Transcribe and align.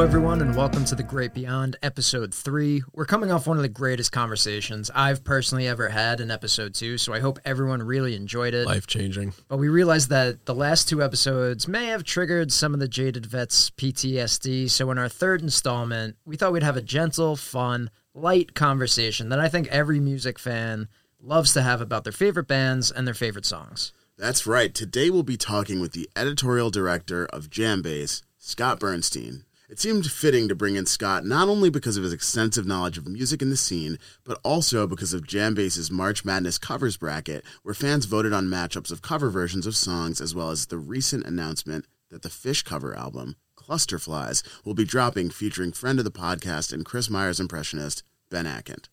Hello, 0.00 0.08
everyone, 0.08 0.40
and 0.40 0.56
welcome 0.56 0.86
to 0.86 0.94
The 0.94 1.02
Great 1.02 1.34
Beyond, 1.34 1.76
Episode 1.82 2.32
3. 2.32 2.84
We're 2.94 3.04
coming 3.04 3.30
off 3.30 3.46
one 3.46 3.58
of 3.58 3.62
the 3.62 3.68
greatest 3.68 4.12
conversations 4.12 4.90
I've 4.94 5.22
personally 5.24 5.68
ever 5.68 5.90
had 5.90 6.22
in 6.22 6.30
Episode 6.30 6.72
2, 6.72 6.96
so 6.96 7.12
I 7.12 7.20
hope 7.20 7.38
everyone 7.44 7.82
really 7.82 8.16
enjoyed 8.16 8.54
it. 8.54 8.64
Life 8.64 8.86
changing. 8.86 9.34
But 9.48 9.58
we 9.58 9.68
realized 9.68 10.08
that 10.08 10.46
the 10.46 10.54
last 10.54 10.88
two 10.88 11.02
episodes 11.02 11.68
may 11.68 11.88
have 11.88 12.02
triggered 12.02 12.50
some 12.50 12.72
of 12.72 12.80
the 12.80 12.88
jaded 12.88 13.26
vets' 13.26 13.68
PTSD, 13.68 14.70
so 14.70 14.90
in 14.90 14.96
our 14.96 15.10
third 15.10 15.42
installment, 15.42 16.16
we 16.24 16.34
thought 16.34 16.54
we'd 16.54 16.62
have 16.62 16.78
a 16.78 16.82
gentle, 16.82 17.36
fun, 17.36 17.90
light 18.14 18.54
conversation 18.54 19.28
that 19.28 19.38
I 19.38 19.50
think 19.50 19.68
every 19.68 20.00
music 20.00 20.38
fan 20.38 20.88
loves 21.20 21.52
to 21.52 21.60
have 21.60 21.82
about 21.82 22.04
their 22.04 22.12
favorite 22.14 22.48
bands 22.48 22.90
and 22.90 23.06
their 23.06 23.12
favorite 23.12 23.44
songs. 23.44 23.92
That's 24.16 24.46
right. 24.46 24.74
Today 24.74 25.10
we'll 25.10 25.24
be 25.24 25.36
talking 25.36 25.78
with 25.78 25.92
the 25.92 26.08
editorial 26.16 26.70
director 26.70 27.26
of 27.26 27.50
Jambase, 27.50 28.22
Scott 28.38 28.80
Bernstein. 28.80 29.44
It 29.70 29.78
seemed 29.78 30.10
fitting 30.10 30.48
to 30.48 30.56
bring 30.56 30.74
in 30.74 30.84
Scott 30.84 31.24
not 31.24 31.48
only 31.48 31.70
because 31.70 31.96
of 31.96 32.02
his 32.02 32.12
extensive 32.12 32.66
knowledge 32.66 32.98
of 32.98 33.06
music 33.06 33.40
in 33.40 33.50
the 33.50 33.56
scene, 33.56 34.00
but 34.24 34.40
also 34.42 34.84
because 34.84 35.14
of 35.14 35.28
Jambase's 35.28 35.92
March 35.92 36.24
Madness 36.24 36.58
covers 36.58 36.96
bracket, 36.96 37.44
where 37.62 37.72
fans 37.72 38.06
voted 38.06 38.32
on 38.32 38.48
matchups 38.48 38.90
of 38.90 39.00
cover 39.00 39.30
versions 39.30 39.68
of 39.68 39.76
songs, 39.76 40.20
as 40.20 40.34
well 40.34 40.50
as 40.50 40.66
the 40.66 40.76
recent 40.76 41.24
announcement 41.24 41.84
that 42.08 42.22
the 42.22 42.28
Phish 42.28 42.64
cover 42.64 42.96
album, 42.96 43.36
Clusterflies, 43.56 44.42
will 44.64 44.74
be 44.74 44.84
dropping 44.84 45.30
featuring 45.30 45.70
friend 45.70 46.00
of 46.00 46.04
the 46.04 46.10
podcast 46.10 46.72
and 46.72 46.84
Chris 46.84 47.08
Myers 47.08 47.38
impressionist, 47.38 48.02
Ben 48.28 48.46
Atkind. 48.46 48.86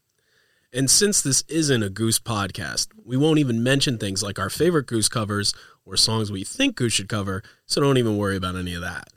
And 0.71 0.91
since 0.91 1.23
this 1.23 1.43
isn't 1.47 1.81
a 1.81 1.89
Goose 1.89 2.19
podcast, 2.19 2.89
we 3.03 3.17
won't 3.17 3.39
even 3.39 3.63
mention 3.63 3.97
things 3.97 4.21
like 4.21 4.37
our 4.37 4.51
favorite 4.51 4.85
Goose 4.85 5.09
covers 5.09 5.55
or 5.85 5.97
songs 5.97 6.31
we 6.31 6.43
think 6.43 6.75
Goose 6.75 6.93
should 6.93 7.09
cover, 7.09 7.41
so 7.65 7.81
don't 7.81 7.97
even 7.97 8.15
worry 8.15 8.37
about 8.37 8.55
any 8.55 8.75
of 8.75 8.81
that. 8.81 9.07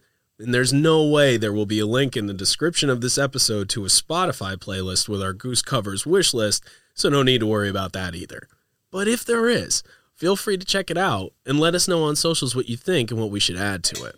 And 0.41 0.55
there's 0.55 0.73
no 0.73 1.05
way 1.07 1.37
there 1.37 1.53
will 1.53 1.67
be 1.67 1.81
a 1.81 1.87
link 1.87 2.17
in 2.17 2.27
the 2.27 2.33
description 2.33 2.89
of 2.89 3.03
this 3.03 3.19
episode 3.19 3.69
to 3.71 3.85
a 3.85 3.89
Spotify 3.89 4.57
playlist 4.57 5.07
with 5.07 5.23
our 5.23 5.35
Goose 5.35 5.61
Covers 5.61 6.07
wish 6.07 6.33
list, 6.33 6.65
so 6.95 7.11
no 7.11 7.23
need 7.23 7.41
to 7.41 7.47
worry 7.47 7.69
about 7.69 7.93
that 7.93 8.15
either. 8.15 8.49
But 8.91 9.07
if 9.07 9.23
there 9.23 9.49
is, 9.51 9.83
feel 10.15 10.37
free 10.37 10.57
to 10.57 10.65
check 10.65 10.91
it 10.91 10.97
out 10.97 11.35
and 11.45 11.61
let 11.61 11.75
us 11.75 11.87
know 11.87 12.05
on 12.05 12.17
socials 12.17 12.57
what 12.57 12.71
you 12.71 12.79
think 12.79 13.11
and 13.11 13.21
what 13.21 13.31
we 13.31 13.39
should 13.39 13.59
add 13.59 13.85
to 13.85 14.05
it. 14.05 14.17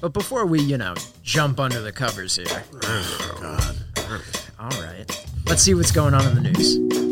But 0.00 0.12
before 0.12 0.46
we, 0.46 0.60
you 0.60 0.78
know, 0.78 0.94
jump 1.24 1.58
under 1.58 1.80
the 1.80 1.90
covers 1.92 2.36
here, 2.36 2.46
Oh, 2.84 3.38
God. 3.40 3.76
all 4.60 4.80
right, 4.82 5.26
let's 5.46 5.62
see 5.62 5.74
what's 5.74 5.90
going 5.90 6.14
on 6.14 6.24
in 6.24 6.34
the 6.40 6.50
news. 6.52 7.07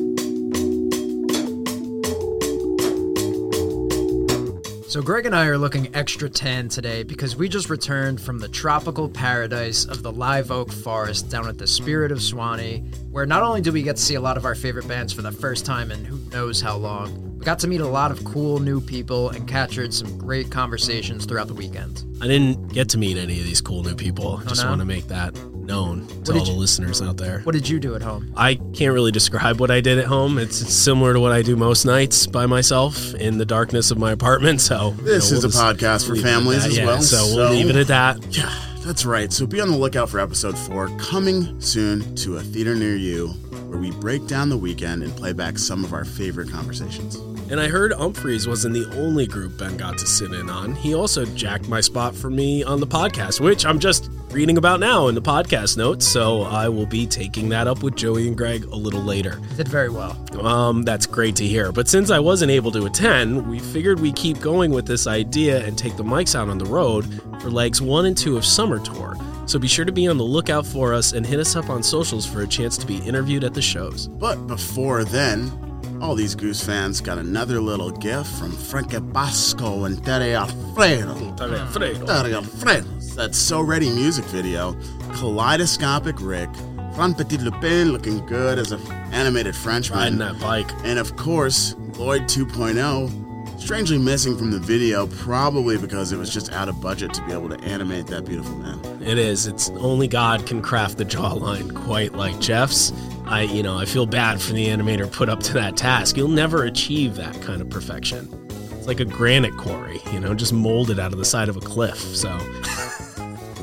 So, 4.96 5.02
Greg 5.02 5.26
and 5.26 5.36
I 5.36 5.44
are 5.48 5.58
looking 5.58 5.94
extra 5.94 6.26
tan 6.30 6.70
today 6.70 7.02
because 7.02 7.36
we 7.36 7.50
just 7.50 7.68
returned 7.68 8.18
from 8.18 8.38
the 8.38 8.48
tropical 8.48 9.10
paradise 9.10 9.84
of 9.84 10.02
the 10.02 10.10
live 10.10 10.50
oak 10.50 10.72
forest 10.72 11.28
down 11.28 11.46
at 11.48 11.58
the 11.58 11.66
Spirit 11.66 12.10
of 12.10 12.22
Suwannee, 12.22 12.78
where 13.10 13.26
not 13.26 13.42
only 13.42 13.60
do 13.60 13.72
we 13.72 13.82
get 13.82 13.96
to 13.96 14.02
see 14.02 14.14
a 14.14 14.22
lot 14.22 14.38
of 14.38 14.46
our 14.46 14.54
favorite 14.54 14.88
bands 14.88 15.12
for 15.12 15.20
the 15.20 15.30
first 15.30 15.66
time 15.66 15.90
in 15.90 16.02
who 16.02 16.18
knows 16.30 16.62
how 16.62 16.78
long, 16.78 17.36
we 17.36 17.44
got 17.44 17.58
to 17.58 17.68
meet 17.68 17.82
a 17.82 17.86
lot 17.86 18.10
of 18.10 18.24
cool 18.24 18.58
new 18.58 18.80
people 18.80 19.28
and 19.28 19.46
captured 19.46 19.92
some 19.92 20.16
great 20.16 20.50
conversations 20.50 21.26
throughout 21.26 21.48
the 21.48 21.54
weekend. 21.54 22.02
I 22.22 22.26
didn't 22.26 22.68
get 22.68 22.88
to 22.88 22.96
meet 22.96 23.18
any 23.18 23.38
of 23.38 23.44
these 23.44 23.60
cool 23.60 23.82
new 23.82 23.96
people. 23.96 24.38
I 24.38 24.44
just 24.44 24.62
no? 24.62 24.70
want 24.70 24.80
to 24.80 24.86
make 24.86 25.08
that 25.08 25.36
known 25.66 26.06
to 26.24 26.32
all 26.32 26.44
the 26.44 26.52
you- 26.52 26.56
listeners 26.58 27.02
out 27.02 27.16
there. 27.16 27.40
What 27.40 27.52
did 27.52 27.68
you 27.68 27.78
do 27.80 27.94
at 27.94 28.02
home? 28.02 28.32
I 28.36 28.54
can't 28.74 28.94
really 28.94 29.12
describe 29.12 29.60
what 29.60 29.70
I 29.70 29.80
did 29.80 29.98
at 29.98 30.06
home. 30.06 30.38
It's 30.38 30.62
it's 30.62 30.72
similar 30.72 31.12
to 31.14 31.20
what 31.20 31.32
I 31.32 31.42
do 31.42 31.56
most 31.56 31.84
nights 31.84 32.26
by 32.26 32.46
myself 32.46 33.14
in 33.14 33.38
the 33.38 33.44
darkness 33.44 33.90
of 33.90 33.98
my 33.98 34.12
apartment. 34.12 34.60
So 34.60 34.90
This 34.98 35.26
you 35.30 35.32
know, 35.40 35.46
is 35.46 35.54
we'll 35.56 35.68
a 35.70 35.74
podcast 35.74 36.06
for 36.06 36.14
leave 36.14 36.24
it 36.24 36.28
at 36.28 36.32
families 36.32 36.62
that. 36.62 36.68
as 36.70 36.76
Yeah, 36.78 36.84
well. 36.86 37.02
So 37.02 37.36
we'll 37.36 37.50
leave 37.50 37.68
it 37.70 37.76
at 37.76 37.86
that. 37.88 38.36
Yeah, 38.36 38.52
that's 38.84 39.04
right. 39.04 39.32
So 39.32 39.46
be 39.46 39.60
on 39.60 39.70
the 39.70 39.76
lookout 39.76 40.08
for 40.08 40.20
episode 40.20 40.56
four 40.56 40.88
coming 40.98 41.60
soon 41.60 42.14
to 42.16 42.36
a 42.36 42.40
theater 42.40 42.74
near 42.74 42.96
you, 42.96 43.28
where 43.68 43.78
we 43.78 43.90
break 43.90 44.26
down 44.26 44.48
the 44.48 44.56
weekend 44.58 45.02
and 45.02 45.14
play 45.16 45.32
back 45.32 45.58
some 45.58 45.84
of 45.84 45.92
our 45.92 46.04
favorite 46.04 46.50
conversations. 46.50 47.16
And 47.50 47.60
I 47.60 47.68
heard 47.68 47.92
Umphrey's 47.92 48.48
wasn't 48.48 48.74
the 48.74 48.90
only 49.00 49.24
group 49.26 49.56
Ben 49.58 49.76
got 49.76 49.98
to 49.98 50.06
sit 50.06 50.32
in 50.32 50.50
on. 50.50 50.74
He 50.74 50.94
also 50.94 51.24
jacked 51.26 51.68
my 51.68 51.80
spot 51.80 52.14
for 52.14 52.28
me 52.28 52.64
on 52.64 52.80
the 52.80 52.86
podcast, 52.88 53.38
which 53.40 53.64
I'm 53.64 53.78
just 53.78 54.10
reading 54.30 54.58
about 54.58 54.80
now 54.80 55.08
in 55.08 55.14
the 55.14 55.22
podcast 55.22 55.76
notes. 55.76 56.06
So 56.06 56.42
I 56.42 56.68
will 56.68 56.86
be 56.86 57.06
taking 57.06 57.48
that 57.50 57.66
up 57.66 57.82
with 57.82 57.96
Joey 57.96 58.26
and 58.28 58.36
Greg 58.36 58.64
a 58.64 58.76
little 58.76 59.02
later. 59.02 59.40
Did 59.56 59.68
very 59.68 59.88
well. 59.88 60.16
Um, 60.44 60.82
that's 60.82 61.06
great 61.06 61.36
to 61.36 61.46
hear. 61.46 61.72
But 61.72 61.88
since 61.88 62.10
I 62.10 62.18
wasn't 62.18 62.50
able 62.50 62.70
to 62.72 62.86
attend, 62.86 63.48
we 63.48 63.58
figured 63.58 64.00
we 64.00 64.12
keep 64.12 64.40
going 64.40 64.70
with 64.70 64.86
this 64.86 65.06
idea 65.06 65.64
and 65.64 65.76
take 65.76 65.96
the 65.96 66.04
mics 66.04 66.34
out 66.34 66.48
on 66.48 66.58
the 66.58 66.66
road 66.66 67.04
for 67.40 67.50
legs 67.50 67.80
one 67.80 68.06
and 68.06 68.16
two 68.16 68.36
of 68.36 68.44
Summer 68.44 68.78
Tour. 68.78 69.16
So 69.46 69.60
be 69.60 69.68
sure 69.68 69.84
to 69.84 69.92
be 69.92 70.08
on 70.08 70.18
the 70.18 70.24
lookout 70.24 70.66
for 70.66 70.92
us 70.92 71.12
and 71.12 71.24
hit 71.24 71.38
us 71.38 71.54
up 71.54 71.70
on 71.70 71.82
socials 71.82 72.26
for 72.26 72.42
a 72.42 72.46
chance 72.48 72.76
to 72.78 72.86
be 72.86 72.98
interviewed 72.98 73.44
at 73.44 73.54
the 73.54 73.62
shows. 73.62 74.08
But 74.08 74.46
before 74.48 75.04
then, 75.04 75.75
all 76.00 76.14
these 76.14 76.34
Goose 76.34 76.62
fans 76.64 77.00
got 77.00 77.18
another 77.18 77.60
little 77.60 77.90
gift 77.90 78.30
from 78.38 78.52
Frankie 78.52 79.00
Basco 79.00 79.84
and 79.84 80.04
Tere 80.04 80.34
Alfredo. 80.34 81.34
Tere 81.36 81.58
Alfredo. 81.58 82.86
That 83.16 83.34
So 83.34 83.60
Ready 83.62 83.90
music 83.90 84.24
video, 84.26 84.76
Kaleidoscopic 85.14 86.16
Rick, 86.20 86.50
Fran 86.94 87.14
Petit 87.14 87.38
Lupin 87.38 87.92
looking 87.92 88.24
good 88.26 88.58
as 88.58 88.72
an 88.72 88.80
animated 89.12 89.56
Frenchman. 89.56 89.98
Riding 89.98 90.18
that 90.18 90.40
bike. 90.40 90.70
And 90.84 90.98
of 90.98 91.16
course, 91.16 91.74
Lloyd 91.94 92.22
2.0, 92.22 93.60
strangely 93.60 93.98
missing 93.98 94.36
from 94.36 94.50
the 94.50 94.58
video, 94.58 95.06
probably 95.06 95.78
because 95.78 96.12
it 96.12 96.18
was 96.18 96.32
just 96.32 96.52
out 96.52 96.68
of 96.68 96.80
budget 96.80 97.14
to 97.14 97.22
be 97.26 97.32
able 97.32 97.48
to 97.48 97.60
animate 97.64 98.06
that 98.08 98.24
beautiful 98.24 98.54
man. 98.56 98.78
It 99.02 99.18
is. 99.18 99.46
It's 99.46 99.70
only 99.70 100.08
God 100.08 100.46
can 100.46 100.60
craft 100.60 100.98
the 100.98 101.04
jawline 101.04 101.74
quite 101.74 102.12
like 102.12 102.38
Jeff's. 102.38 102.92
I, 103.26 103.42
you 103.42 103.62
know, 103.62 103.76
I 103.76 103.84
feel 103.84 104.06
bad 104.06 104.40
for 104.40 104.52
the 104.52 104.68
animator 104.68 105.10
put 105.10 105.28
up 105.28 105.40
to 105.40 105.52
that 105.54 105.76
task. 105.76 106.16
You'll 106.16 106.28
never 106.28 106.62
achieve 106.64 107.16
that 107.16 107.40
kind 107.42 107.60
of 107.60 107.68
perfection. 107.68 108.28
It's 108.72 108.86
like 108.86 109.00
a 109.00 109.04
granite 109.04 109.56
quarry, 109.56 110.00
you 110.12 110.20
know, 110.20 110.32
just 110.32 110.52
molded 110.52 111.00
out 111.00 111.12
of 111.12 111.18
the 111.18 111.24
side 111.24 111.48
of 111.48 111.56
a 111.56 111.60
cliff. 111.60 111.98
So, 111.98 112.28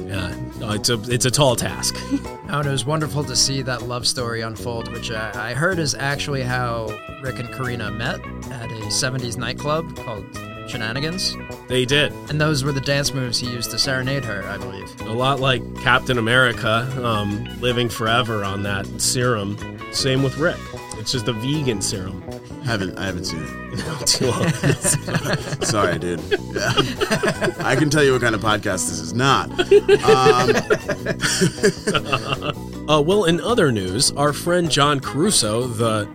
yeah, 0.06 0.36
no, 0.60 0.72
it's 0.72 0.90
a 0.90 1.00
it's 1.04 1.26
a 1.26 1.32
tall 1.32 1.56
task. 1.56 1.96
Oh, 2.50 2.60
and 2.60 2.68
it 2.68 2.72
was 2.72 2.86
wonderful 2.86 3.24
to 3.24 3.36
see 3.36 3.62
that 3.62 3.84
love 3.84 4.06
story 4.06 4.42
unfold, 4.42 4.92
which 4.92 5.12
I, 5.12 5.52
I 5.52 5.54
heard 5.54 5.80
is 5.80 5.96
actually 5.96 6.44
how 6.44 6.88
Rick 7.22 7.40
and 7.40 7.50
Karina 7.54 7.90
met 7.90 8.20
at 8.52 8.70
a 8.70 8.86
70s 8.90 9.38
nightclub 9.38 9.96
called 9.96 10.26
Shenanigans. 10.68 11.36
they 11.68 11.86
did 11.86 12.12
And 12.30 12.40
those 12.40 12.64
were 12.64 12.72
the 12.72 12.82
dance 12.82 13.14
moves 13.14 13.40
he 13.40 13.48
used 13.50 13.72
to 13.72 13.80
serenade 13.80 14.24
her, 14.26 14.44
I 14.48 14.58
believe. 14.58 15.02
a 15.02 15.14
lot 15.14 15.40
like 15.40 15.62
Captain 15.82 16.18
America, 16.18 16.88
um, 17.04 17.44
living 17.62 17.90
forever 17.90 18.44
on 18.44 18.64
that 18.64 18.86
serum. 19.02 19.58
Same 19.92 20.24
with 20.24 20.38
Rick. 20.38 20.58
It's 20.98 21.12
just 21.12 21.28
a 21.28 21.34
vegan 21.34 21.82
serum. 21.82 22.22
Haven't 22.64 22.98
I 22.98 23.06
haven't 23.06 23.26
seen 23.26 23.44
it. 23.44 24.08
Too 24.08 24.28
long. 24.28 24.50
Sorry, 25.64 26.00
dude. 26.00 26.22
Yeah. 26.30 26.74
I 27.60 27.76
can 27.78 27.90
tell 27.90 28.04
you 28.04 28.14
what 28.14 28.22
kind 28.22 28.36
of 28.36 28.42
podcast 28.42 28.88
this 28.88 29.00
is 29.00 29.14
not. 29.14 29.50
Uh, 32.86 33.02
well, 33.02 33.24
in 33.24 33.40
other 33.40 33.72
news, 33.72 34.12
our 34.12 34.34
friend 34.34 34.70
John 34.70 35.00
Caruso, 35.00 35.68
the 35.68 36.06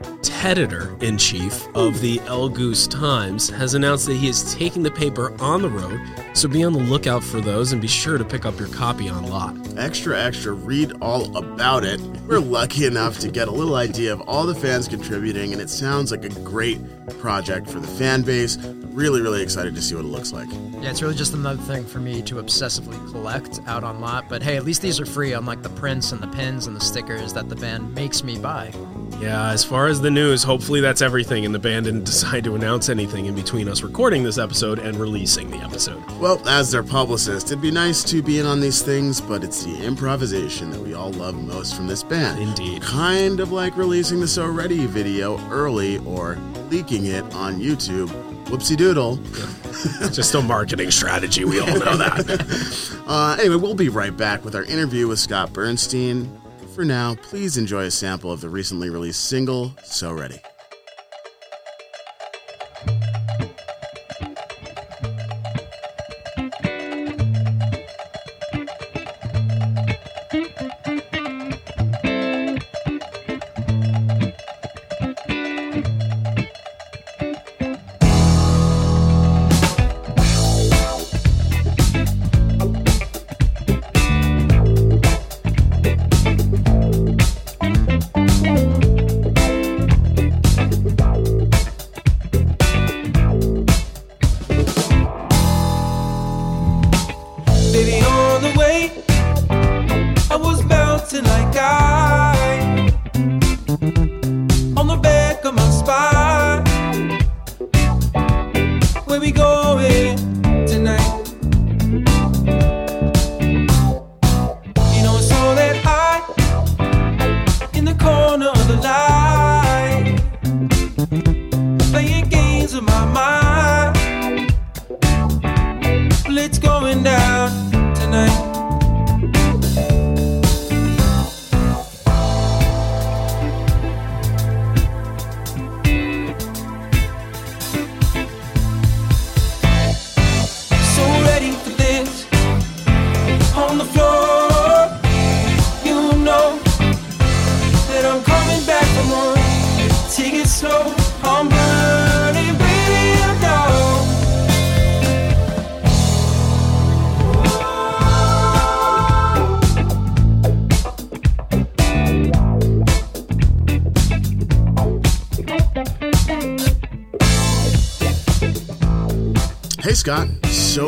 editor 0.49 0.97
in 1.01 1.19
chief 1.19 1.69
of 1.75 2.01
the 2.01 2.21
El 2.21 2.49
Göose 2.49 2.89
Times, 2.89 3.51
has 3.51 3.75
announced 3.75 4.07
that 4.07 4.15
he 4.15 4.29
is 4.29 4.55
taking 4.55 4.83
the 4.83 4.91
paper 4.91 5.37
on 5.41 5.63
the 5.63 5.69
road. 5.69 6.01
So 6.33 6.49
be 6.49 6.65
on 6.65 6.73
the 6.73 6.79
lookout 6.79 7.23
for 7.23 7.41
those 7.41 7.73
and 7.73 7.83
be 7.83 7.89
sure 7.89 8.17
to 8.17 8.25
pick 8.25 8.47
up 8.47 8.59
your 8.59 8.69
copy 8.69 9.09
on 9.09 9.29
lot. 9.29 9.57
Extra, 9.77 10.19
extra, 10.19 10.53
read 10.53 10.93
all 11.03 11.37
about 11.37 11.85
it. 11.85 12.01
We're 12.27 12.39
lucky 12.39 12.87
enough 12.87 13.19
to 13.19 13.31
get 13.31 13.49
a 13.49 13.51
little 13.51 13.75
idea 13.75 14.13
of 14.13 14.21
all 14.23 14.47
the 14.47 14.55
fans 14.55 14.89
contributing, 14.89 15.53
and 15.53 15.61
it 15.61 15.69
sounds 15.69 16.11
like 16.11 16.25
a 16.25 16.31
great 16.41 16.81
project 17.19 17.69
for 17.69 17.81
the 17.81 17.87
fan 17.87 18.23
base. 18.23 18.57
Really, 18.93 19.21
really 19.21 19.43
excited 19.43 19.75
to 19.75 19.83
see 19.83 19.95
what 19.95 20.05
it 20.05 20.09
looks 20.09 20.33
like. 20.33 20.49
Yeah, 20.81 20.91
it's 20.91 21.03
really 21.03 21.15
just 21.15 21.35
another 21.35 21.63
thing 21.63 21.85
for 21.85 21.99
me 21.99 22.23
to 22.23 22.37
obsessively 22.37 22.99
collect 23.11 23.61
out 23.67 23.85
on 23.85 24.01
lot. 24.01 24.29
But 24.29 24.43
hey, 24.43 24.57
at 24.57 24.65
least 24.65 24.83
these 24.83 24.99
are 24.99 25.07
free, 25.07 25.35
unlike 25.35 25.63
the 25.63 25.69
prints 25.71 26.13
and 26.13 26.23
the 26.23 26.29
pins 26.29 26.67
and 26.67 26.75
the 26.75 26.81
stickers 26.81 27.33
that 27.35 27.49
the 27.49 27.57
band 27.57 27.95
makes 27.95 28.25
me 28.25 28.39
buy. 28.39 28.73
Yeah, 29.21 29.51
as 29.51 29.65
far 29.65 29.89
as 29.89 30.01
the 30.01 30.13
news, 30.13 30.45
hopefully 30.45 30.81
that's 30.81 31.03
everything, 31.03 31.45
and 31.45 31.53
the 31.53 31.59
band 31.59 31.87
didn't 31.87 32.05
decide 32.05 32.45
to 32.45 32.55
announce 32.55 32.89
anything 32.89 33.27
in 33.27 33.35
between 33.35 33.69
us 33.69 33.83
recording 33.83 34.23
this 34.23 34.39
episode 34.39 34.79
and 34.79 34.97
releasing 34.97 35.51
the 35.51 35.57
episode. 35.59 36.03
Well, 36.21 36.41
as 36.49 36.71
their 36.71 36.85
publicist, 36.85 37.47
it'd 37.47 37.61
be 37.61 37.73
nice 37.73 38.05
to 38.05 38.23
be 38.23 38.39
in 38.39 38.47
on 38.47 38.61
these 38.61 38.81
things, 38.81 39.21
but 39.21 39.43
it's 39.43 39.65
the 39.65 39.85
improvisation 39.85 40.71
that 40.71 40.81
we 40.81 40.95
all 40.95 41.11
love 41.11 41.35
most 41.35 41.75
from 41.75 41.89
this 41.89 42.05
band. 42.05 42.41
Indeed. 42.41 42.81
Kind 42.83 43.41
of 43.41 43.51
like 43.51 43.77
releasing 43.77 44.21
the 44.21 44.29
So 44.29 44.47
Ready 44.47 44.87
video 44.87 45.39
early 45.51 45.99
or 45.99 46.37
leaking 46.71 47.07
it 47.07 47.25
on 47.35 47.59
YouTube. 47.61 48.09
Whoopsie 48.45 48.77
doodle. 48.77 49.17
Just 50.13 50.35
a 50.35 50.41
marketing 50.41 50.93
strategy, 50.93 51.45
we 51.45 51.59
all 51.59 51.67
know 51.67 51.97
that. 51.97 52.95
Uh, 53.09 53.39
anyway, 53.41 53.57
we'll 53.57 53.75
be 53.75 53.89
right 53.89 54.15
back 54.15 54.45
with 54.45 54.55
our 54.55 54.65
interview 54.65 55.09
with 55.09 55.19
Scott 55.19 55.51
Bernstein. 55.55 56.31
For 56.79 56.85
now, 56.85 57.17
please 57.17 57.57
enjoy 57.57 57.87
a 57.87 57.91
sample 57.91 58.31
of 58.31 58.41
the 58.41 58.49
recently 58.49 58.89
released 58.89 59.25
single, 59.25 59.75
So 59.83 60.13
Ready. 60.13 60.41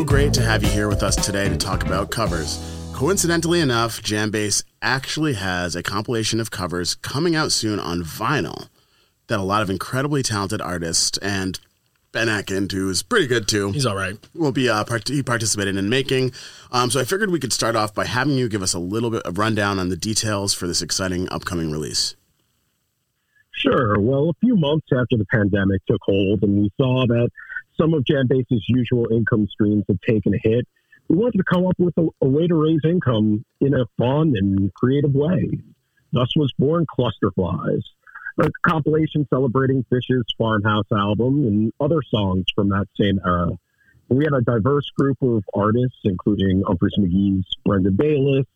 So 0.01 0.05
great 0.05 0.33
to 0.33 0.43
have 0.43 0.63
you 0.63 0.71
here 0.71 0.89
with 0.89 1.03
us 1.03 1.15
today 1.15 1.47
to 1.51 1.59
talk 1.59 1.85
about 1.85 2.11
covers. 2.11 2.59
Coincidentally 2.95 3.61
enough, 3.61 4.01
Jambase 4.01 4.65
actually 4.81 5.35
has 5.35 5.77
a 5.77 5.83
compilation 5.83 6.41
of 6.41 6.51
covers 6.51 6.95
coming 6.95 7.37
out 7.37 7.53
soon 7.53 7.79
on 7.79 8.03
vinyl 8.03 8.71
that 9.27 9.39
a 9.39 9.43
lot 9.43 9.61
of 9.61 9.69
incredibly 9.69 10.23
talented 10.23 10.63
artists 10.63 11.19
and 11.19 11.61
Ben 12.13 12.29
Atkind, 12.29 12.73
who 12.73 12.89
is 12.89 13.03
pretty 13.03 13.27
good 13.27 13.47
too. 13.47 13.73
He's 13.73 13.85
all 13.85 13.95
right. 13.95 14.17
Will 14.35 14.53
be 14.53 14.71
uh, 14.71 14.85
part- 14.85 15.07
he 15.07 15.23
participated 15.23 15.77
in 15.77 15.91
making. 15.91 16.33
Um, 16.73 16.91
so 16.91 16.99
I 16.99 17.05
figured 17.05 17.29
we 17.29 17.39
could 17.39 17.53
start 17.53 17.77
off 17.77 17.95
by 17.95 18.07
having 18.07 18.39
you 18.39 18.49
give 18.49 18.63
us 18.63 18.73
a 18.73 18.79
little 18.79 19.11
bit 19.11 19.25
of 19.25 19.37
rundown 19.37 19.79
on 19.79 19.91
the 19.91 19.99
details 19.99 20.55
for 20.55 20.67
this 20.67 20.81
exciting 20.81 21.29
upcoming 21.29 21.71
release. 21.71 22.17
Sure. 23.53 24.01
Well, 24.01 24.31
a 24.31 24.35
few 24.41 24.57
months 24.57 24.87
after 24.99 25.19
the 25.19 25.27
pandemic 25.27 25.85
took 25.85 26.01
hold 26.05 26.43
and 26.43 26.63
we 26.63 26.71
saw 26.79 27.05
that 27.07 27.29
some 27.81 27.95
of 27.95 28.05
Jambase's 28.05 28.65
usual 28.69 29.07
income 29.11 29.47
streams 29.51 29.85
have 29.89 30.01
taken 30.07 30.35
a 30.35 30.39
hit, 30.43 30.67
we 31.09 31.17
wanted 31.17 31.39
to 31.39 31.45
come 31.45 31.67
up 31.67 31.75
with 31.79 31.97
a, 31.97 32.07
a, 32.23 32.29
way 32.29 32.47
to 32.47 32.55
raise 32.55 32.81
income 32.85 33.45
in 33.61 33.75
a 33.75 33.87
fun 33.99 34.35
and 34.37 34.73
creative 34.75 35.15
way. 35.15 35.51
Thus 36.13 36.29
was 36.37 36.53
born 36.59 36.87
Clusterflies, 36.87 37.83
a 38.39 38.49
compilation 38.67 39.27
celebrating 39.31 39.85
Phish's 39.91 40.25
Farmhouse 40.39 40.91
album 40.93 41.47
and 41.47 41.73
other 41.81 42.01
songs 42.09 42.45
from 42.55 42.69
that 42.69 42.87
same 43.01 43.19
era. 43.25 43.51
We 44.09 44.25
had 44.25 44.35
a 44.35 44.43
diverse 44.43 44.91
group 44.99 45.19
of 45.23 45.45
artists, 45.55 45.99
including 46.05 46.63
Umphrey's 46.63 46.99
McGee's 46.99 47.47
Brendan 47.65 47.97
Bayliss, 47.97 48.47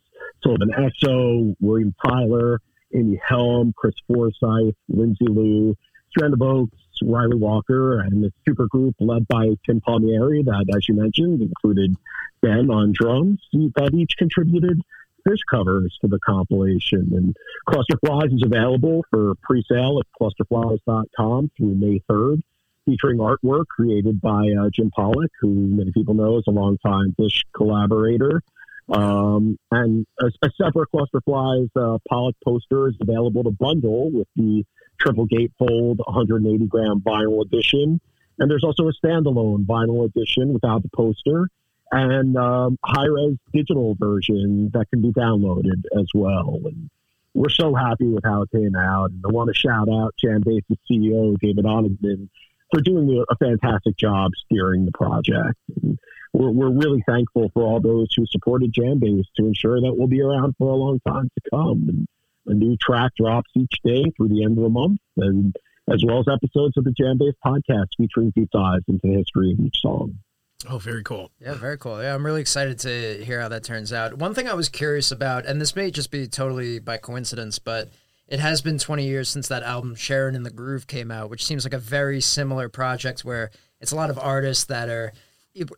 Sylvan 0.42 0.70
Esso, 0.70 1.54
William 1.60 1.94
Tyler, 2.04 2.60
Amy 2.94 3.20
Helm, 3.26 3.72
Chris 3.76 3.94
Forsyth, 4.06 4.74
Lindsay 4.88 5.26
Lou, 5.26 5.76
Strand 6.10 6.34
of 6.34 6.42
Oaks, 6.42 6.76
Ryley 7.02 7.38
Walker, 7.38 8.00
and 8.00 8.22
the 8.22 8.32
super 8.46 8.66
group 8.66 8.94
led 9.00 9.26
by 9.28 9.50
Tim 9.66 9.80
Palmieri 9.80 10.42
that, 10.42 10.66
as 10.76 10.88
you 10.88 10.94
mentioned, 10.94 11.42
included 11.42 11.96
Ben 12.42 12.70
on 12.70 12.92
drums 12.92 13.40
that 13.52 13.94
each 13.94 14.16
contributed 14.16 14.80
Phish 15.26 15.38
covers 15.50 15.96
to 16.02 16.08
the 16.08 16.18
compilation. 16.18 17.08
And 17.12 17.36
Clusterflies 17.68 18.34
is 18.34 18.42
available 18.44 19.04
for 19.10 19.34
pre-sale 19.42 20.00
at 20.00 20.06
clusterflies.com 20.20 21.50
through 21.56 21.74
May 21.74 22.00
3rd, 22.10 22.42
featuring 22.84 23.18
artwork 23.18 23.66
created 23.68 24.20
by 24.20 24.50
uh, 24.60 24.68
Jim 24.70 24.90
Pollock, 24.90 25.30
who 25.40 25.48
many 25.48 25.92
people 25.92 26.14
know 26.14 26.36
is 26.36 26.44
a 26.46 26.50
longtime 26.50 27.14
Phish 27.18 27.40
collaborator. 27.56 28.42
Um, 28.88 29.58
and 29.70 30.06
a, 30.20 30.26
a, 30.42 30.50
separate 30.62 30.90
Clusterflies 30.94 31.70
uh, 31.74 31.98
Pollock 32.06 32.36
poster 32.44 32.88
is 32.88 32.94
available 33.00 33.42
to 33.44 33.50
bundle 33.50 34.10
with 34.10 34.28
the 34.36 34.62
triple 35.00 35.26
gatefold 35.26 35.98
180 35.98 36.66
gram 36.66 37.00
vinyl 37.00 37.42
edition. 37.42 38.00
And 38.38 38.50
there's 38.50 38.64
also 38.64 38.88
a 38.88 38.92
standalone 38.92 39.64
vinyl 39.64 40.04
edition 40.06 40.52
without 40.52 40.82
the 40.82 40.90
poster 40.94 41.48
and 41.94 42.36
um, 42.36 42.78
high 42.84 43.06
res 43.06 43.36
digital 43.52 43.94
version 43.94 44.70
that 44.74 44.86
can 44.90 45.00
be 45.00 45.12
downloaded 45.12 45.84
as 45.96 46.06
well. 46.14 46.60
And 46.64 46.90
we're 47.34 47.50
so 47.50 47.74
happy 47.74 48.06
with 48.06 48.24
how 48.24 48.42
it 48.42 48.50
came 48.50 48.74
out. 48.76 49.10
And 49.10 49.22
I 49.26 49.30
want 49.30 49.48
to 49.48 49.54
shout 49.54 49.88
out 49.88 50.14
Jambase's 50.22 50.78
CEO, 50.90 51.38
David 51.38 51.64
Onigman, 51.64 52.28
for 52.72 52.80
doing 52.80 53.24
a 53.28 53.36
fantastic 53.36 53.96
job 53.96 54.32
steering 54.44 54.86
the 54.86 54.92
project. 54.92 55.58
And 55.82 55.98
we're, 56.32 56.50
we're 56.50 56.70
really 56.70 57.02
thankful 57.06 57.50
for 57.54 57.62
all 57.62 57.80
those 57.80 58.08
who 58.16 58.26
supported 58.26 58.72
Jambase 58.72 59.26
to 59.36 59.46
ensure 59.46 59.80
that 59.80 59.94
we'll 59.96 60.08
be 60.08 60.22
around 60.22 60.54
for 60.58 60.70
a 60.70 60.76
long 60.76 61.00
time 61.06 61.28
to 61.28 61.50
come. 61.50 61.86
And 61.88 62.08
a 62.46 62.54
new 62.54 62.76
track 62.76 63.12
drops 63.16 63.50
each 63.56 63.80
day 63.84 64.04
through 64.16 64.28
the 64.28 64.44
end 64.44 64.58
of 64.58 64.64
the 64.64 64.70
month, 64.70 64.98
and 65.16 65.54
as 65.92 66.02
well 66.04 66.18
as 66.18 66.26
episodes 66.32 66.76
of 66.76 66.84
the 66.84 66.94
Jambase 66.98 67.34
podcast 67.44 67.88
featuring 67.96 68.32
deep 68.34 68.50
dives 68.50 68.84
into 68.88 69.06
the 69.06 69.14
history 69.14 69.52
of 69.52 69.60
each 69.60 69.80
song. 69.80 70.18
Oh, 70.68 70.78
very 70.78 71.02
cool. 71.02 71.30
Yeah, 71.40 71.54
very 71.54 71.76
cool. 71.76 72.02
Yeah, 72.02 72.14
I'm 72.14 72.24
really 72.24 72.40
excited 72.40 72.78
to 72.80 73.22
hear 73.24 73.40
how 73.40 73.48
that 73.48 73.64
turns 73.64 73.92
out. 73.92 74.16
One 74.16 74.32
thing 74.32 74.48
I 74.48 74.54
was 74.54 74.70
curious 74.70 75.10
about, 75.10 75.44
and 75.44 75.60
this 75.60 75.76
may 75.76 75.90
just 75.90 76.10
be 76.10 76.26
totally 76.26 76.78
by 76.78 76.96
coincidence, 76.96 77.58
but 77.58 77.90
it 78.26 78.40
has 78.40 78.62
been 78.62 78.78
20 78.78 79.04
years 79.04 79.28
since 79.28 79.48
that 79.48 79.62
album 79.62 79.94
Sharin' 79.94 80.34
in 80.34 80.42
the 80.42 80.50
Groove 80.50 80.86
came 80.86 81.10
out, 81.10 81.28
which 81.28 81.44
seems 81.44 81.64
like 81.64 81.74
a 81.74 81.78
very 81.78 82.20
similar 82.20 82.70
project 82.70 83.24
where 83.26 83.50
it's 83.80 83.92
a 83.92 83.96
lot 83.96 84.08
of 84.08 84.18
artists 84.18 84.64
that 84.64 84.88
are 84.88 85.12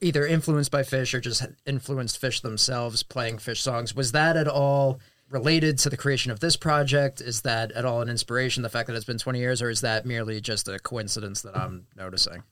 either 0.01 0.25
influenced 0.25 0.71
by 0.71 0.83
Phish 0.83 1.13
or 1.13 1.21
just 1.21 1.45
influenced 1.67 2.21
Phish 2.21 2.41
themselves 2.41 3.03
playing 3.03 3.39
Phish 3.39 3.59
songs. 3.59 3.97
Was 3.97 4.13
that 4.13 4.37
at 4.37 4.47
all 4.47 5.01
related 5.31 5.79
to 5.79 5.91
the 5.91 5.97
creation 5.97 6.31
of 6.31 6.41
this 6.41 6.57
project? 6.57 7.21
Is 7.21 7.43
that 7.43 7.73
at 7.73 7.85
all 7.85 8.01
an 8.03 8.09
inspiration, 8.09 8.63
the 8.63 8.69
fact 8.69 8.87
that 8.89 8.97
it's 8.97 9.05
been 9.05 9.19
20 9.19 9.39
years, 9.39 9.63
or 9.63 9.71
is 9.71 9.81
that 9.81 10.07
merely 10.07 10.41
just 10.41 10.69
a 10.69 10.79
coincidence 10.79 11.43
that 11.43 11.57
I'm 11.57 11.87
noticing? 11.97 12.43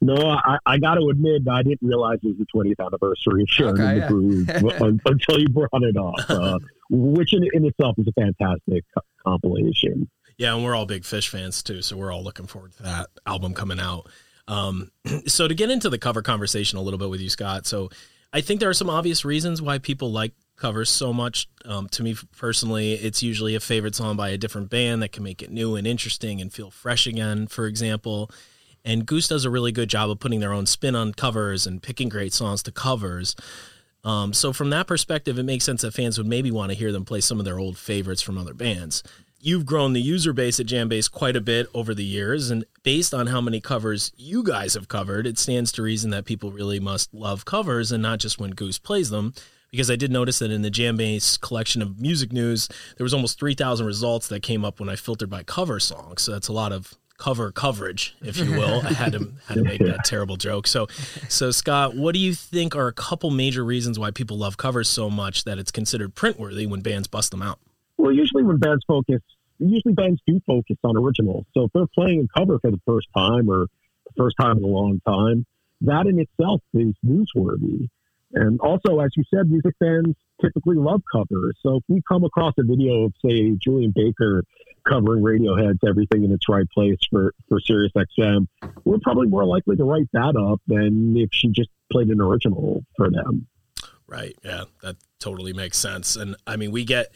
No, 0.00 0.16
I, 0.16 0.58
I 0.66 0.78
got 0.78 0.96
to 0.96 1.08
admit, 1.10 1.42
I 1.48 1.62
didn't 1.62 1.78
realize 1.80 2.18
it 2.24 2.26
was 2.26 2.38
the 2.38 2.46
20th 2.52 2.84
anniversary 2.84 3.42
of 3.42 3.48
Sharin' 3.48 3.74
okay, 3.74 3.98
yeah. 3.98 4.08
Groove 4.08 4.48
until 5.06 5.38
you 5.38 5.48
brought 5.48 5.82
it 5.82 5.96
up, 5.96 6.14
uh, 6.28 6.58
which 6.90 7.32
in, 7.32 7.44
in, 7.52 7.64
itself 7.64 7.96
is 7.98 8.08
a 8.08 8.12
fantastic 8.20 8.84
compilation. 9.24 10.10
Yeah, 10.38 10.54
and 10.54 10.64
we're 10.64 10.74
all 10.74 10.86
big 10.86 11.04
Phish 11.04 11.28
fans 11.28 11.62
too, 11.62 11.82
so 11.82 11.96
we're 11.96 12.12
all 12.12 12.24
looking 12.24 12.46
forward 12.46 12.72
to 12.78 12.82
that 12.82 13.10
album 13.26 13.54
coming 13.54 13.78
out. 13.78 14.08
Um, 14.48 14.90
so 15.28 15.46
to 15.46 15.54
get 15.54 15.70
into 15.70 15.88
the 15.88 15.98
cover 15.98 16.20
conversation 16.20 16.78
a 16.78 16.82
little 16.82 16.98
bit 16.98 17.08
with 17.08 17.20
you, 17.20 17.30
Scott. 17.30 17.66
So 17.66 17.90
I 18.32 18.40
think 18.40 18.58
there 18.58 18.70
are 18.70 18.74
some 18.74 18.90
obvious 18.90 19.24
reasons 19.24 19.62
why 19.62 19.78
people 19.78 20.10
like 20.10 20.32
covers 20.62 20.88
so 20.88 21.12
much. 21.12 21.48
Um, 21.64 21.88
to 21.88 22.04
me 22.04 22.14
personally, 22.38 22.92
it's 22.92 23.20
usually 23.20 23.56
a 23.56 23.60
favorite 23.60 23.96
song 23.96 24.16
by 24.16 24.28
a 24.28 24.38
different 24.38 24.70
band 24.70 25.02
that 25.02 25.10
can 25.10 25.24
make 25.24 25.42
it 25.42 25.50
new 25.50 25.74
and 25.74 25.88
interesting 25.88 26.40
and 26.40 26.52
feel 26.52 26.70
fresh 26.70 27.04
again, 27.08 27.48
for 27.48 27.66
example. 27.66 28.30
And 28.84 29.04
Goose 29.04 29.26
does 29.26 29.44
a 29.44 29.50
really 29.50 29.72
good 29.72 29.90
job 29.90 30.08
of 30.08 30.20
putting 30.20 30.38
their 30.38 30.52
own 30.52 30.66
spin 30.66 30.94
on 30.94 31.14
covers 31.14 31.66
and 31.66 31.82
picking 31.82 32.08
great 32.08 32.32
songs 32.32 32.62
to 32.62 32.70
covers. 32.70 33.34
Um, 34.04 34.32
so 34.32 34.52
from 34.52 34.70
that 34.70 34.86
perspective, 34.86 35.36
it 35.36 35.42
makes 35.42 35.64
sense 35.64 35.82
that 35.82 35.94
fans 35.94 36.16
would 36.16 36.28
maybe 36.28 36.52
want 36.52 36.70
to 36.70 36.78
hear 36.78 36.92
them 36.92 37.04
play 37.04 37.20
some 37.20 37.40
of 37.40 37.44
their 37.44 37.58
old 37.58 37.76
favorites 37.76 38.22
from 38.22 38.38
other 38.38 38.54
bands. 38.54 39.02
You've 39.40 39.66
grown 39.66 39.94
the 39.94 40.00
user 40.00 40.32
base 40.32 40.60
at 40.60 40.66
Jambase 40.66 41.10
quite 41.10 41.34
a 41.34 41.40
bit 41.40 41.66
over 41.74 41.92
the 41.92 42.04
years, 42.04 42.50
and 42.50 42.64
based 42.84 43.12
on 43.12 43.26
how 43.26 43.40
many 43.40 43.60
covers 43.60 44.12
you 44.16 44.44
guys 44.44 44.74
have 44.74 44.86
covered, 44.86 45.26
it 45.26 45.38
stands 45.38 45.72
to 45.72 45.82
reason 45.82 46.10
that 46.10 46.24
people 46.24 46.52
really 46.52 46.78
must 46.78 47.12
love 47.12 47.44
covers 47.44 47.90
and 47.90 48.00
not 48.00 48.20
just 48.20 48.38
when 48.38 48.52
Goose 48.52 48.78
plays 48.78 49.10
them 49.10 49.34
because 49.72 49.90
I 49.90 49.96
did 49.96 50.12
notice 50.12 50.38
that 50.40 50.50
in 50.50 50.62
the 50.62 50.70
Jambase 50.70 51.40
collection 51.40 51.80
of 51.82 51.98
music 51.98 52.30
news, 52.30 52.68
there 52.98 53.04
was 53.04 53.14
almost 53.14 53.40
3,000 53.40 53.84
results 53.84 54.28
that 54.28 54.42
came 54.42 54.64
up 54.64 54.78
when 54.78 54.88
I 54.88 54.96
filtered 54.96 55.30
by 55.30 55.42
cover 55.42 55.80
songs. 55.80 56.22
So 56.22 56.30
that's 56.30 56.48
a 56.48 56.52
lot 56.52 56.72
of 56.72 56.94
cover 57.16 57.50
coverage, 57.50 58.14
if 58.20 58.36
you 58.36 58.52
will. 58.52 58.82
I 58.84 58.92
had 58.92 59.12
to 59.12 59.32
had 59.46 59.54
to 59.54 59.64
make 59.64 59.80
that 59.80 60.00
terrible 60.04 60.36
joke. 60.36 60.66
So, 60.66 60.88
so 61.28 61.50
Scott, 61.50 61.96
what 61.96 62.12
do 62.12 62.20
you 62.20 62.34
think 62.34 62.76
are 62.76 62.86
a 62.86 62.92
couple 62.92 63.30
major 63.30 63.64
reasons 63.64 63.98
why 63.98 64.10
people 64.10 64.36
love 64.36 64.58
covers 64.58 64.90
so 64.90 65.08
much 65.08 65.44
that 65.44 65.58
it's 65.58 65.70
considered 65.70 66.14
print 66.14 66.38
worthy 66.38 66.66
when 66.66 66.80
bands 66.80 67.08
bust 67.08 67.30
them 67.30 67.40
out? 67.40 67.58
Well, 67.96 68.12
usually 68.12 68.42
when 68.42 68.58
bands 68.58 68.84
focus, 68.86 69.22
usually 69.58 69.94
bands 69.94 70.20
do 70.26 70.38
focus 70.46 70.76
on 70.84 70.98
originals. 70.98 71.46
So 71.54 71.64
if 71.64 71.72
they're 71.72 71.86
playing 71.94 72.28
a 72.28 72.38
cover 72.38 72.58
for 72.58 72.70
the 72.70 72.80
first 72.86 73.06
time 73.16 73.48
or 73.48 73.68
the 74.04 74.12
first 74.18 74.36
time 74.38 74.58
in 74.58 74.64
a 74.64 74.66
long 74.66 75.00
time, 75.06 75.46
that 75.82 76.06
in 76.06 76.18
itself 76.18 76.60
is 76.74 76.94
newsworthy. 77.06 77.88
And 78.34 78.60
also, 78.60 79.00
as 79.00 79.10
you 79.16 79.24
said, 79.32 79.50
music 79.50 79.74
fans 79.78 80.14
typically 80.40 80.76
love 80.76 81.02
covers. 81.12 81.56
So 81.62 81.76
if 81.76 81.82
we 81.88 82.02
come 82.08 82.24
across 82.24 82.54
a 82.58 82.62
video 82.62 83.04
of, 83.04 83.12
say, 83.24 83.50
Julien 83.52 83.92
Baker 83.94 84.42
covering 84.88 85.22
Radiohead's 85.22 85.78
Everything 85.86 86.24
in 86.24 86.32
Its 86.32 86.48
Right 86.48 86.68
Place 86.70 86.98
for, 87.10 87.34
for 87.48 87.60
Sirius 87.60 87.92
XM, 87.96 88.46
we're 88.84 88.98
probably 89.02 89.28
more 89.28 89.44
likely 89.44 89.76
to 89.76 89.84
write 89.84 90.08
that 90.12 90.36
up 90.36 90.60
than 90.66 91.16
if 91.16 91.28
she 91.32 91.48
just 91.48 91.70
played 91.90 92.08
an 92.08 92.20
original 92.20 92.84
for 92.96 93.10
them. 93.10 93.46
Right. 94.06 94.36
Yeah, 94.44 94.64
that 94.82 94.96
totally 95.20 95.52
makes 95.52 95.78
sense. 95.78 96.16
And 96.16 96.36
I 96.46 96.56
mean, 96.56 96.70
we 96.70 96.84
get 96.84 97.12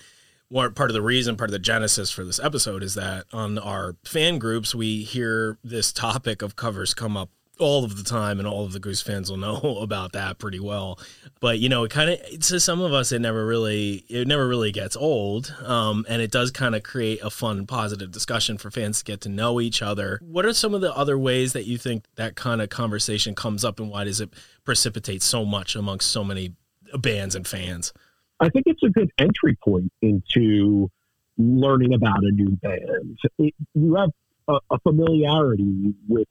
one 0.49 0.73
part 0.75 0.91
of 0.91 0.95
the 0.95 1.03
reason, 1.03 1.37
part 1.37 1.51
of 1.51 1.53
the 1.53 1.59
genesis 1.59 2.11
for 2.11 2.25
this 2.25 2.39
episode 2.39 2.83
is 2.83 2.95
that 2.95 3.25
on 3.33 3.59
our 3.59 3.97
fan 4.05 4.39
groups, 4.39 4.75
we 4.75 5.03
hear 5.03 5.59
this 5.65 5.93
topic 5.93 6.41
of 6.41 6.57
covers 6.57 6.95
come 6.95 7.17
up 7.17 7.31
all 7.59 7.85
of 7.85 7.97
the 7.97 8.03
time, 8.03 8.39
and 8.39 8.47
all 8.47 8.65
of 8.65 8.73
the 8.73 8.81
Goose 8.81 9.03
fans 9.03 9.31
will 9.31 9.37
know 9.47 9.79
about 9.81 10.13
that 10.13 10.39
pretty 10.39 10.61
well. 10.61 10.99
But 11.41 11.59
you 11.59 11.69
know, 11.69 11.85
it 11.85 11.91
kind 11.91 12.11
of 12.11 12.41
to 12.41 12.61
some 12.61 12.81
of 12.81 12.93
us, 12.93 13.13
it 13.13 13.21
never 13.21 13.47
really 13.47 14.05
it 14.09 14.27
never 14.27 14.47
really 14.47 14.73
gets 14.73 14.97
old, 14.97 15.55
um, 15.65 16.05
and 16.09 16.23
it 16.23 16.31
does 16.31 16.51
kind 16.51 16.75
of 16.75 16.83
create 16.83 17.21
a 17.23 17.31
fun, 17.31 17.67
positive 17.67 18.11
discussion 18.11 18.59
for 18.59 18.71
fans 18.71 18.99
to 18.99 19.05
get 19.05 19.21
to 19.23 19.29
know 19.29 19.61
each 19.61 19.83
other. 19.83 20.21
What 20.23 20.45
are 20.45 20.53
some 20.53 20.75
of 20.75 20.81
the 20.81 20.95
other 20.95 21.19
ways 21.19 21.53
that 21.53 21.67
you 21.67 21.79
think 21.79 22.05
that 22.17 22.37
kind 22.37 22.61
of 22.61 22.69
conversation 22.69 23.35
comes 23.35 23.65
up, 23.65 23.81
and 23.81 23.91
why 23.91 24.05
does 24.05 24.21
it 24.21 24.33
precipitate 24.65 25.23
so 25.23 25.45
much 25.45 25.77
amongst 25.77 26.11
so 26.11 26.25
many 26.25 26.55
bands 26.99 27.35
and 27.35 27.47
fans? 27.47 27.93
I 28.41 28.51
think 28.51 28.65
it's 28.67 28.83
a 28.83 28.91
good 28.91 29.11
entry 29.19 29.57
point 29.65 29.91
into 30.03 30.91
learning 31.39 31.95
about 31.95 32.23
a 32.23 32.31
new 32.31 32.51
band. 32.63 33.19
It, 33.39 33.55
you 33.75 33.95
have 33.95 34.11
a, 34.49 34.59
a 34.71 34.79
familiarity 34.81 35.95
with 36.09 36.29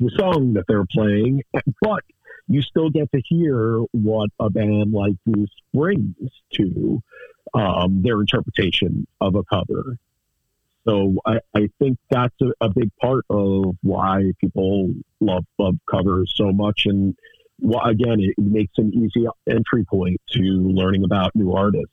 the 0.00 0.10
song 0.16 0.54
that 0.54 0.64
they're 0.68 0.86
playing, 0.90 1.42
but 1.80 2.02
you 2.48 2.62
still 2.62 2.90
get 2.90 3.10
to 3.12 3.20
hear 3.24 3.80
what 3.92 4.30
a 4.38 4.50
band 4.50 4.92
like 4.92 5.14
Goose 5.26 5.50
brings 5.74 6.14
to 6.54 7.02
um, 7.54 8.02
their 8.02 8.20
interpretation 8.20 9.06
of 9.20 9.34
a 9.34 9.42
cover. 9.44 9.98
So 10.86 11.16
I, 11.26 11.40
I 11.54 11.68
think 11.80 11.98
that's 12.10 12.34
a, 12.40 12.52
a, 12.60 12.68
big 12.68 12.90
part 13.00 13.24
of 13.28 13.76
why 13.82 14.32
people 14.40 14.94
love 15.20 15.44
love 15.58 15.76
covers 15.90 16.32
so 16.36 16.52
much, 16.52 16.86
and 16.86 17.16
well, 17.58 17.84
again, 17.84 18.18
it 18.20 18.38
makes 18.38 18.74
an 18.76 18.92
easy 18.94 19.26
entry 19.48 19.84
point 19.84 20.20
to 20.30 20.40
learning 20.40 21.02
about 21.02 21.34
new 21.34 21.52
artists. 21.52 21.90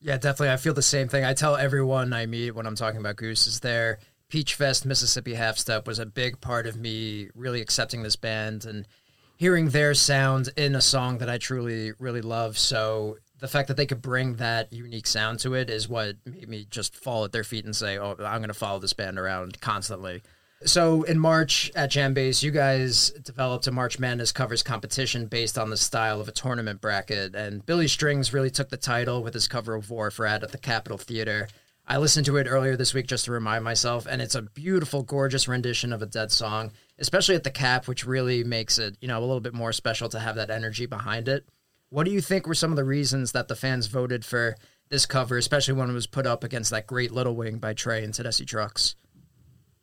Yeah, 0.00 0.16
definitely. 0.16 0.50
I 0.50 0.56
feel 0.56 0.74
the 0.74 0.82
same 0.82 1.06
thing. 1.06 1.24
I 1.24 1.32
tell 1.32 1.54
everyone 1.54 2.12
I 2.12 2.26
meet 2.26 2.50
when 2.56 2.66
I'm 2.66 2.74
talking 2.74 2.98
about 2.98 3.14
Goose 3.14 3.46
is 3.46 3.60
there. 3.60 4.00
Peach 4.32 4.54
Fest 4.54 4.86
Mississippi 4.86 5.34
Half 5.34 5.58
Step 5.58 5.86
was 5.86 5.98
a 5.98 6.06
big 6.06 6.40
part 6.40 6.66
of 6.66 6.74
me 6.74 7.28
really 7.34 7.60
accepting 7.60 8.02
this 8.02 8.16
band 8.16 8.64
and 8.64 8.88
hearing 9.36 9.68
their 9.68 9.92
sound 9.92 10.48
in 10.56 10.74
a 10.74 10.80
song 10.80 11.18
that 11.18 11.28
I 11.28 11.36
truly, 11.36 11.92
really 11.98 12.22
love. 12.22 12.56
So 12.56 13.18
the 13.40 13.46
fact 13.46 13.68
that 13.68 13.76
they 13.76 13.84
could 13.84 14.00
bring 14.00 14.36
that 14.36 14.72
unique 14.72 15.06
sound 15.06 15.40
to 15.40 15.52
it 15.52 15.68
is 15.68 15.86
what 15.86 16.16
made 16.24 16.48
me 16.48 16.66
just 16.70 16.96
fall 16.96 17.26
at 17.26 17.32
their 17.32 17.44
feet 17.44 17.66
and 17.66 17.76
say, 17.76 17.98
"Oh, 17.98 18.16
I'm 18.20 18.38
going 18.38 18.48
to 18.48 18.54
follow 18.54 18.78
this 18.78 18.94
band 18.94 19.18
around 19.18 19.60
constantly." 19.60 20.22
So 20.64 21.02
in 21.02 21.18
March 21.18 21.70
at 21.74 21.90
Jambase, 21.90 22.42
you 22.42 22.52
guys 22.52 23.10
developed 23.10 23.66
a 23.66 23.70
March 23.70 23.98
Madness 23.98 24.32
covers 24.32 24.62
competition 24.62 25.26
based 25.26 25.58
on 25.58 25.68
the 25.68 25.76
style 25.76 26.22
of 26.22 26.28
a 26.28 26.32
tournament 26.32 26.80
bracket, 26.80 27.34
and 27.34 27.66
Billy 27.66 27.86
Strings 27.86 28.32
really 28.32 28.48
took 28.48 28.70
the 28.70 28.78
title 28.78 29.22
with 29.22 29.34
his 29.34 29.46
cover 29.46 29.74
of 29.74 29.90
Wharf 29.90 30.18
Rat 30.18 30.42
at 30.42 30.52
the 30.52 30.58
Capitol 30.58 30.96
Theater. 30.96 31.48
I 31.86 31.98
listened 31.98 32.26
to 32.26 32.36
it 32.36 32.46
earlier 32.46 32.76
this 32.76 32.94
week 32.94 33.06
just 33.06 33.24
to 33.24 33.32
remind 33.32 33.64
myself, 33.64 34.06
and 34.06 34.22
it's 34.22 34.34
a 34.34 34.42
beautiful, 34.42 35.02
gorgeous 35.02 35.48
rendition 35.48 35.92
of 35.92 36.00
a 36.00 36.06
Dead 36.06 36.30
song, 36.30 36.72
especially 36.98 37.34
at 37.34 37.44
the 37.44 37.50
cap, 37.50 37.88
which 37.88 38.06
really 38.06 38.44
makes 38.44 38.78
it, 38.78 38.96
you 39.00 39.08
know, 39.08 39.18
a 39.18 39.20
little 39.20 39.40
bit 39.40 39.54
more 39.54 39.72
special 39.72 40.08
to 40.10 40.20
have 40.20 40.36
that 40.36 40.50
energy 40.50 40.86
behind 40.86 41.28
it. 41.28 41.44
What 41.90 42.04
do 42.04 42.12
you 42.12 42.20
think 42.20 42.46
were 42.46 42.54
some 42.54 42.70
of 42.70 42.76
the 42.76 42.84
reasons 42.84 43.32
that 43.32 43.48
the 43.48 43.56
fans 43.56 43.88
voted 43.88 44.24
for 44.24 44.56
this 44.88 45.06
cover, 45.06 45.36
especially 45.36 45.74
when 45.74 45.90
it 45.90 45.94
was 45.94 46.06
put 46.06 46.26
up 46.26 46.44
against 46.44 46.70
that 46.70 46.86
great 46.86 47.10
Little 47.10 47.34
Wing 47.34 47.58
by 47.58 47.74
Trey 47.74 48.04
and 48.04 48.14
Tedeschi 48.14 48.46
Trucks? 48.46 48.94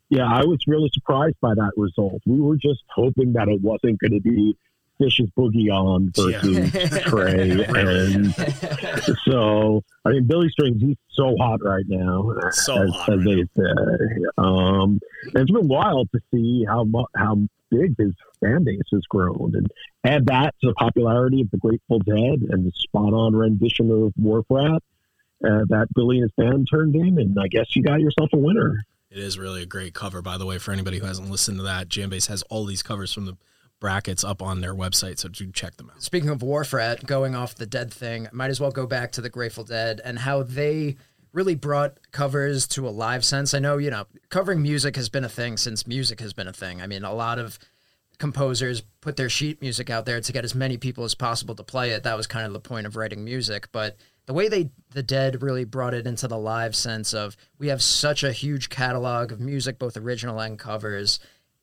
Yeah, 0.08 0.26
I 0.26 0.44
was 0.44 0.58
really 0.66 0.90
surprised 0.92 1.36
by 1.40 1.54
that 1.54 1.72
result. 1.76 2.22
We 2.26 2.40
were 2.40 2.56
just 2.56 2.82
hoping 2.92 3.34
that 3.34 3.48
it 3.48 3.60
wasn't 3.60 4.00
going 4.00 4.12
to 4.12 4.20
be 4.20 4.56
Phish's 5.00 5.30
Boogie 5.36 5.72
On 5.72 6.10
versus 6.14 6.74
yeah. 6.74 6.98
Trey. 7.00 7.50
and 7.50 8.34
so, 9.24 9.82
I 10.04 10.10
mean, 10.10 10.26
Billy 10.26 10.48
Strings, 10.50 10.80
he's 10.82 10.96
so 11.10 11.36
hot 11.38 11.62
right 11.62 11.84
now, 11.88 12.32
so 12.50 12.82
as, 12.82 12.90
hot 12.90 13.12
as 13.14 13.24
right 13.24 13.48
they 13.56 13.62
say. 13.62 14.24
Um, 14.38 15.00
it's 15.34 15.50
been 15.50 15.68
wild 15.68 16.08
to 16.12 16.20
see 16.32 16.64
how, 16.66 16.86
how 17.16 17.36
big 17.70 17.94
his 17.98 18.12
fan 18.40 18.64
base 18.64 18.80
has 18.92 19.02
grown. 19.08 19.52
And 19.54 19.70
add 20.04 20.26
that 20.26 20.54
to 20.60 20.68
the 20.68 20.74
popularity 20.74 21.42
of 21.42 21.50
the 21.50 21.58
Grateful 21.58 21.98
Dead 22.00 22.42
and 22.50 22.66
the 22.66 22.72
spot 22.74 23.12
on 23.12 23.34
rendition 23.34 23.90
of 23.90 24.12
Rat 24.18 24.82
uh, 25.42 25.64
that 25.68 25.88
Billy 25.94 26.18
and 26.18 26.24
his 26.24 26.32
band 26.36 26.68
turned 26.70 26.94
in. 26.94 27.18
And 27.18 27.36
I 27.40 27.48
guess 27.48 27.74
you 27.74 27.82
got 27.82 28.00
yourself 28.00 28.30
a 28.32 28.36
winner. 28.36 28.84
It 29.10 29.18
is 29.18 29.38
really 29.38 29.62
a 29.62 29.66
great 29.66 29.92
cover, 29.94 30.22
by 30.22 30.38
the 30.38 30.46
way, 30.46 30.58
for 30.58 30.72
anybody 30.72 30.98
who 30.98 31.06
hasn't 31.06 31.30
listened 31.30 31.56
to 31.58 31.64
that. 31.64 31.88
Jambase 31.88 32.28
has 32.28 32.42
all 32.42 32.64
these 32.64 32.82
covers 32.82 33.12
from 33.12 33.26
the 33.26 33.36
brackets 33.80 34.22
up 34.22 34.42
on 34.42 34.60
their 34.60 34.74
website, 34.74 35.18
so 35.18 35.28
do 35.28 35.50
check 35.50 35.76
them 35.76 35.90
out. 35.90 36.02
Speaking 36.02 36.28
of 36.28 36.42
Wharf 36.42 36.72
Rat, 36.72 37.06
going 37.06 37.34
off 37.34 37.54
the 37.54 37.66
Dead 37.66 37.92
thing, 37.92 38.28
might 38.32 38.50
as 38.50 38.60
well 38.60 38.70
go 38.70 38.86
back 38.86 39.12
to 39.12 39.20
the 39.20 39.30
Grateful 39.30 39.64
Dead 39.64 40.00
and 40.04 40.20
how 40.20 40.42
they 40.42 40.96
really 41.32 41.54
brought 41.54 41.98
covers 42.12 42.66
to 42.68 42.86
a 42.86 42.90
live 42.90 43.24
sense. 43.24 43.54
I 43.54 43.58
know, 43.58 43.78
you 43.78 43.90
know, 43.90 44.06
covering 44.28 44.62
music 44.62 44.96
has 44.96 45.08
been 45.08 45.24
a 45.24 45.28
thing 45.28 45.56
since 45.56 45.86
music 45.86 46.20
has 46.20 46.32
been 46.32 46.48
a 46.48 46.52
thing. 46.52 46.82
I 46.82 46.86
mean, 46.86 47.04
a 47.04 47.14
lot 47.14 47.38
of 47.38 47.58
composers 48.18 48.82
put 49.00 49.16
their 49.16 49.30
sheet 49.30 49.60
music 49.60 49.90
out 49.90 50.04
there 50.04 50.20
to 50.20 50.32
get 50.32 50.44
as 50.44 50.54
many 50.54 50.76
people 50.76 51.04
as 51.04 51.14
possible 51.14 51.54
to 51.54 51.62
play 51.62 51.90
it. 51.90 52.02
That 52.02 52.16
was 52.16 52.26
kind 52.26 52.46
of 52.46 52.52
the 52.52 52.60
point 52.60 52.86
of 52.86 52.96
writing 52.96 53.24
music, 53.24 53.68
but 53.72 53.96
the 54.26 54.34
way 54.34 54.48
they 54.48 54.70
the 54.90 55.02
dead 55.02 55.42
really 55.42 55.64
brought 55.64 55.94
it 55.94 56.06
into 56.06 56.28
the 56.28 56.38
live 56.38 56.76
sense 56.76 57.14
of 57.14 57.36
we 57.58 57.68
have 57.68 57.82
such 57.82 58.22
a 58.22 58.30
huge 58.30 58.68
catalog 58.68 59.32
of 59.32 59.40
music 59.40 59.78
both 59.78 59.96
original 59.96 60.38
and 60.38 60.58
covers 60.58 61.18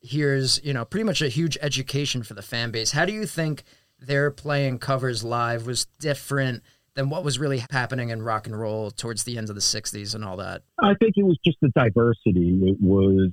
here's 0.07 0.63
you 0.63 0.73
know 0.73 0.85
pretty 0.85 1.03
much 1.03 1.21
a 1.21 1.29
huge 1.29 1.57
education 1.61 2.23
for 2.23 2.33
the 2.33 2.41
fan 2.41 2.71
base. 2.71 2.91
How 2.91 3.05
do 3.05 3.13
you 3.13 3.25
think 3.25 3.63
their 3.99 4.31
playing 4.31 4.79
covers 4.79 5.23
live 5.23 5.65
was 5.65 5.85
different 5.99 6.63
than 6.95 7.09
what 7.09 7.23
was 7.23 7.37
really 7.39 7.63
happening 7.71 8.09
in 8.09 8.21
rock 8.21 8.47
and 8.47 8.59
roll 8.59 8.91
towards 8.91 9.23
the 9.23 9.37
end 9.37 9.49
of 9.49 9.55
the 9.55 9.61
60s 9.61 10.15
and 10.15 10.25
all 10.25 10.37
that? 10.37 10.63
I 10.79 10.95
think 10.99 11.13
it 11.15 11.23
was 11.23 11.37
just 11.45 11.57
the 11.61 11.69
diversity. 11.69 12.59
It 12.63 12.77
was 12.81 13.31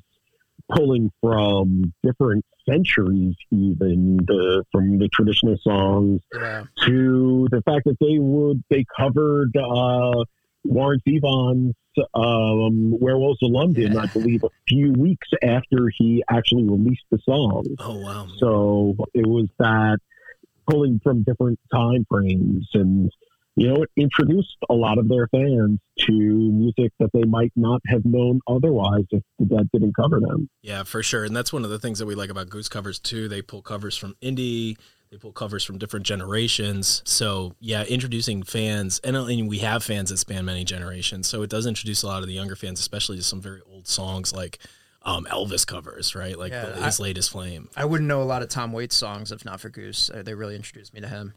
pulling 0.70 1.10
from 1.22 1.92
different 2.02 2.44
centuries, 2.68 3.34
even 3.50 4.18
the, 4.26 4.64
from 4.70 4.98
the 4.98 5.08
traditional 5.08 5.56
songs 5.62 6.20
yeah. 6.34 6.64
to 6.84 7.48
the 7.50 7.62
fact 7.62 7.84
that 7.86 7.96
they 8.00 8.18
would 8.18 8.62
they 8.70 8.84
covered 8.96 9.56
uh, 9.56 10.24
Warren 10.64 11.00
Zevon's 11.06 11.74
um, 12.14 12.98
Werewolves 12.98 13.42
of 13.42 13.50
London, 13.50 13.92
yeah. 13.92 14.02
I 14.02 14.06
believe, 14.06 14.44
a 14.44 14.50
few 14.68 14.92
weeks 14.92 15.28
after 15.42 15.90
he 15.96 16.22
actually 16.28 16.64
released 16.64 17.04
the 17.10 17.18
song. 17.24 17.64
Oh 17.78 17.98
wow! 17.98 18.26
So 18.38 18.96
it 19.14 19.26
was 19.26 19.48
that 19.58 19.98
pulling 20.68 21.00
from 21.02 21.22
different 21.22 21.58
time 21.72 22.06
frames 22.08 22.68
and 22.74 23.10
you 23.56 23.68
know, 23.68 23.82
it 23.82 23.90
introduced 23.96 24.56
a 24.68 24.74
lot 24.74 24.98
of 24.98 25.08
their 25.08 25.28
fans 25.28 25.78
to 26.00 26.12
music 26.12 26.92
that 26.98 27.10
they 27.12 27.22
might 27.22 27.52
not 27.54 27.80
have 27.86 28.04
known 28.04 28.40
otherwise 28.48 29.04
if 29.10 29.22
the 29.38 29.44
Dead 29.44 29.68
didn't 29.72 29.94
cover 29.94 30.18
them. 30.18 30.50
Yeah, 30.60 30.82
for 30.82 31.02
sure. 31.02 31.24
And 31.24 31.36
that's 31.36 31.52
one 31.52 31.64
of 31.64 31.70
the 31.70 31.78
things 31.78 32.00
that 32.00 32.06
we 32.06 32.16
like 32.16 32.30
about 32.30 32.48
Goose 32.48 32.68
covers 32.68 32.98
too. 32.98 33.28
They 33.28 33.42
pull 33.42 33.62
covers 33.62 33.96
from 33.96 34.16
indie, 34.20 34.76
they 35.14 35.18
pull 35.18 35.32
covers 35.32 35.62
from 35.62 35.78
different 35.78 36.04
generations. 36.04 37.00
So 37.04 37.54
yeah, 37.60 37.84
introducing 37.84 38.42
fans, 38.42 39.00
and, 39.04 39.16
and 39.16 39.48
we 39.48 39.58
have 39.58 39.84
fans 39.84 40.10
that 40.10 40.16
span 40.16 40.44
many 40.44 40.64
generations. 40.64 41.28
So 41.28 41.42
it 41.42 41.50
does 41.50 41.66
introduce 41.66 42.02
a 42.02 42.08
lot 42.08 42.22
of 42.22 42.26
the 42.26 42.34
younger 42.34 42.56
fans, 42.56 42.80
especially 42.80 43.18
to 43.18 43.22
some 43.22 43.40
very 43.40 43.60
old 43.70 43.86
songs 43.86 44.34
like 44.34 44.58
um, 45.02 45.24
Elvis 45.30 45.64
covers, 45.64 46.16
right? 46.16 46.36
Like 46.36 46.50
yeah, 46.50 46.84
his 46.84 46.98
I, 46.98 47.02
latest 47.04 47.30
flame. 47.30 47.68
I 47.76 47.84
wouldn't 47.84 48.08
know 48.08 48.22
a 48.22 48.24
lot 48.24 48.42
of 48.42 48.48
Tom 48.48 48.72
Waits 48.72 48.96
songs 48.96 49.30
if 49.30 49.44
not 49.44 49.60
for 49.60 49.68
Goose. 49.68 50.10
Uh, 50.10 50.24
they 50.24 50.34
really 50.34 50.56
introduced 50.56 50.92
me 50.92 51.00
to 51.00 51.08
him. 51.08 51.34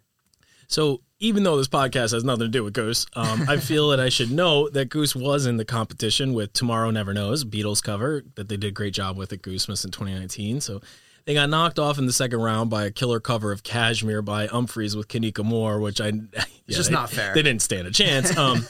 So 0.67 1.01
even 1.19 1.43
though 1.43 1.57
this 1.57 1.67
podcast 1.67 2.13
has 2.13 2.23
nothing 2.23 2.45
to 2.45 2.49
do 2.49 2.63
with 2.63 2.73
Goose, 2.73 3.05
um, 3.13 3.45
I 3.47 3.57
feel 3.57 3.89
that 3.89 3.99
I 3.99 4.09
should 4.09 4.31
know 4.31 4.69
that 4.69 4.89
Goose 4.89 5.15
was 5.15 5.45
in 5.45 5.57
the 5.57 5.65
competition 5.65 6.33
with 6.33 6.51
Tomorrow 6.51 6.89
Never 6.89 7.13
Knows, 7.13 7.45
Beatles 7.45 7.83
cover 7.83 8.23
that 8.35 8.49
they 8.49 8.57
did 8.57 8.69
a 8.69 8.71
great 8.71 8.95
job 8.95 9.17
with 9.17 9.31
at 9.31 9.43
Goosemas 9.43 9.85
in 9.85 9.91
2019. 9.91 10.61
So 10.61 10.81
they 11.27 11.33
got 11.33 11.49
knocked 11.49 11.77
off 11.77 11.99
in 11.99 12.05
the 12.05 12.13
second 12.13 12.39
round 12.39 12.69
by 12.69 12.85
a 12.85 12.89
killer 12.89 13.19
cover 13.19 13.51
of 13.51 13.61
Kashmir 13.61 14.21
by 14.21 14.47
Umphrey's 14.47 14.95
with 14.95 15.09
Kanika 15.09 15.43
Moore, 15.43 15.77
which 15.77 15.99
I 15.99 16.07
yeah, 16.33 16.45
it's 16.65 16.77
just 16.77 16.89
they, 16.89 16.95
not 16.95 17.09
fair. 17.09 17.33
They 17.33 17.43
didn't 17.43 17.61
stand 17.61 17.85
a 17.85 17.91
chance. 17.91 18.35
Um, 18.37 18.65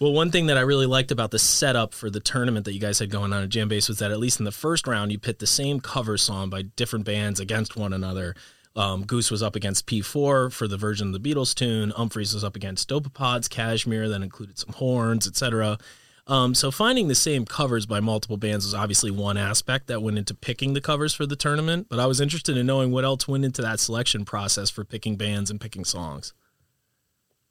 well, 0.00 0.12
one 0.12 0.30
thing 0.32 0.46
that 0.46 0.58
I 0.58 0.62
really 0.62 0.86
liked 0.86 1.12
about 1.12 1.30
the 1.30 1.38
setup 1.38 1.94
for 1.94 2.10
the 2.10 2.18
tournament 2.18 2.64
that 2.64 2.74
you 2.74 2.80
guys 2.80 2.98
had 2.98 3.10
going 3.10 3.32
on 3.32 3.44
at 3.44 3.48
Jambase 3.48 3.88
was 3.88 4.00
that 4.00 4.10
at 4.10 4.18
least 4.18 4.40
in 4.40 4.44
the 4.44 4.52
first 4.52 4.86
round, 4.88 5.12
you 5.12 5.18
pit 5.18 5.38
the 5.38 5.46
same 5.46 5.80
cover 5.80 6.18
song 6.18 6.50
by 6.50 6.62
different 6.62 7.04
bands 7.04 7.38
against 7.38 7.76
one 7.76 7.92
another. 7.92 8.34
Um, 8.76 9.04
Goose 9.04 9.30
was 9.30 9.42
up 9.42 9.54
against 9.54 9.86
P4 9.86 10.52
for 10.52 10.68
the 10.68 10.76
version 10.76 11.14
of 11.14 11.22
the 11.22 11.34
Beatles 11.34 11.54
tune. 11.54 11.92
Umphrey's 11.92 12.34
was 12.34 12.42
up 12.42 12.56
against 12.56 12.90
Dopapod's, 12.90 13.46
Kashmir 13.46 14.08
that 14.08 14.20
included 14.20 14.58
some 14.58 14.74
horns, 14.74 15.28
etc. 15.28 15.78
Um, 16.26 16.54
so 16.54 16.70
finding 16.70 17.08
the 17.08 17.14
same 17.14 17.44
covers 17.44 17.84
by 17.84 18.00
multiple 18.00 18.38
bands 18.38 18.64
was 18.64 18.74
obviously 18.74 19.10
one 19.10 19.36
aspect 19.36 19.88
that 19.88 20.02
went 20.02 20.16
into 20.16 20.34
picking 20.34 20.72
the 20.72 20.80
covers 20.80 21.12
for 21.12 21.26
the 21.26 21.36
tournament. 21.36 21.88
But 21.90 22.00
I 22.00 22.06
was 22.06 22.20
interested 22.20 22.56
in 22.56 22.66
knowing 22.66 22.90
what 22.90 23.04
else 23.04 23.28
went 23.28 23.44
into 23.44 23.60
that 23.62 23.78
selection 23.78 24.24
process 24.24 24.70
for 24.70 24.84
picking 24.84 25.16
bands 25.16 25.50
and 25.50 25.60
picking 25.60 25.84
songs. 25.84 26.32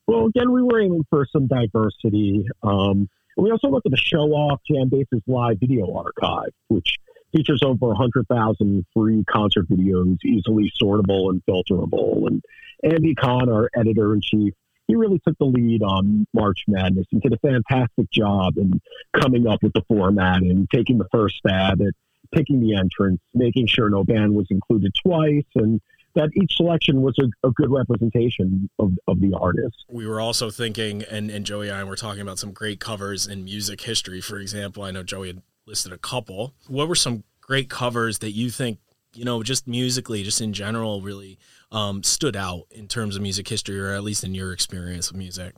Well, 0.07 0.25
again, 0.25 0.51
we 0.51 0.63
were 0.63 0.81
aiming 0.81 1.05
for 1.09 1.27
some 1.31 1.47
diversity. 1.47 2.45
Um, 2.63 3.09
we 3.37 3.51
also 3.51 3.69
looked 3.69 3.85
at 3.85 3.91
the 3.91 3.97
show 3.97 4.31
off 4.31 4.59
Jambase's 4.69 5.21
live 5.27 5.59
video 5.59 5.95
archive, 5.95 6.51
which 6.67 6.97
features 7.31 7.61
over 7.63 7.87
100,000 7.87 8.85
free 8.93 9.23
concert 9.25 9.67
videos, 9.69 10.17
easily 10.25 10.71
sortable 10.81 11.29
and 11.29 11.41
filterable. 11.45 12.27
And 12.27 12.43
Andy 12.83 13.15
Kahn, 13.15 13.49
our 13.49 13.69
editor 13.75 14.13
in 14.13 14.21
chief, 14.21 14.53
he 14.87 14.95
really 14.95 15.19
took 15.25 15.37
the 15.37 15.45
lead 15.45 15.81
on 15.81 16.25
March 16.33 16.63
Madness 16.67 17.07
and 17.11 17.21
did 17.21 17.33
a 17.33 17.37
fantastic 17.37 18.09
job 18.11 18.57
in 18.57 18.81
coming 19.19 19.47
up 19.47 19.63
with 19.63 19.73
the 19.73 19.83
format 19.87 20.41
and 20.41 20.67
taking 20.73 20.97
the 20.97 21.07
first 21.11 21.37
stab 21.37 21.81
at 21.81 21.93
picking 22.33 22.59
the 22.59 22.75
entrance, 22.75 23.19
making 23.33 23.67
sure 23.67 23.89
no 23.89 24.03
band 24.03 24.33
was 24.33 24.47
included 24.49 24.91
twice, 25.05 25.45
and 25.55 25.79
that 26.15 26.29
each 26.35 26.55
selection 26.55 27.01
was 27.01 27.17
a, 27.19 27.47
a, 27.47 27.51
good 27.51 27.71
representation 27.71 28.69
of, 28.79 28.93
of 29.07 29.19
the 29.19 29.33
artist. 29.39 29.85
We 29.89 30.05
were 30.07 30.21
also 30.21 30.49
thinking, 30.49 31.03
and, 31.03 31.29
and 31.31 31.45
Joey 31.45 31.69
and 31.69 31.77
I 31.77 31.83
were 31.83 31.95
talking 31.95 32.21
about 32.21 32.39
some 32.39 32.51
great 32.51 32.79
covers 32.79 33.25
in 33.27 33.43
music 33.43 33.81
history. 33.81 34.21
For 34.21 34.37
example, 34.37 34.83
I 34.83 34.91
know 34.91 35.03
Joey 35.03 35.27
had 35.27 35.41
listed 35.65 35.91
a 35.91 35.97
couple. 35.97 36.53
What 36.67 36.87
were 36.87 36.95
some 36.95 37.23
great 37.41 37.69
covers 37.69 38.19
that 38.19 38.31
you 38.31 38.49
think, 38.49 38.79
you 39.15 39.25
know, 39.25 39.43
just 39.43 39.67
musically, 39.67 40.23
just 40.23 40.41
in 40.41 40.53
general, 40.53 41.01
really 41.01 41.37
um, 41.71 42.03
stood 42.03 42.35
out 42.35 42.63
in 42.71 42.87
terms 42.87 43.15
of 43.15 43.21
music 43.21 43.47
history, 43.47 43.79
or 43.79 43.93
at 43.93 44.03
least 44.03 44.23
in 44.23 44.33
your 44.33 44.53
experience 44.53 45.09
of 45.09 45.17
music? 45.17 45.55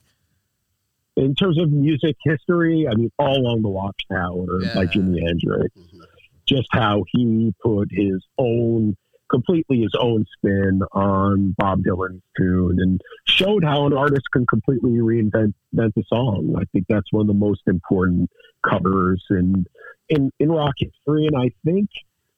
In 1.16 1.34
terms 1.36 1.58
of 1.60 1.72
music 1.72 2.18
history, 2.24 2.88
I 2.90 2.96
mean, 2.96 3.12
all 3.18 3.38
along 3.38 3.62
the 3.62 3.70
Watchtower 3.70 4.62
yeah. 4.62 4.74
by 4.74 4.86
Jimi 4.86 5.26
Hendrix. 5.26 5.76
Mm-hmm. 5.78 6.02
Just 6.46 6.68
how 6.72 7.04
he 7.12 7.54
put 7.64 7.90
his 7.92 8.24
own 8.38 8.96
completely 9.30 9.82
his 9.82 9.96
own 10.00 10.26
spin 10.38 10.82
on 10.92 11.56
Bob 11.58 11.82
Dylan's 11.84 12.22
tune 12.38 12.78
and 12.80 13.02
showed 13.26 13.64
how 13.64 13.86
an 13.86 13.94
artist 13.94 14.24
can 14.32 14.46
completely 14.46 14.92
reinvent 14.92 15.54
a 15.78 16.04
song. 16.08 16.56
I 16.58 16.66
think 16.72 16.86
that's 16.88 17.12
one 17.12 17.22
of 17.22 17.28
the 17.28 17.34
most 17.34 17.62
important 17.68 18.30
covers 18.68 19.24
in 19.30 19.66
in 20.10 20.32
in 20.40 20.52
rock 20.52 20.76
history, 20.78 21.28
and 21.28 21.36
I 21.36 21.52
think 21.64 21.90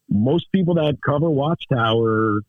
most 0.09 0.51
people 0.51 0.75
that 0.75 0.97
cover 1.05 1.29
Watchtower 1.29 2.41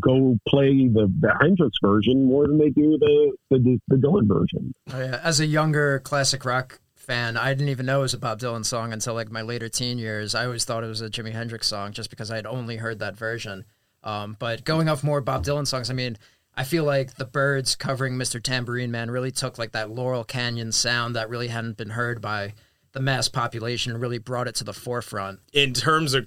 go 0.00 0.38
play 0.48 0.88
the, 0.88 1.12
the 1.20 1.34
Hendrix 1.40 1.76
version 1.82 2.26
more 2.26 2.46
than 2.46 2.58
they 2.58 2.70
do 2.70 2.96
the 2.98 3.32
the, 3.50 3.80
the 3.88 3.96
Dylan 3.96 4.26
version. 4.26 4.74
Oh, 4.92 5.00
yeah. 5.00 5.20
As 5.22 5.40
a 5.40 5.46
younger 5.46 6.00
classic 6.00 6.44
rock 6.44 6.80
fan, 6.94 7.36
I 7.36 7.52
didn't 7.52 7.68
even 7.68 7.86
know 7.86 8.00
it 8.00 8.02
was 8.02 8.14
a 8.14 8.18
Bob 8.18 8.40
Dylan 8.40 8.64
song 8.64 8.92
until 8.92 9.14
like 9.14 9.30
my 9.30 9.42
later 9.42 9.68
teen 9.68 9.98
years. 9.98 10.34
I 10.34 10.46
always 10.46 10.64
thought 10.64 10.84
it 10.84 10.88
was 10.88 11.02
a 11.02 11.10
Jimi 11.10 11.32
Hendrix 11.32 11.66
song 11.66 11.92
just 11.92 12.10
because 12.10 12.30
I 12.30 12.36
had 12.36 12.46
only 12.46 12.76
heard 12.76 12.98
that 13.00 13.16
version. 13.16 13.64
Um, 14.02 14.36
but 14.38 14.64
going 14.64 14.88
off 14.88 15.02
more 15.02 15.20
Bob 15.20 15.44
Dylan 15.44 15.66
songs, 15.66 15.90
I 15.90 15.94
mean, 15.94 16.16
I 16.56 16.64
feel 16.64 16.84
like 16.84 17.14
the 17.14 17.24
Byrds 17.24 17.76
covering 17.76 18.14
Mr. 18.14 18.42
Tambourine 18.42 18.90
Man 18.90 19.10
really 19.10 19.30
took 19.30 19.58
like 19.58 19.72
that 19.72 19.90
Laurel 19.90 20.24
Canyon 20.24 20.72
sound 20.72 21.14
that 21.16 21.28
really 21.28 21.48
hadn't 21.48 21.76
been 21.76 21.90
heard 21.90 22.22
by 22.22 22.54
the 22.92 23.00
mass 23.00 23.28
population 23.28 23.92
and 23.92 24.00
really 24.00 24.18
brought 24.18 24.48
it 24.48 24.54
to 24.54 24.64
the 24.64 24.72
forefront. 24.72 25.40
In 25.52 25.74
terms 25.74 26.14
of 26.14 26.26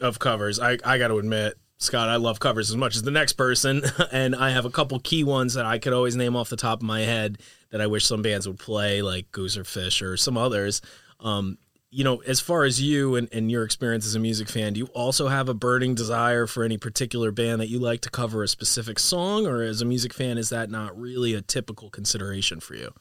of 0.00 0.18
covers, 0.18 0.58
I 0.58 0.78
I 0.84 0.98
got 0.98 1.08
to 1.08 1.18
admit, 1.18 1.54
Scott, 1.78 2.08
I 2.08 2.16
love 2.16 2.40
covers 2.40 2.70
as 2.70 2.76
much 2.76 2.96
as 2.96 3.02
the 3.02 3.10
next 3.10 3.34
person, 3.34 3.82
and 4.12 4.34
I 4.34 4.50
have 4.50 4.64
a 4.64 4.70
couple 4.70 4.98
key 5.00 5.24
ones 5.24 5.54
that 5.54 5.66
I 5.66 5.78
could 5.78 5.92
always 5.92 6.16
name 6.16 6.36
off 6.36 6.50
the 6.50 6.56
top 6.56 6.80
of 6.80 6.86
my 6.86 7.00
head 7.00 7.38
that 7.70 7.80
I 7.80 7.86
wish 7.86 8.04
some 8.04 8.22
bands 8.22 8.46
would 8.46 8.58
play, 8.58 9.02
like 9.02 9.30
Goose 9.32 9.56
or 9.56 9.64
Phish 9.64 10.02
or 10.02 10.16
some 10.16 10.36
others. 10.36 10.82
Um, 11.20 11.58
you 11.90 12.04
know, 12.04 12.18
as 12.18 12.38
far 12.38 12.64
as 12.64 12.80
you 12.80 13.16
and, 13.16 13.28
and 13.32 13.50
your 13.50 13.64
experience 13.64 14.06
as 14.06 14.14
a 14.14 14.20
music 14.20 14.48
fan, 14.48 14.74
do 14.74 14.78
you 14.78 14.86
also 14.86 15.26
have 15.28 15.48
a 15.48 15.54
burning 15.54 15.94
desire 15.94 16.46
for 16.46 16.62
any 16.62 16.78
particular 16.78 17.32
band 17.32 17.60
that 17.60 17.68
you 17.68 17.80
like 17.80 18.00
to 18.02 18.10
cover 18.10 18.44
a 18.44 18.48
specific 18.48 18.98
song, 18.98 19.46
or 19.46 19.62
as 19.62 19.80
a 19.80 19.84
music 19.84 20.14
fan, 20.14 20.38
is 20.38 20.50
that 20.50 20.70
not 20.70 20.96
really 20.98 21.34
a 21.34 21.42
typical 21.42 21.90
consideration 21.90 22.60
for 22.60 22.74
you? 22.74 22.92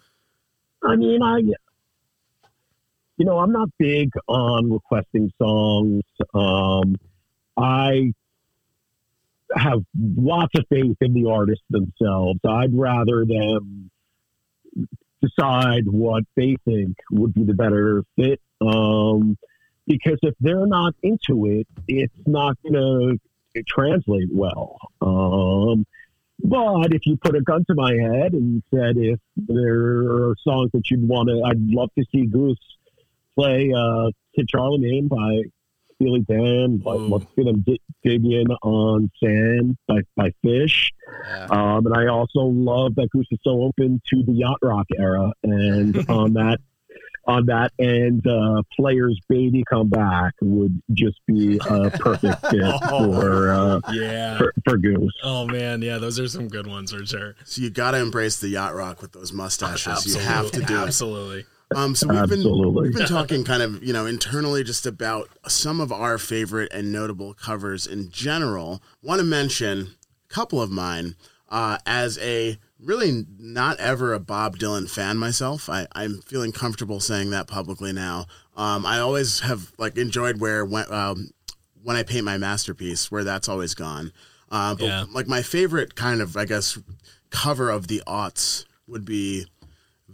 I 0.83 0.95
mean, 0.95 1.21
I, 1.21 1.41
you 3.19 3.25
know, 3.25 3.37
I'm 3.37 3.51
not 3.51 3.69
big 3.77 4.11
on 4.27 4.71
requesting 4.71 5.29
songs. 5.37 6.03
Um, 6.33 6.95
I 7.57 8.13
have 9.53 9.83
lots 9.95 10.57
of 10.57 10.65
faith 10.69 10.95
in 11.01 11.13
the 11.13 11.29
artists 11.29 11.65
themselves. 11.69 12.39
I'd 12.47 12.73
rather 12.73 13.25
them 13.25 13.91
decide 15.21 15.85
what 15.85 16.23
they 16.37 16.55
think 16.63 16.95
would 17.11 17.33
be 17.33 17.43
the 17.43 17.53
better 17.53 18.05
fit. 18.15 18.39
Um, 18.61 19.37
because 19.85 20.19
if 20.21 20.35
they're 20.39 20.67
not 20.67 20.95
into 21.03 21.45
it, 21.47 21.67
it's 21.89 22.13
not 22.25 22.57
going 22.63 23.19
to 23.53 23.63
translate 23.67 24.29
well. 24.31 24.77
Um, 25.01 25.85
but 26.41 26.93
if 26.93 27.05
you 27.05 27.17
put 27.17 27.35
a 27.35 27.41
gun 27.41 27.65
to 27.65 27.75
my 27.75 27.91
head 27.91 28.31
and 28.31 28.63
said 28.73 28.95
if 28.95 29.19
there 29.35 30.29
are 30.29 30.35
songs 30.41 30.71
that 30.73 30.89
you'd 30.89 31.05
want 31.05 31.27
to, 31.27 31.43
I'd 31.43 31.59
love 31.59 31.89
to 31.97 32.05
see 32.13 32.27
Goose 32.27 32.57
play 33.39 33.71
uh, 33.75 34.09
"Kid 34.35 34.47
Charlemagne" 34.49 35.07
by 35.07 35.41
Steely 35.95 36.21
Dan. 36.21 36.77
But 36.77 36.99
let's 36.99 37.25
get 37.35 37.45
them 37.45 37.63
dig 38.03 38.25
in 38.25 38.47
on 38.63 39.09
"Sand" 39.23 39.77
by, 39.87 39.99
by 40.15 40.31
Phish. 40.45 40.89
Yeah. 41.27 41.47
Um, 41.49 41.85
and 41.85 41.95
I 41.95 42.07
also 42.07 42.41
love 42.41 42.95
that 42.95 43.09
Goose 43.11 43.27
is 43.31 43.39
so 43.43 43.61
open 43.63 44.01
to 44.13 44.23
the 44.23 44.33
yacht 44.33 44.59
rock 44.61 44.87
era, 44.97 45.31
and 45.43 45.97
on 46.09 46.33
that, 46.33 46.59
on 47.25 47.45
that, 47.47 47.71
and 47.79 48.25
uh, 48.25 48.61
Players 48.77 49.19
Baby 49.27 49.63
come 49.69 49.89
back 49.89 50.33
would 50.41 50.81
just 50.93 51.19
be 51.27 51.57
a 51.69 51.89
perfect 51.91 52.45
fit 52.47 52.61
for 52.89 53.51
uh, 53.51 53.79
Yeah. 53.91 54.37
for, 54.37 54.53
for 54.65 54.77
Goose. 54.77 55.13
Oh 55.23 55.45
man, 55.47 55.81
yeah, 55.81 55.97
those 55.97 56.19
are 56.19 56.27
some 56.27 56.47
good 56.47 56.67
ones 56.67 56.91
for 56.93 57.05
sure. 57.05 57.35
So 57.45 57.61
you 57.61 57.69
got 57.69 57.91
to 57.91 57.97
embrace 57.97 58.39
the 58.39 58.49
yacht 58.49 58.73
rock 58.75 59.01
with 59.01 59.11
those 59.11 59.33
mustaches. 59.33 60.05
You 60.05 60.21
have 60.21 60.51
to 60.51 60.61
do 60.61 60.75
it. 60.75 60.87
Absolutely. 60.87 61.45
Um, 61.75 61.93
so 61.95 62.07
we've 62.07 62.17
been 62.27 62.39
Absolutely. 62.39 62.83
we've 62.89 62.93
been 62.97 63.07
talking 63.07 63.43
kind 63.43 63.61
of 63.61 63.83
you 63.83 63.93
know 63.93 64.05
internally 64.05 64.63
just 64.63 64.85
about 64.85 65.29
some 65.47 65.79
of 65.79 65.91
our 65.91 66.17
favorite 66.17 66.71
and 66.73 66.91
notable 66.91 67.33
covers 67.33 67.85
in 67.85 68.09
general. 68.09 68.81
Want 69.03 69.19
to 69.19 69.25
mention 69.25 69.95
a 70.29 70.33
couple 70.33 70.61
of 70.61 70.71
mine 70.71 71.15
uh, 71.49 71.77
as 71.85 72.17
a 72.19 72.57
really 72.79 73.25
not 73.37 73.79
ever 73.79 74.13
a 74.13 74.19
Bob 74.19 74.57
Dylan 74.57 74.89
fan 74.89 75.17
myself. 75.17 75.69
I, 75.69 75.85
I'm 75.93 76.21
feeling 76.21 76.51
comfortable 76.51 76.99
saying 76.99 77.29
that 77.31 77.47
publicly 77.47 77.93
now. 77.93 78.25
Um, 78.57 78.85
I 78.85 78.99
always 78.99 79.41
have 79.41 79.71
like 79.77 79.95
enjoyed 79.97 80.39
where 80.39 80.65
when 80.65 80.91
um, 80.91 81.29
when 81.83 81.95
I 81.95 82.03
paint 82.03 82.25
my 82.25 82.37
masterpiece, 82.37 83.11
where 83.11 83.23
that's 83.23 83.47
always 83.47 83.75
gone. 83.75 84.11
Uh, 84.51 84.73
but 84.73 84.85
Yeah. 84.85 85.05
like 85.11 85.27
my 85.27 85.43
favorite 85.43 85.93
kind 85.93 86.19
of 86.21 86.35
I 86.35 86.45
guess 86.45 86.79
cover 87.29 87.69
of 87.69 87.87
the 87.87 88.01
aughts 88.07 88.65
would 88.87 89.05
be 89.05 89.45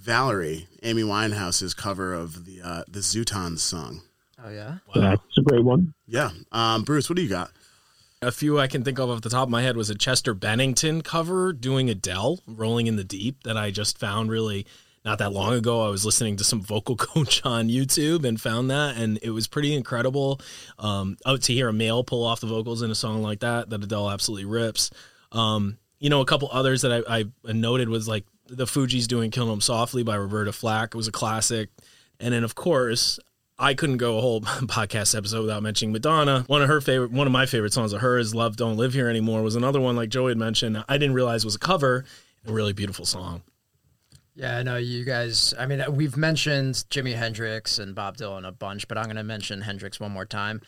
Valerie, 0.06 0.68
Amy 0.84 1.02
Winehouse's 1.02 1.74
cover 1.74 2.14
of 2.14 2.46
the 2.46 2.62
uh, 2.64 2.84
the 2.88 3.00
Zutons 3.00 3.60
song. 3.60 4.04
Oh 4.44 4.52
yeah. 4.52 4.78
wow. 4.94 5.02
That's 5.02 5.38
a 5.40 5.42
great 5.42 5.64
one. 5.64 5.96
Yeah, 6.06 6.30
um, 6.52 6.84
Bruce, 6.84 7.10
what 7.10 7.16
do 7.16 7.24
you 7.24 7.30
got? 7.30 7.50
A 8.22 8.32
few 8.32 8.60
I 8.60 8.68
can 8.68 8.84
think 8.84 9.00
of 9.00 9.10
off 9.10 9.22
the 9.22 9.30
top 9.32 9.48
of 9.48 9.50
my 9.50 9.64
head 9.64 9.76
was 9.76 9.90
a 9.90 9.96
Chester 9.96 10.36
Bennington 10.36 11.02
cover 11.02 11.52
doing 11.52 11.90
Adele, 11.90 12.40
Rolling 12.46 12.86
in 12.86 12.98
the 12.98 13.04
Deep, 13.04 13.44
that 13.44 13.58
I 13.58 13.72
just 13.72 13.98
found 13.98 14.30
really 14.30 14.68
not 15.04 15.18
that 15.18 15.34
long 15.34 15.56
ago. 15.56 15.84
I 15.84 15.90
was 15.90 16.06
listening 16.06 16.36
to 16.38 16.44
some 16.44 16.62
vocal 16.62 16.96
coach 16.96 17.44
on 17.44 17.70
YouTube 17.70 18.26
and 18.26 18.40
found 18.40 18.70
that, 18.70 18.98
and 18.98 19.18
it 19.24 19.32
was 19.32 19.48
pretty 19.48 19.76
incredible. 19.76 20.40
Um, 20.78 21.18
oh, 21.26 21.38
to 21.38 21.54
hear 21.54 21.68
a 21.68 21.74
male 21.74 22.04
pull 22.04 22.24
off 22.24 22.42
the 22.42 22.48
vocals 22.48 22.84
in 22.84 22.92
a 22.92 22.96
song 22.96 23.24
like 23.24 23.40
that, 23.40 23.72
that 23.72 23.84
Adele 23.84 24.12
absolutely 24.12 24.46
rips. 24.46 24.92
Um, 25.32 25.80
you 26.00 26.12
know, 26.12 26.22
a 26.22 26.26
couple 26.26 26.50
others 26.52 26.84
that 26.84 27.04
I, 27.10 27.26
I 27.48 27.54
noted 27.54 27.90
was 27.90 28.08
like 28.08 28.26
the 28.48 28.66
Fugees 28.66 29.08
doing 29.08 29.32
"Kill 29.32 29.52
'Em 29.52 29.62
Softly" 29.62 30.04
by 30.04 30.16
Roberta 30.16 30.52
Flack. 30.52 30.94
It 30.94 30.98
was 30.98 31.08
a 31.08 31.12
classic, 31.12 31.70
and 32.20 32.34
then 32.34 32.44
of 32.44 32.56
course 32.56 33.20
I 33.58 33.74
couldn't 33.74 33.98
go 33.98 34.18
a 34.18 34.22
whole 34.22 34.42
podcast 34.42 35.16
episode 35.18 35.42
without 35.42 35.64
mentioning 35.64 35.94
Madonna. 35.94 36.44
One 36.48 36.62
of 36.62 36.68
her 36.68 36.82
favorite, 36.82 37.12
one 37.12 37.28
of 37.28 37.34
my 37.34 37.46
favorite 37.46 37.74
songs 37.74 37.94
of 37.94 38.02
hers, 38.02 38.36
"Love 38.36 38.58
Don't 38.58 38.78
Live 38.78 38.94
Here 38.94 39.10
Anymore," 39.10 39.42
was 39.42 39.56
another 39.56 39.80
one 39.80 39.96
like 39.96 40.10
Joey 40.10 40.32
had 40.32 40.38
mentioned. 40.38 40.84
I 40.88 40.98
didn't 40.98 41.16
realize 41.16 41.46
was 41.46 41.56
a 41.56 41.60
cover. 41.60 42.06
A 42.48 42.52
really 42.52 42.74
beautiful 42.74 43.06
song. 43.06 43.42
Yeah, 44.36 44.58
I 44.58 44.64
know 44.64 44.76
you 44.76 45.06
guys. 45.06 45.54
I 45.58 45.66
mean, 45.66 45.82
uh, 45.82 45.90
we've 45.90 46.18
mentioned 46.18 46.76
Jimi 46.90 47.16
Hendrix 47.16 47.80
and 47.80 47.96
Bob 47.96 48.18
Dylan 48.18 48.46
a 48.46 48.52
bunch, 48.52 48.88
but 48.88 48.98
I'm 48.98 49.06
going 49.06 49.16
to 49.16 49.24
mention 49.24 49.62
Hendrix 49.62 50.00
one 50.00 50.12
more 50.12 50.26
time. 50.26 50.62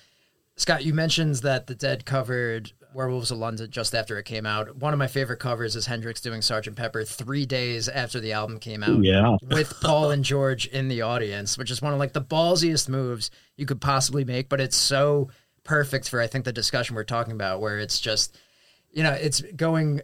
Scott, 0.55 0.85
you 0.85 0.93
mentioned 0.93 1.35
that 1.35 1.67
the 1.67 1.75
Dead 1.75 2.05
covered 2.05 2.71
Werewolves 2.97 3.29
of 3.29 3.37
London 3.37 3.69
just 3.69 3.93
after 3.93 4.17
it 4.17 4.23
came 4.23 4.47
out. 4.47 4.75
One 4.75 4.91
of 4.91 4.97
my 4.97 5.05
favorite 5.05 5.39
covers 5.39 5.75
is 5.75 5.85
Hendrix 5.85 6.19
doing 6.19 6.41
Sgt. 6.41 6.75
Pepper 6.75 7.03
three 7.03 7.45
days 7.45 7.87
after 7.87 8.19
the 8.19 8.33
album 8.33 8.59
came 8.59 8.83
out. 8.83 9.03
Yeah. 9.03 9.37
with 9.43 9.79
Paul 9.81 10.09
and 10.09 10.25
George 10.25 10.65
in 10.65 10.87
the 10.87 11.03
audience, 11.03 11.57
which 11.57 11.69
is 11.69 11.81
one 11.81 11.93
of 11.93 11.99
like 11.99 12.13
the 12.13 12.21
ballsiest 12.21 12.89
moves 12.89 13.29
you 13.55 13.67
could 13.67 13.79
possibly 13.79 14.25
make, 14.25 14.49
but 14.49 14.59
it's 14.59 14.75
so 14.75 15.29
perfect 15.63 16.09
for 16.09 16.19
I 16.19 16.27
think 16.27 16.43
the 16.43 16.51
discussion 16.51 16.95
we're 16.95 17.03
talking 17.03 17.33
about 17.33 17.61
where 17.61 17.77
it's 17.77 17.99
just 17.99 18.35
you 18.91 19.03
know, 19.03 19.11
it's 19.11 19.41
going 19.55 20.01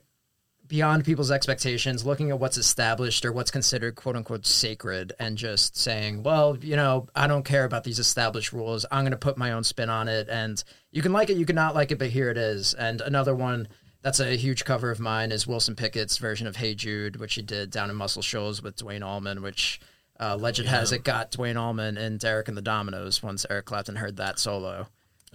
beyond 0.68 1.06
people's 1.06 1.32
expectations, 1.32 2.06
looking 2.06 2.30
at 2.30 2.40
what's 2.40 2.58
established 2.58 3.26
or 3.26 3.32
what's 3.32 3.52
considered 3.52 3.96
quote 3.96 4.16
unquote 4.16 4.46
sacred 4.46 5.14
and 5.20 5.38
just 5.38 5.78
saying, 5.78 6.24
well, 6.24 6.58
you 6.62 6.76
know, 6.76 7.08
I 7.16 7.28
don't 7.28 7.44
care 7.44 7.66
about 7.66 7.84
these 7.84 8.00
established 8.00 8.54
rules. 8.54 8.86
I'm 8.92 9.04
going 9.04 9.12
to 9.12 9.18
put 9.18 9.38
my 9.38 9.52
own 9.52 9.64
spin 9.64 9.90
on 9.90 10.08
it 10.08 10.30
and 10.30 10.64
you 10.92 11.02
can 11.02 11.14
like 11.14 11.30
it, 11.30 11.38
you 11.38 11.46
can 11.46 11.56
not 11.56 11.76
like 11.76 11.92
it, 11.92 12.00
but 12.00 12.10
here 12.10 12.30
it 12.30 12.38
is. 12.38 12.74
And 12.74 13.02
another 13.02 13.36
one 13.36 13.68
that's 14.02 14.20
a 14.20 14.36
huge 14.36 14.66
cover 14.66 14.92
of 14.92 15.00
mine 15.00 15.32
is 15.32 15.48
Wilson 15.48 15.76
Pickett's 15.76 16.18
version 16.18 16.46
of 16.46 16.58
Hey 16.58 16.76
Jude, 16.76 17.18
which 17.18 17.36
he 17.36 17.42
did 17.42 17.72
down 17.72 17.90
in 17.90 17.96
Muscle 17.96 18.22
Shoals 18.22 18.62
with 18.62 18.76
Duane 18.76 19.04
Allman, 19.04 19.42
which 19.42 19.80
uh, 20.20 20.36
legend 20.36 20.68
has 20.70 20.92
it 20.92 21.04
got 21.04 21.32
Duane 21.32 21.58
Allman 21.58 21.98
and 21.98 22.20
Derek 22.20 22.48
and 22.48 22.58
the 22.58 22.62
Dominos 22.62 23.24
once 23.24 23.46
Eric 23.50 23.66
Clapton 23.66 23.96
heard 23.96 24.18
that 24.18 24.40
solo. 24.40 24.88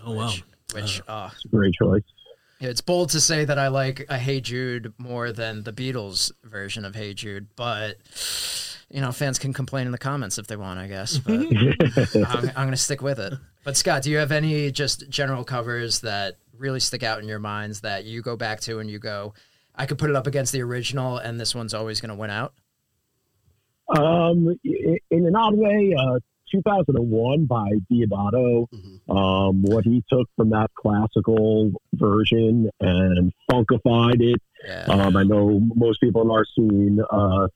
Oh 0.04 0.12
wow. 0.12 0.26
Which, 0.26 0.44
which 0.74 1.02
uh, 1.08 1.30
It's 1.32 1.44
a 1.44 1.48
great 1.48 1.74
choice. 1.74 2.02
It's 2.60 2.80
bold 2.80 3.10
to 3.10 3.20
say 3.20 3.44
that 3.44 3.58
I 3.58 3.68
like 3.68 4.06
a 4.08 4.18
Hey 4.18 4.40
Jude 4.40 4.92
more 4.98 5.32
than 5.32 5.62
the 5.62 5.72
Beatles 5.72 6.32
version 6.42 6.84
of 6.84 6.94
Hey 6.94 7.14
Jude, 7.14 7.48
but 7.56 7.96
you 8.90 9.00
know, 9.00 9.12
fans 9.12 9.38
can 9.38 9.52
complain 9.52 9.86
in 9.86 9.92
the 9.92 9.98
comments 9.98 10.38
if 10.38 10.46
they 10.46 10.56
want, 10.56 10.78
I 10.78 10.86
guess. 10.86 11.18
But 11.18 11.32
I'm, 12.26 12.48
I'm 12.48 12.54
going 12.54 12.70
to 12.70 12.76
stick 12.76 13.02
with 13.02 13.18
it. 13.18 13.34
But 13.64 13.76
Scott, 13.76 14.02
do 14.02 14.10
you 14.10 14.16
have 14.16 14.32
any 14.32 14.70
just 14.70 15.08
general 15.10 15.44
covers 15.44 16.00
that 16.00 16.36
really 16.56 16.80
stick 16.80 17.02
out 17.02 17.20
in 17.20 17.28
your 17.28 17.38
minds 17.38 17.82
that 17.82 18.04
you 18.04 18.22
go 18.22 18.36
back 18.36 18.60
to 18.60 18.78
and 18.78 18.90
you 18.90 18.98
go, 18.98 19.34
I 19.74 19.86
could 19.86 19.98
put 19.98 20.10
it 20.10 20.16
up 20.16 20.26
against 20.26 20.52
the 20.52 20.62
original, 20.62 21.18
and 21.18 21.38
this 21.38 21.54
one's 21.54 21.74
always 21.74 22.00
going 22.00 22.08
to 22.08 22.14
win 22.14 22.30
out? 22.30 22.54
Um, 23.96 24.58
in 24.64 25.26
an 25.26 25.36
odd 25.36 25.54
way, 25.54 25.94
uh, 25.98 26.18
2001 26.50 27.46
by 27.46 27.70
Deodato, 27.90 28.66
um, 29.08 29.62
what 29.62 29.84
he 29.84 30.04
took 30.10 30.28
from 30.36 30.50
that 30.50 30.70
classical 30.74 31.72
version 31.94 32.70
and 32.80 33.32
funkified 33.50 34.20
it. 34.20 34.40
Yeah. 34.66 34.84
Um, 34.88 35.16
I 35.16 35.22
know 35.22 35.60
most 35.74 36.00
people 36.00 36.22
in 36.22 36.30
our 36.30 36.44
scene 36.44 37.00
uh, 37.10 37.48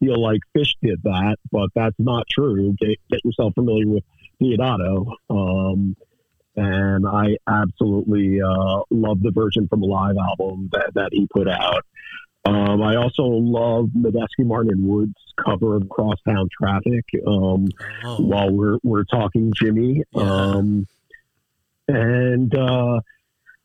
feel 0.00 0.22
like 0.22 0.40
Phish 0.56 0.74
did 0.82 1.02
that, 1.04 1.36
but 1.50 1.70
that's 1.74 1.96
not 1.98 2.26
true. 2.30 2.74
Get, 2.78 2.98
get 3.10 3.24
yourself 3.24 3.54
familiar 3.54 3.86
with 3.86 4.04
Deodato. 4.40 5.12
Um, 5.30 5.96
and 6.56 7.06
I 7.06 7.36
absolutely 7.46 8.40
uh, 8.42 8.80
love 8.90 9.22
the 9.22 9.30
version 9.30 9.68
from 9.68 9.80
the 9.80 9.86
live 9.86 10.16
album 10.16 10.70
that, 10.72 10.90
that 10.94 11.10
he 11.12 11.28
put 11.32 11.48
out. 11.48 11.84
Um, 12.48 12.82
I 12.82 12.96
also 12.96 13.22
love 13.24 13.90
Medeski 13.96 14.44
Martin 14.46 14.70
and 14.72 14.88
Wood's 14.88 15.14
cover 15.44 15.76
of 15.76 15.88
Crosstown 15.88 16.48
Traffic. 16.60 17.04
Um, 17.26 17.68
Oh, 18.04 18.16
while 18.18 18.50
we're 18.50 18.78
we're 18.82 19.04
talking 19.04 19.52
Jimi. 19.52 20.02
Yeah. 20.12 20.22
Um, 20.22 20.86
and 21.88 22.54
uh, 22.54 23.00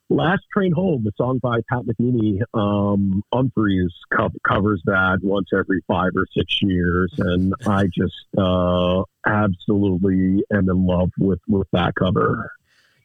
Last 0.10 0.44
Train 0.54 0.72
Home, 0.74 1.04
the 1.04 1.12
song 1.18 1.40
by 1.40 1.58
Pat 1.70 1.84
Metheny, 1.86 2.42
um, 2.54 3.24
Umphrey's 3.34 3.94
co- 4.16 4.30
covers 4.48 4.82
that 4.86 5.20
once 5.22 5.50
every 5.58 5.82
five 5.88 6.12
or 6.16 6.26
six 6.38 6.62
years, 6.62 7.12
and 7.18 7.54
I 7.66 7.86
just 7.88 8.14
uh, 8.38 9.04
absolutely 9.26 10.44
am 10.54 10.70
in 10.70 10.86
love 10.86 11.12
with 11.18 11.40
with 11.48 11.68
that 11.74 11.96
cover. 11.96 12.52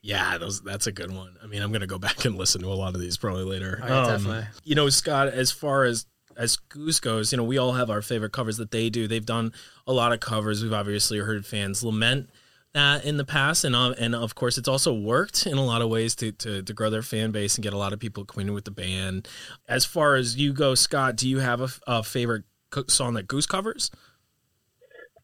Yeah, 0.02 0.38
those, 0.38 0.60
that's 0.62 0.86
a 0.86 0.92
good 0.92 1.10
one. 1.12 1.36
I 1.42 1.46
mean, 1.46 1.62
I'm 1.62 1.70
going 1.70 1.80
to 1.80 1.86
go 1.86 1.98
back 1.98 2.24
and 2.24 2.36
listen 2.36 2.60
to 2.62 2.68
a 2.68 2.74
lot 2.74 2.94
of 2.94 3.00
these 3.00 3.16
probably 3.16 3.44
later. 3.44 3.80
Oh, 3.82 3.86
yeah, 3.86 4.02
Um, 4.02 4.06
definitely. 4.10 4.46
You 4.64 4.74
know, 4.74 4.88
Scott, 4.88 5.28
as 5.28 5.50
far 5.50 5.84
as 5.84 6.06
as 6.36 6.56
Goose 6.56 7.00
goes, 7.00 7.32
you 7.32 7.36
know, 7.36 7.42
we 7.42 7.58
all 7.58 7.72
have 7.72 7.90
our 7.90 8.00
favorite 8.00 8.30
covers 8.32 8.58
that 8.58 8.70
they 8.70 8.90
do. 8.90 9.08
They've 9.08 9.26
done 9.26 9.52
a 9.88 9.92
lot 9.92 10.12
of 10.12 10.20
covers. 10.20 10.62
We've 10.62 10.72
obviously 10.72 11.18
heard 11.18 11.44
fans 11.44 11.82
lament 11.82 12.30
that 12.74 13.04
in 13.04 13.16
the 13.16 13.24
past, 13.24 13.64
and 13.64 13.74
uh, 13.74 13.94
and 13.98 14.14
of 14.14 14.36
course, 14.36 14.56
it's 14.56 14.68
also 14.68 14.94
worked 14.94 15.46
in 15.46 15.58
a 15.58 15.64
lot 15.64 15.82
of 15.82 15.88
ways 15.88 16.14
to, 16.16 16.30
to 16.32 16.62
to 16.62 16.72
grow 16.72 16.90
their 16.90 17.02
fan 17.02 17.32
base 17.32 17.56
and 17.56 17.62
get 17.64 17.72
a 17.72 17.76
lot 17.78 17.92
of 17.92 17.98
people 17.98 18.22
acquainted 18.22 18.52
with 18.52 18.66
the 18.66 18.70
band. 18.70 19.26
As 19.68 19.84
far 19.84 20.14
as 20.14 20.36
you 20.36 20.52
go, 20.52 20.76
Scott, 20.76 21.16
do 21.16 21.28
you 21.28 21.40
have 21.40 21.60
a, 21.60 21.68
a 21.88 22.02
favorite 22.04 22.44
co- 22.70 22.84
song 22.86 23.14
that 23.14 23.26
Goose 23.26 23.46
covers? 23.46 23.90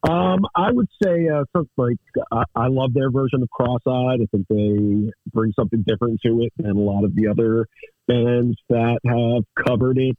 Um, 0.09 0.41
I 0.55 0.71
would 0.71 0.89
say 1.03 1.29
uh, 1.29 1.45
like 1.77 1.97
I, 2.31 2.45
I 2.55 2.67
love 2.67 2.93
their 2.93 3.11
version 3.11 3.43
of 3.43 3.51
Cross-eyed. 3.51 4.21
I 4.21 4.27
think 4.31 4.47
they 4.49 5.11
bring 5.33 5.53
something 5.59 5.83
different 5.87 6.21
to 6.27 6.43
it 6.43 6.53
than 6.59 6.73
a 6.73 6.81
lot 6.81 7.05
of 7.05 7.15
the 7.15 7.29
other 7.29 7.67
bands 8.07 8.59
that 8.69 8.99
have 9.07 9.45
covered 9.67 9.99
it. 9.99 10.17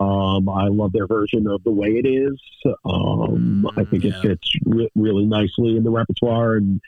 Um, 0.00 0.48
I 0.48 0.68
love 0.68 0.92
their 0.92 1.06
version 1.06 1.46
of 1.46 1.62
the 1.62 1.70
way 1.70 1.88
it 1.88 2.06
is. 2.08 2.40
Um, 2.84 3.68
I 3.76 3.84
think 3.84 4.04
Yeah. 4.04 4.12
it 4.14 4.22
fits 4.22 4.50
re- 4.64 4.90
really 4.96 5.26
nicely 5.26 5.76
in 5.76 5.84
the 5.84 5.90
repertoire, 5.90 6.56
and 6.56 6.80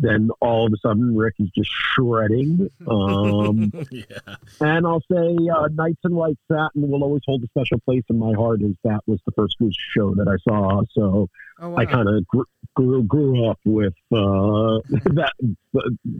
then 0.00 0.30
all 0.40 0.66
of 0.66 0.72
a 0.72 0.76
sudden 0.78 1.14
Rick 1.16 1.34
is 1.38 1.50
just 1.50 1.70
shredding. 1.70 2.68
Um, 2.88 3.72
yeah, 3.90 4.34
and 4.60 4.86
I'll 4.86 5.02
say 5.12 5.36
uh, 5.54 5.68
Nights 5.72 6.00
in 6.04 6.14
White 6.14 6.38
Satin 6.50 6.90
will 6.90 7.04
always 7.04 7.22
hold 7.26 7.42
a 7.44 7.46
special 7.48 7.78
place 7.80 8.02
in 8.10 8.18
my 8.18 8.32
heart, 8.32 8.62
as 8.62 8.74
that 8.84 9.00
was 9.06 9.20
the 9.26 9.32
first 9.32 9.58
Goose 9.58 9.76
show 9.94 10.14
that 10.14 10.26
I 10.26 10.36
saw. 10.48 10.82
So 10.92 11.28
Oh, 11.62 11.76
I 11.76 11.84
kind 11.84 12.08
of 12.08 12.26
gr- 12.26 12.42
grew 12.74 13.02
grew 13.02 13.46
up 13.50 13.58
with 13.66 13.92
uh, 14.12 14.80
that 15.14 15.32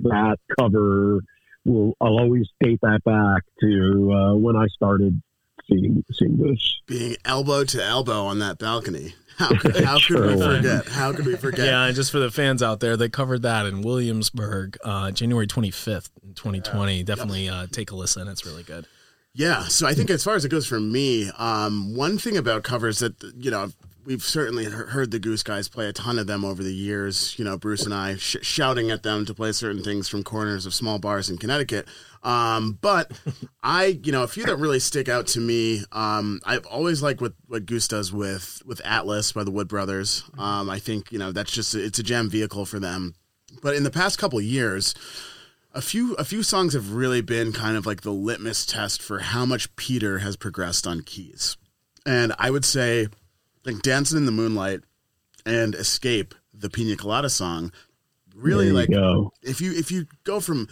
that 0.02 0.38
cover. 0.58 1.20
Will 1.64 1.94
I'll 2.00 2.18
always 2.18 2.48
date 2.60 2.80
that 2.82 3.02
back 3.04 3.42
to 3.60 4.12
uh, 4.12 4.34
when 4.36 4.56
I 4.56 4.66
started 4.68 5.20
seeing 5.68 6.04
seeing 6.12 6.36
this. 6.36 6.80
Being 6.86 7.16
elbow 7.24 7.64
to 7.64 7.82
elbow 7.82 8.26
on 8.26 8.38
that 8.40 8.58
balcony. 8.58 9.14
How 9.36 9.48
could, 9.58 9.76
how 9.84 9.98
could 9.98 10.20
we 10.26 10.42
forget? 10.42 10.86
How 10.86 11.12
could 11.12 11.26
we 11.26 11.36
forget? 11.36 11.66
yeah. 11.66 11.86
And 11.86 11.96
just 11.96 12.10
for 12.12 12.18
the 12.18 12.30
fans 12.30 12.62
out 12.62 12.80
there, 12.80 12.96
they 12.96 13.08
covered 13.08 13.42
that 13.42 13.66
in 13.66 13.80
Williamsburg, 13.82 14.76
uh, 14.84 15.10
January 15.12 15.46
25th, 15.46 16.10
in 16.22 16.34
2020. 16.34 17.02
Definitely 17.04 17.48
uh, 17.48 17.66
take 17.70 17.90
a 17.90 17.96
listen. 17.96 18.28
It's 18.28 18.44
really 18.44 18.62
good. 18.62 18.86
Yeah, 19.32 19.62
so 19.64 19.86
I 19.86 19.94
think 19.94 20.10
as 20.10 20.24
far 20.24 20.34
as 20.34 20.44
it 20.44 20.48
goes 20.48 20.66
for 20.66 20.80
me, 20.80 21.30
um, 21.38 21.94
one 21.94 22.18
thing 22.18 22.36
about 22.36 22.64
covers 22.64 22.98
that 22.98 23.14
you 23.38 23.50
know 23.50 23.70
we've 24.10 24.24
certainly 24.24 24.64
heard 24.64 25.12
the 25.12 25.20
Goose 25.20 25.44
Guys 25.44 25.68
play 25.68 25.86
a 25.86 25.92
ton 25.92 26.18
of 26.18 26.26
them 26.26 26.44
over 26.44 26.64
the 26.64 26.74
years. 26.74 27.38
You 27.38 27.44
know, 27.44 27.56
Bruce 27.56 27.84
and 27.84 27.94
I 27.94 28.16
sh- 28.16 28.38
shouting 28.42 28.90
at 28.90 29.04
them 29.04 29.24
to 29.24 29.32
play 29.32 29.52
certain 29.52 29.84
things 29.84 30.08
from 30.08 30.24
corners 30.24 30.66
of 30.66 30.74
small 30.74 30.98
bars 30.98 31.30
in 31.30 31.38
Connecticut. 31.38 31.86
Um, 32.24 32.76
but 32.80 33.12
I, 33.62 34.00
you 34.02 34.10
know, 34.10 34.24
a 34.24 34.28
few 34.28 34.44
that 34.46 34.56
really 34.56 34.80
stick 34.80 35.08
out 35.08 35.28
to 35.28 35.40
me. 35.40 35.84
Um, 35.92 36.40
I've 36.44 36.66
always 36.66 37.04
liked 37.04 37.20
what 37.20 37.34
what 37.46 37.66
Goose 37.66 37.86
does 37.86 38.12
with 38.12 38.60
with 38.66 38.84
Atlas 38.84 39.30
by 39.30 39.44
the 39.44 39.52
Wood 39.52 39.68
Brothers. 39.68 40.24
Um, 40.36 40.68
I 40.68 40.80
think 40.80 41.12
you 41.12 41.18
know 41.20 41.30
that's 41.30 41.52
just 41.52 41.76
it's 41.76 42.00
a 42.00 42.02
jam 42.02 42.28
vehicle 42.28 42.66
for 42.66 42.80
them. 42.80 43.14
But 43.62 43.76
in 43.76 43.84
the 43.84 43.92
past 43.92 44.18
couple 44.18 44.40
of 44.40 44.44
years, 44.44 44.92
a 45.72 45.80
few 45.80 46.14
a 46.14 46.24
few 46.24 46.42
songs 46.42 46.74
have 46.74 46.94
really 46.94 47.20
been 47.20 47.52
kind 47.52 47.76
of 47.76 47.86
like 47.86 48.00
the 48.00 48.10
litmus 48.10 48.66
test 48.66 49.02
for 49.02 49.20
how 49.20 49.46
much 49.46 49.76
Peter 49.76 50.18
has 50.18 50.34
progressed 50.34 50.84
on 50.84 51.02
keys. 51.02 51.56
And 52.04 52.32
I 52.40 52.50
would 52.50 52.64
say 52.64 53.08
like 53.64 53.82
Dancing 53.82 54.18
in 54.18 54.26
the 54.26 54.32
Moonlight 54.32 54.80
and 55.46 55.74
Escape, 55.74 56.34
the 56.54 56.70
Pina 56.70 56.96
Colada 56.96 57.30
song, 57.30 57.72
really 58.34 58.66
There 58.66 58.72
you 58.72 58.78
like 58.80 58.90
go. 58.90 59.32
if 59.42 59.60
you 59.60 59.72
if 59.72 59.90
you 59.90 60.06
go 60.24 60.40
from 60.40 60.68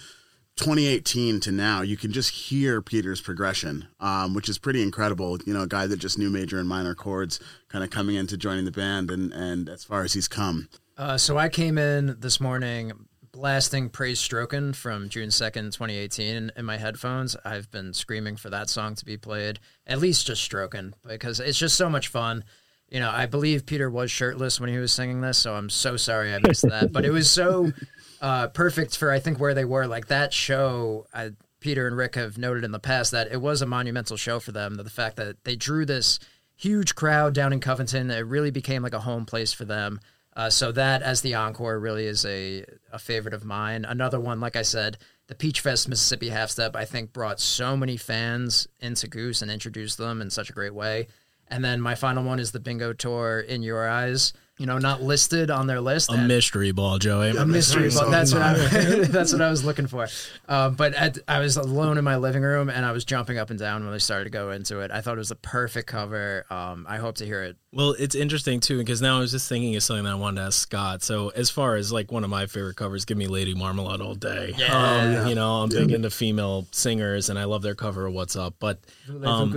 2018 0.57 1.39
to 1.41 1.53
now, 1.53 1.83
you 1.83 1.97
can 1.97 2.13
just 2.13 2.31
hear 2.31 2.83
Peter's 2.83 3.21
progression, 3.21 3.87
um, 4.01 4.35
which 4.35 4.49
is 4.49 4.59
pretty 4.59 4.83
incredible. 4.83 5.39
You 5.47 5.55
know, 5.55 5.63
a 5.63 5.67
guy 5.69 5.87
that 5.87 5.99
just 5.99 6.19
knew 6.19 6.31
major 6.31 6.59
and 6.59 6.69
minor 6.69 6.95
chords, 6.95 7.39
kind 7.69 7.85
of 7.85 7.91
coming 7.91 8.17
into 8.17 8.37
joining 8.37 8.65
the 8.65 8.73
band, 8.73 9.11
and 9.11 9.33
and 9.33 9.69
as 9.69 9.85
far 9.85 10.03
as 10.03 10.15
he's 10.15 10.29
come, 10.29 10.69
Uh, 10.97 11.17
so 11.17 11.39
I 11.39 11.49
came 11.49 11.79
in 11.79 12.17
this 12.19 12.41
morning 12.41 12.93
blasting 13.31 13.89
Praise 13.89 14.19
Stroken 14.19 14.75
from 14.75 15.09
June 15.09 15.29
2nd, 15.29 15.73
2018 15.73 16.51
in 16.57 16.65
my 16.65 16.77
headphones. 16.77 17.37
I've 17.45 17.71
been 17.71 17.95
screaming 17.95 18.37
for 18.37 18.51
that 18.51 18.69
song 18.69 18.97
to 18.97 19.05
be 19.05 19.17
played, 19.17 19.61
at 19.87 20.01
least 20.01 20.27
just 20.27 20.43
Stroken, 20.51 20.95
because 21.07 21.39
it's 21.39 21.59
just 21.59 21.77
so 21.77 21.89
much 21.89 22.09
fun. 22.09 22.43
You 22.91 23.01
know, 23.01 23.11
I 23.11 23.27
believe 23.27 23.67
Peter 23.67 23.91
was 23.91 24.11
shirtless 24.11 24.61
when 24.61 24.71
he 24.71 24.79
was 24.79 24.93
singing 24.93 25.21
this, 25.21 25.39
so 25.39 25.55
I'm 25.55 25.69
so 25.69 25.97
sorry 25.97 26.35
I 26.35 26.39
missed 26.39 26.69
that. 26.69 26.93
But 26.93 27.05
it 27.05 27.11
was 27.11 27.31
so 27.31 27.73
uh, 28.21 28.49
perfect 28.49 28.97
for, 28.97 29.11
I 29.11 29.21
think, 29.21 29.39
where 29.39 29.55
they 29.55 29.65
were. 29.65 29.87
Like 29.87 30.07
that 30.07 30.33
show, 30.33 31.07
I, 31.13 31.33
Peter 31.61 31.87
and 31.87 31.97
Rick 31.97 32.15
have 32.15 32.39
noted 32.39 32.65
in 32.65 32.73
the 32.73 32.79
past 32.79 33.13
that 33.13 33.31
it 33.31 33.41
was 33.41 33.61
a 33.61 33.67
monumental 33.67 34.17
show 34.17 34.41
for 34.41 34.53
them. 34.53 34.77
That 34.77 34.85
the 34.85 34.91
fact 34.91 35.17
that 35.17 35.45
they 35.45 35.57
drew 35.57 35.85
this 35.85 36.19
huge 36.57 36.95
crowd 36.95 37.35
down 37.35 37.53
in 37.53 37.61
Covington, 37.61 38.11
it 38.11 38.21
really 38.21 38.51
became 38.51 38.83
like 38.83 38.95
a 38.95 39.01
home 39.01 39.27
place 39.27 39.53
for 39.53 39.65
them. 39.65 40.01
Uh, 40.35 40.49
so 40.49 40.71
that 40.71 41.03
as 41.03 41.21
the 41.21 41.35
encore 41.35 41.81
really 41.81 42.07
is 42.07 42.25
a, 42.25 42.65
a 42.93 42.99
favorite 42.99 43.35
of 43.35 43.45
mine. 43.45 43.85
Another 43.85 44.21
one, 44.21 44.39
like 44.39 44.55
I 44.55 44.63
said, 44.63 44.97
the 45.27 45.35
Peach 45.35 45.61
Fest 45.61 45.89
Mississippi 45.89 46.29
Half 46.29 46.51
Step, 46.51 46.77
I 46.77 46.85
think 46.85 47.13
brought 47.13 47.41
so 47.41 47.77
many 47.77 47.97
fans 47.97 48.69
into 48.79 49.09
Goose 49.09 49.43
and 49.43 49.51
introduced 49.51 49.99
them 49.99 50.23
in 50.23 50.31
such 50.31 50.49
a 50.49 50.53
great 50.53 50.75
way. 50.75 51.09
And 51.51 51.65
then 51.65 51.81
my 51.81 51.95
final 51.95 52.25
one 52.25 52.39
is 52.39 52.53
the 52.53 52.61
Bingo 52.61 52.93
Tour 52.93 53.41
in 53.41 53.63
Your 53.63 53.89
Eyes. 53.89 54.33
You 54.59 54.67
know, 54.67 54.79
not 54.79 55.01
listed 55.01 55.53
on 55.53 55.69
their 55.69 55.81
list. 55.81 56.11
A 56.11 56.15
and- 56.15 56.27
mystery 56.27 56.73
ball, 56.73 56.99
Joey. 56.99 57.31
a 57.31 57.47
mystery, 57.47 57.91
ball. 57.91 58.11
that's 58.11 58.33
what 58.33 58.43
I 58.43 58.55
that's 59.09 59.33
what 59.33 59.41
I 59.41 59.51
was 59.51 59.65
looking 59.65 59.87
for. 59.87 60.09
Um, 60.49 60.75
but 60.75 60.95
at, 60.95 61.17
I 61.29 61.39
was 61.39 61.57
alone 61.57 61.97
in 61.97 62.03
my 62.03 62.17
living 62.17 62.43
room 62.43 62.69
and 62.69 62.85
I 62.85 62.91
was 62.91 63.05
jumping 63.05 63.39
up 63.39 63.51
and 63.51 63.59
down 63.59 63.85
when 63.85 63.93
they 63.93 64.01
started 64.01 64.25
to 64.25 64.31
go 64.31 64.51
into 64.51 64.81
it. 64.81 64.91
I 64.91 65.01
thought 65.01 65.15
it 65.15 65.19
was 65.19 65.29
the 65.29 65.37
perfect 65.37 65.87
cover. 65.87 66.45
Um, 66.51 66.87
I 66.89 66.97
hope 66.97 67.19
to 67.19 67.25
hear 67.25 67.45
it. 67.45 67.57
Well, 67.71 67.95
it's 67.99 68.15
interesting 68.15 68.61
too 68.61 68.79
because 68.79 69.03
now 69.03 69.19
I 69.19 69.21
was 69.21 69.31
just 69.31 69.47
thinking 69.47 69.77
of 69.77 69.83
something 69.83 70.05
that 70.05 70.13
I 70.13 70.15
wanted 70.15 70.41
to 70.41 70.47
ask 70.47 70.59
Scott. 70.59 71.03
So, 71.03 71.29
as 71.31 71.51
far 71.51 71.77
as 71.77 71.93
like 71.93 72.11
one 72.11 72.25
of 72.25 72.31
my 72.31 72.47
favorite 72.47 72.77
covers, 72.77 73.05
give 73.05 73.19
me 73.19 73.27
Lady 73.27 73.55
Marmalade 73.55 74.01
all 74.01 74.15
day. 74.15 74.55
Yeah. 74.57 75.21
Um, 75.23 75.29
you 75.29 75.35
know, 75.35 75.57
I'm 75.57 75.69
big 75.69 75.91
into 75.91 76.09
female 76.09 76.67
singers, 76.73 77.29
and 77.29 77.39
I 77.39 77.45
love 77.45 77.61
their 77.61 77.75
cover 77.75 78.07
of 78.07 78.15
"What's 78.15 78.37
Up." 78.37 78.55
But 78.59 78.81
um, 79.27 79.53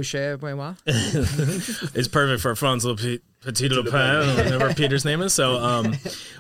it's 0.85 2.09
perfect 2.09 2.41
for 2.41 2.53
Franz 2.53 2.83
Le 2.83 2.97
Petit 2.97 3.69
Le 3.69 3.89
Pen, 3.89 4.35
whatever 4.35 4.73
Peter's 4.75 5.05
name 5.05 5.21
is. 5.21 5.33
So, 5.33 5.55
um, 5.55 5.95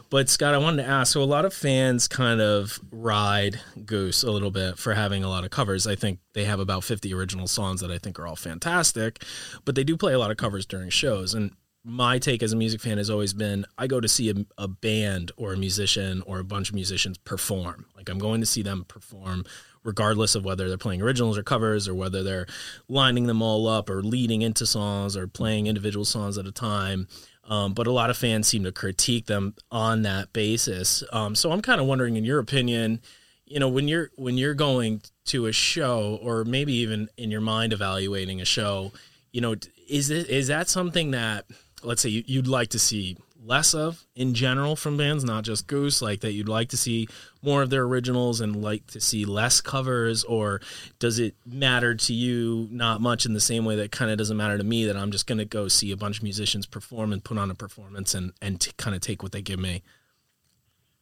but 0.09 0.27
Scott, 0.27 0.53
I 0.53 0.57
wanted 0.57 0.83
to 0.83 0.89
ask. 0.89 1.13
So, 1.13 1.21
a 1.21 1.23
lot 1.23 1.45
of 1.45 1.53
fans 1.53 2.09
kind 2.09 2.41
of 2.41 2.81
ride 2.91 3.61
Goose 3.85 4.23
a 4.23 4.31
little 4.31 4.51
bit 4.51 4.77
for 4.77 4.93
having 4.93 5.23
a 5.23 5.29
lot 5.29 5.45
of 5.45 5.51
covers. 5.51 5.87
I 5.87 5.95
think 5.95 6.19
they 6.33 6.43
have 6.43 6.59
about 6.59 6.83
50 6.83 7.13
original 7.13 7.47
songs 7.47 7.79
that 7.79 7.91
I 7.91 7.97
think 7.97 8.19
are 8.19 8.27
all 8.27 8.35
fantastic, 8.35 9.23
but 9.63 9.75
they 9.75 9.85
do 9.85 9.95
play 9.95 10.11
a 10.11 10.19
lot 10.19 10.31
of 10.31 10.37
covers 10.37 10.65
during 10.65 10.89
shows. 10.89 11.33
And 11.33 11.55
my 11.83 12.19
take 12.19 12.43
as 12.43 12.53
a 12.53 12.55
music 12.55 12.79
fan 12.81 12.97
has 12.97 13.09
always 13.09 13.33
been 13.33 13.65
I 13.77 13.87
go 13.87 13.99
to 13.99 14.07
see 14.07 14.29
a, 14.29 14.35
a 14.57 14.67
band 14.67 15.31
or 15.37 15.53
a 15.53 15.57
musician 15.57 16.21
or 16.25 16.39
a 16.39 16.43
bunch 16.43 16.69
of 16.69 16.75
musicians 16.75 17.17
perform. 17.17 17.85
Like 17.95 18.09
I'm 18.09 18.19
going 18.19 18.41
to 18.41 18.45
see 18.45 18.61
them 18.61 18.85
perform 18.87 19.45
regardless 19.83 20.35
of 20.35 20.45
whether 20.45 20.67
they're 20.67 20.77
playing 20.77 21.01
originals 21.01 21.37
or 21.37 21.43
covers 21.43 21.87
or 21.87 21.95
whether 21.95 22.21
they're 22.21 22.45
lining 22.87 23.25
them 23.25 23.41
all 23.41 23.67
up 23.67 23.89
or 23.89 24.03
leading 24.03 24.43
into 24.43 24.65
songs 24.65 25.17
or 25.17 25.27
playing 25.27 25.67
individual 25.67 26.05
songs 26.05 26.37
at 26.37 26.45
a 26.45 26.51
time. 26.51 27.07
Um, 27.45 27.73
but 27.73 27.87
a 27.87 27.91
lot 27.91 28.11
of 28.11 28.17
fans 28.17 28.47
seem 28.47 28.63
to 28.63 28.71
critique 28.71 29.25
them 29.25 29.55
on 29.71 30.03
that 30.03 30.31
basis. 30.31 31.03
Um, 31.11 31.35
so 31.35 31.51
I'm 31.51 31.61
kind 31.61 31.81
of 31.81 31.87
wondering, 31.87 32.15
in 32.15 32.23
your 32.23 32.37
opinion, 32.39 33.01
you 33.45 33.59
know, 33.59 33.67
when 33.67 33.87
you're 33.87 34.11
when 34.15 34.37
you're 34.37 34.53
going 34.53 35.01
to 35.25 35.47
a 35.47 35.51
show 35.51 36.19
or 36.21 36.45
maybe 36.45 36.73
even 36.73 37.09
in 37.17 37.31
your 37.31 37.41
mind 37.41 37.73
evaluating 37.73 38.39
a 38.39 38.45
show, 38.45 38.91
you 39.33 39.41
know, 39.41 39.55
is 39.89 40.09
it 40.09 40.29
is 40.29 40.47
that 40.47 40.69
something 40.69 41.11
that 41.11 41.45
let's 41.83 42.01
say 42.01 42.09
you, 42.09 42.23
you'd 42.25 42.47
like 42.47 42.69
to 42.69 42.79
see 42.79 43.17
less 43.43 43.73
of 43.73 44.05
in 44.15 44.33
general 44.33 44.75
from 44.75 44.97
bands, 44.97 45.23
not 45.23 45.43
just 45.43 45.67
Goose, 45.67 46.01
like 46.01 46.21
that 46.21 46.33
you'd 46.33 46.47
like 46.47 46.69
to 46.69 46.77
see 46.77 47.07
more 47.41 47.61
of 47.61 47.69
their 47.69 47.83
originals 47.83 48.39
and 48.39 48.55
like 48.61 48.85
to 48.87 49.01
see 49.01 49.25
less 49.25 49.61
covers, 49.61 50.23
or 50.23 50.61
does 50.99 51.19
it 51.19 51.35
matter 51.45 51.95
to 51.95 52.13
you 52.13 52.67
not 52.71 53.01
much 53.01 53.25
in 53.25 53.33
the 53.33 53.39
same 53.39 53.65
way 53.65 53.75
that 53.77 53.91
kind 53.91 54.11
of 54.11 54.17
doesn't 54.17 54.37
matter 54.37 54.57
to 54.57 54.63
me 54.63 54.85
that 54.85 54.95
I'm 54.95 55.11
just 55.11 55.27
going 55.27 55.39
to 55.39 55.45
go 55.45 55.67
see 55.67 55.91
a 55.91 55.97
bunch 55.97 56.17
of 56.17 56.23
musicians 56.23 56.65
perform 56.65 57.11
and 57.11 57.23
put 57.23 57.37
on 57.37 57.49
a 57.49 57.55
performance 57.55 58.13
and 58.13 58.33
and 58.41 58.61
t- 58.61 58.71
kind 58.77 58.95
of 58.95 59.01
take 59.01 59.23
what 59.23 59.31
they 59.31 59.41
give 59.41 59.59
me? 59.59 59.81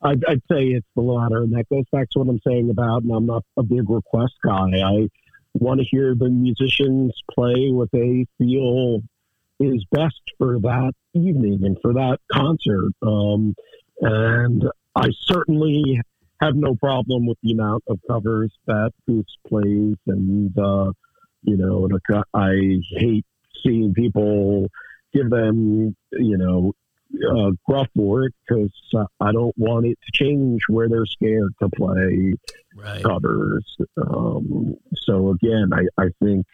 I'd, 0.01 0.23
I'd 0.25 0.41
say 0.49 0.67
it's 0.67 0.87
the 0.95 1.01
latter, 1.01 1.43
and 1.43 1.53
that 1.53 1.67
goes 1.69 1.83
back 1.91 2.09
to 2.11 2.19
what 2.19 2.29
I'm 2.29 2.39
saying 2.47 2.69
about. 2.69 3.03
And 3.03 3.11
I'm 3.11 3.25
not 3.25 3.43
a 3.57 3.63
big 3.63 3.89
request 3.89 4.33
guy. 4.43 4.69
I 4.81 5.09
want 5.53 5.81
to 5.81 5.85
hear 5.85 6.15
the 6.15 6.29
musicians 6.29 7.13
play 7.33 7.69
what 7.69 7.91
they 7.91 8.25
feel 8.37 9.01
is 9.59 9.85
best 9.91 10.21
for 10.37 10.59
that 10.59 10.93
evening 11.13 11.59
and 11.63 11.77
for 11.81 11.93
that 11.93 12.19
concert. 12.31 12.91
Um, 13.01 13.55
and 14.01 14.63
I 14.95 15.09
certainly 15.25 16.01
have 16.41 16.55
no 16.55 16.75
problem 16.75 17.25
with 17.25 17.37
the 17.43 17.51
amount 17.51 17.83
of 17.87 17.99
covers 18.09 18.51
that 18.67 18.91
Goose 19.07 19.37
plays, 19.47 19.95
and 20.07 20.57
uh, 20.57 20.91
you 21.43 21.57
know, 21.57 21.87
I 22.33 22.79
hate 22.91 23.25
seeing 23.63 23.93
people 23.93 24.69
give 25.13 25.29
them, 25.29 25.95
you 26.11 26.37
know, 26.37 26.73
uh, 27.31 27.51
gruff 27.65 27.87
for 27.95 28.25
it 28.25 28.33
because 28.47 28.71
uh, 28.95 29.05
I 29.19 29.31
don't 29.31 29.57
want 29.57 29.85
it 29.87 29.97
to 30.05 30.11
change 30.11 30.61
where 30.67 30.87
they're 30.87 31.07
scared 31.07 31.53
to 31.61 31.69
play 31.69 32.33
right. 32.75 33.03
covers. 33.03 33.65
Um, 33.97 34.75
so 34.95 35.31
again, 35.31 35.71
I, 35.73 36.01
I 36.01 36.09
think 36.23 36.45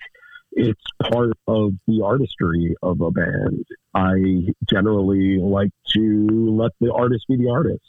it's 0.55 0.81
part 1.11 1.33
of 1.47 1.73
the 1.85 2.01
artistry 2.03 2.75
of 2.81 3.01
a 3.01 3.11
band. 3.11 3.65
I 3.93 4.53
generally 4.69 5.37
like 5.39 5.71
to 5.95 6.27
let 6.49 6.71
the 6.79 6.91
artist 6.93 7.25
be 7.27 7.37
the 7.37 7.49
artist. 7.49 7.83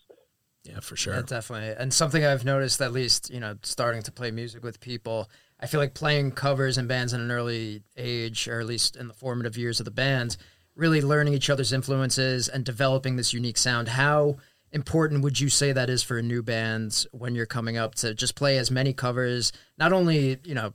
Yeah, 0.65 0.81
for 0.81 0.97
sure. 0.97 1.15
Yeah, 1.15 1.23
definitely. 1.23 1.75
And 1.79 1.95
something 1.95 2.25
I've 2.25 2.45
noticed, 2.45 2.83
at 2.83 2.93
least, 2.93 3.31
you 3.31 3.39
know, 3.39 3.57
starting 3.63 4.03
to 4.03 4.13
play 4.13 4.33
music 4.33 4.65
with 4.65 4.81
people, 4.81 5.31
I 5.61 5.67
feel 5.67 5.79
like 5.79 5.95
playing 5.95 6.33
covers 6.33 6.77
and 6.77 6.89
bands 6.89 7.13
in 7.13 7.21
an 7.21 7.31
early 7.31 7.83
age, 7.97 8.49
or 8.49 8.61
at 8.61 8.67
least 8.67 8.97
in 8.97 9.07
the 9.07 9.15
formative 9.15 9.57
years 9.57 9.79
of 9.79 9.85
the 9.85 9.93
band, 9.93 10.37
really 10.75 11.01
learning 11.01 11.35
each 11.35 11.49
other's 11.49 11.73
influences 11.73 12.49
and 12.49 12.65
developing 12.65 13.15
this 13.15 13.33
unique 13.33 13.59
sound. 13.59 13.89
How 13.89 14.39
important 14.73 15.23
would 15.23 15.39
you 15.39 15.49
say 15.49 15.71
that 15.71 15.89
is 15.89 16.03
for 16.03 16.19
a 16.19 16.23
new 16.23 16.43
band 16.43 17.07
when 17.13 17.37
you're 17.37 17.47
coming 17.47 17.77
up 17.77 17.95
to 17.95 18.13
just 18.13 18.35
play 18.35 18.59
as 18.59 18.71
many 18.71 18.93
covers, 18.93 19.53
not 19.79 19.93
only, 19.93 20.39
you 20.45 20.55
know, 20.55 20.75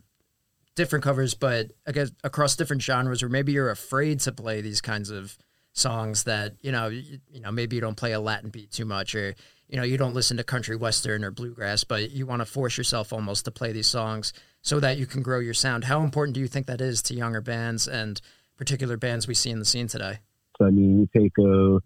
different 0.82 1.04
covers, 1.04 1.36
but 1.36 1.72
I 1.86 1.92
guess 1.92 2.12
across 2.24 2.56
different 2.56 2.82
genres, 2.82 3.22
or 3.22 3.30
maybe 3.30 3.52
you're 3.52 3.70
afraid 3.70 4.20
to 4.22 4.32
play 4.32 4.62
these 4.62 4.82
kinds 4.82 5.12
of 5.12 5.38
songs 5.74 6.24
that 6.24 6.56
you 6.62 6.72
know, 6.72 6.88
you, 6.88 7.20
you, 7.32 7.40
know, 7.40 7.52
maybe 7.52 7.76
you 7.76 7.82
don't 7.82 7.96
play 7.96 8.14
a 8.14 8.20
Latin 8.20 8.50
beat 8.50 8.72
too 8.72 8.86
much, 8.86 9.14
or 9.14 9.36
you 9.70 9.78
know, 9.78 9.84
you 9.84 9.96
don't 9.96 10.16
listen 10.16 10.38
to 10.38 10.44
country 10.44 10.76
western 10.76 11.24
or 11.24 11.30
bluegrass, 11.30 11.84
but 11.84 12.10
you 12.10 12.26
want 12.26 12.42
to 12.42 12.46
force 12.46 12.80
yourself 12.80 13.14
almost 13.14 13.46
to 13.46 13.52
play 13.52 13.72
these 13.72 13.86
songs 13.86 14.34
so 14.64 14.80
that 14.80 14.98
you 14.98 15.06
can 15.06 15.22
grow 15.22 15.38
your 15.38 15.54
sound. 15.54 15.84
How 15.84 16.02
important 16.02 16.34
do 16.34 16.42
you 16.42 16.48
think 16.48 16.66
that 16.66 16.82
is 16.82 17.04
to 17.04 17.14
younger 17.14 17.42
bands 17.42 17.88
and 17.88 18.20
particular 18.58 18.98
bands 18.98 19.28
we 19.28 19.36
see 19.36 19.52
in 19.52 19.60
the 19.60 19.66
scene 19.66 19.88
today? 19.88 20.18
I 20.60 20.72
mean, 20.72 21.00
you 21.00 21.22
take 21.22 21.38
a 21.40 21.80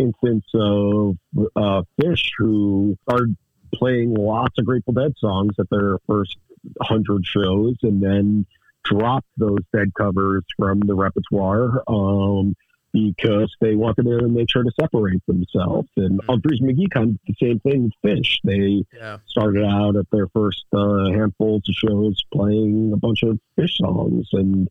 instance 0.00 0.44
of 0.54 1.16
uh, 1.54 1.82
Phish, 2.00 2.28
who 2.38 2.96
are 3.08 3.26
playing 3.74 4.14
lots 4.14 4.54
of 4.58 4.64
Grateful 4.64 4.94
Dead 4.94 5.12
songs 5.18 5.54
at 5.58 5.66
their 5.70 5.98
first 6.06 6.36
hundred 6.80 7.26
shows, 7.26 7.76
and 7.82 8.02
then 8.02 8.46
dropped 8.84 9.28
those 9.36 9.60
Dead 9.74 9.92
covers 9.94 10.44
from 10.56 10.80
the 10.80 10.94
repertoire. 10.94 11.82
Um, 11.86 12.54
because 12.92 13.54
they 13.60 13.74
wanted 13.74 14.04
to 14.04 14.28
make 14.28 14.50
sure 14.50 14.62
to 14.62 14.70
separate 14.80 15.24
themselves. 15.26 15.88
And 15.96 16.20
mm-hmm. 16.20 16.30
Umphrey's 16.30 16.60
McGee 16.60 16.90
kind 16.90 17.10
of 17.10 17.24
did 17.24 17.36
the 17.38 17.46
same 17.46 17.60
thing 17.60 17.84
with 17.84 17.92
Phish. 18.04 18.38
They 18.44 18.84
yeah. 18.96 19.18
started 19.26 19.64
out 19.64 19.96
at 19.96 20.06
their 20.10 20.28
first 20.28 20.64
uh, 20.72 21.10
handfuls 21.10 21.68
of 21.68 21.74
shows 21.74 22.22
playing 22.32 22.92
a 22.94 22.96
bunch 22.96 23.22
of 23.22 23.38
Phish 23.58 23.76
songs 23.76 24.28
and 24.32 24.68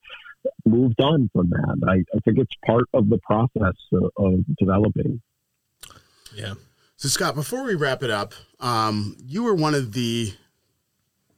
moved 0.65 0.99
on 1.01 1.29
from 1.33 1.49
that. 1.49 1.77
I, 1.87 2.03
I 2.15 2.19
think 2.25 2.39
it's 2.39 2.55
part 2.65 2.85
of 2.93 3.09
the 3.09 3.19
process 3.19 3.75
of, 3.91 4.11
of, 4.17 4.45
developing. 4.57 5.21
Yeah. 6.33 6.55
So 6.95 7.09
Scott, 7.09 7.35
before 7.35 7.63
we 7.63 7.75
wrap 7.75 8.01
it 8.01 8.09
up, 8.09 8.33
um, 8.59 9.15
you 9.23 9.43
were 9.43 9.53
one 9.53 9.75
of 9.75 9.93
the 9.93 10.33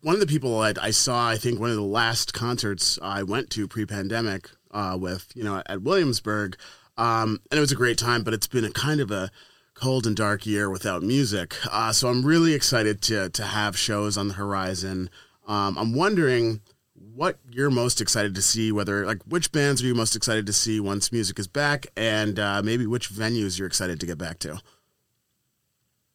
one 0.02 0.16
of 0.16 0.22
the 0.22 0.28
people 0.28 0.60
I, 0.60 0.74
I 0.82 0.92
saw. 0.92 1.30
I 1.30 1.38
think 1.38 1.60
one 1.60 1.70
of 1.70 1.76
the 1.76 1.82
last 1.82 2.34
concerts 2.34 3.00
I 3.02 3.24
went 3.24 3.50
to 3.52 3.68
pre-pandemic 3.68 4.50
uh, 4.72 4.98
with, 5.00 5.32
you 5.36 5.44
know, 5.44 5.62
at 5.66 5.82
Williamsburg. 5.82 6.58
Um, 6.98 7.40
and 7.50 7.58
it 7.58 7.62
was 7.62 7.72
a 7.72 7.76
great 7.76 7.98
time, 7.98 8.24
but 8.24 8.34
it's 8.34 8.48
been 8.48 8.66
a 8.66 8.72
kind 8.72 9.00
of 9.00 9.12
a 9.12 9.32
cold 9.74 10.06
and 10.06 10.16
dark 10.16 10.46
year 10.46 10.70
without 10.70 11.02
music. 11.04 11.56
Uh, 11.72 11.94
so 11.94 12.10
I'm 12.10 12.26
really 12.26 12.54
excited 12.54 13.02
to, 13.04 13.30
to 13.30 13.44
have 13.44 13.78
shows 13.78 14.18
on 14.18 14.28
the 14.28 14.34
horizon. 14.34 15.10
Um, 15.48 15.78
I'm 15.78 15.96
wondering 15.96 16.62
what 17.16 17.38
you're 17.50 17.70
most 17.70 18.02
excited 18.02 18.36
to 18.36 18.42
see, 18.42 18.72
whether 18.72 19.06
like 19.06 19.22
which 19.24 19.52
bands 19.52 19.82
are 19.82 19.88
you 19.88 19.96
most 19.96 20.16
excited 20.16 20.46
to 20.46 20.54
see 20.54 20.80
once 20.80 21.12
music 21.12 21.40
is 21.40 21.48
back, 21.48 21.88
and 21.98 22.40
uh, 22.40 22.62
maybe 22.64 22.86
which 22.86 23.10
venues 23.10 23.58
you're 23.58 23.68
excited 23.68 24.00
to 24.00 24.06
get 24.06 24.18
back 24.18 24.40
to. 24.40 24.60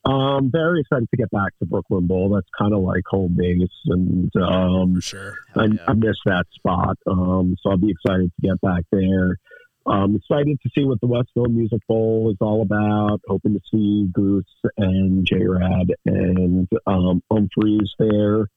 Um, 0.05 0.51
very 0.51 0.81
excited 0.81 1.09
to 1.11 1.17
get 1.17 1.31
back 1.31 1.57
to 1.59 1.67
Brooklyn 1.67 2.07
Bowl. 2.07 2.29
That's 2.35 2.49
kind 2.59 2.75
of 2.75 2.81
like 2.81 3.05
home 3.07 3.37
base, 3.39 3.69
and 3.87 4.31
um, 4.37 5.01
sure, 5.01 5.35
I, 5.57 5.65
yeah. 5.65 5.85
I 5.89 5.95
miss 5.95 6.17
that 6.27 6.45
spot. 6.53 6.99
Um, 7.07 7.57
so 7.61 7.71
I'll 7.71 7.79
be 7.79 7.91
excited 7.91 8.31
to 8.41 8.49
get 8.49 8.61
back 8.61 8.85
there. 8.93 9.39
Um, 9.87 10.17
excited 10.17 10.59
to 10.63 10.71
see 10.75 10.85
what 10.85 11.01
the 11.01 11.07
Westville 11.07 11.49
Music 11.49 11.81
Bowl 11.89 12.31
is 12.31 12.37
all 12.41 12.63
about. 12.63 13.21
Hoping 13.29 13.55
to 13.55 13.61
see 13.71 14.07
Goose 14.13 14.45
and 14.77 15.27
JRAD 15.27 15.89
and 16.05 16.69
um, 16.87 17.23
Umphrey's 17.31 17.95
there. 17.99 18.49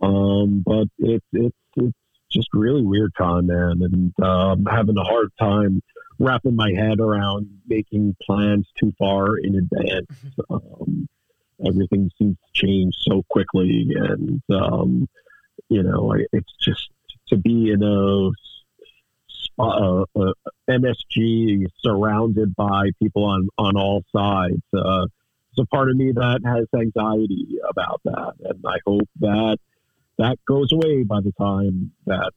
Um, 0.00 0.62
but 0.64 0.86
it's 0.98 1.26
it's 1.32 1.56
it's 1.76 1.96
just 2.30 2.48
really 2.52 2.82
weird 2.82 3.12
time, 3.16 3.46
man, 3.46 3.80
and 3.80 4.12
um, 4.24 4.66
having 4.66 4.96
a 4.98 5.04
hard 5.04 5.32
time 5.38 5.82
wrapping 6.18 6.56
my 6.56 6.72
head 6.72 7.00
around 7.00 7.48
making 7.66 8.16
plans 8.22 8.66
too 8.78 8.92
far 8.98 9.36
in 9.36 9.56
advance. 9.56 10.06
Mm-hmm. 10.10 10.54
Um, 10.54 11.08
everything 11.64 12.10
seems 12.18 12.36
to 12.36 12.66
change 12.66 12.94
so 13.00 13.22
quickly, 13.28 13.88
and 13.94 14.42
um, 14.50 15.08
you 15.68 15.82
know, 15.82 16.14
it's 16.32 16.52
just 16.60 16.90
to 17.28 17.36
be 17.36 17.70
in 17.70 17.82
a, 17.82 18.30
a, 19.62 20.04
a 20.16 20.32
MSG 20.70 21.66
surrounded 21.80 22.54
by 22.56 22.90
people 23.02 23.24
on 23.24 23.48
on 23.58 23.76
all 23.76 24.04
sides. 24.14 24.62
Uh, 24.72 25.06
there's 25.56 25.64
a 25.64 25.66
part 25.66 25.90
of 25.90 25.96
me 25.96 26.12
that 26.12 26.40
has 26.44 26.66
anxiety 26.78 27.58
about 27.68 28.00
that, 28.04 28.34
and 28.44 28.64
I 28.66 28.78
hope 28.86 29.08
that 29.20 29.58
that 30.18 30.38
goes 30.46 30.72
away 30.72 31.02
by 31.02 31.20
the 31.20 31.32
time 31.32 31.92
that 32.06 32.32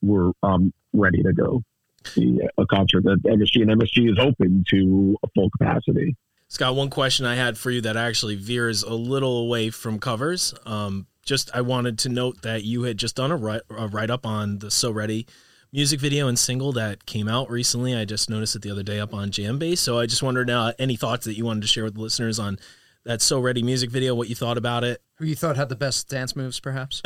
we're 0.00 0.32
um, 0.42 0.72
ready 0.92 1.22
to 1.22 1.32
go 1.32 1.62
see 2.06 2.38
a 2.58 2.66
concert 2.66 3.04
that 3.04 3.22
MSG 3.24 3.62
and 3.62 3.80
MSG 3.80 4.10
is 4.10 4.18
open 4.18 4.64
to 4.70 5.16
a 5.22 5.28
full 5.34 5.50
capacity. 5.50 6.16
Scott, 6.48 6.76
one 6.76 6.90
question 6.90 7.26
I 7.26 7.34
had 7.34 7.58
for 7.58 7.70
you 7.70 7.80
that 7.82 7.96
actually 7.96 8.36
veers 8.36 8.82
a 8.82 8.94
little 8.94 9.38
away 9.38 9.70
from 9.70 9.98
covers. 9.98 10.54
Um, 10.64 11.06
just 11.24 11.50
I 11.52 11.60
wanted 11.60 11.98
to 12.00 12.08
note 12.08 12.42
that 12.42 12.62
you 12.62 12.84
had 12.84 12.98
just 12.98 13.16
done 13.16 13.32
a 13.32 13.36
write, 13.36 13.62
a 13.68 13.88
write 13.88 14.10
up 14.10 14.24
on 14.24 14.60
the 14.60 14.70
So 14.70 14.92
Ready 14.92 15.26
music 15.72 16.00
video 16.00 16.28
and 16.28 16.38
single 16.38 16.72
that 16.72 17.04
came 17.04 17.28
out 17.28 17.50
recently. 17.50 17.94
I 17.94 18.04
just 18.04 18.30
noticed 18.30 18.54
it 18.54 18.62
the 18.62 18.70
other 18.70 18.84
day 18.84 19.00
up 19.00 19.12
on 19.12 19.30
Jambase. 19.30 19.78
So 19.78 19.98
I 19.98 20.06
just 20.06 20.22
wondered 20.22 20.48
uh, 20.48 20.72
any 20.78 20.96
thoughts 20.96 21.26
that 21.26 21.36
you 21.36 21.44
wanted 21.44 21.62
to 21.62 21.66
share 21.66 21.84
with 21.84 21.94
the 21.94 22.00
listeners 22.00 22.38
on 22.38 22.58
that 23.04 23.20
So 23.20 23.40
Ready 23.40 23.62
music 23.62 23.90
video, 23.90 24.14
what 24.14 24.28
you 24.28 24.34
thought 24.34 24.56
about 24.56 24.84
it. 24.84 25.02
Who 25.16 25.26
you 25.26 25.34
thought 25.36 25.56
had 25.56 25.68
the 25.68 25.76
best 25.76 26.08
dance 26.08 26.36
moves, 26.36 26.60
perhaps? 26.60 27.02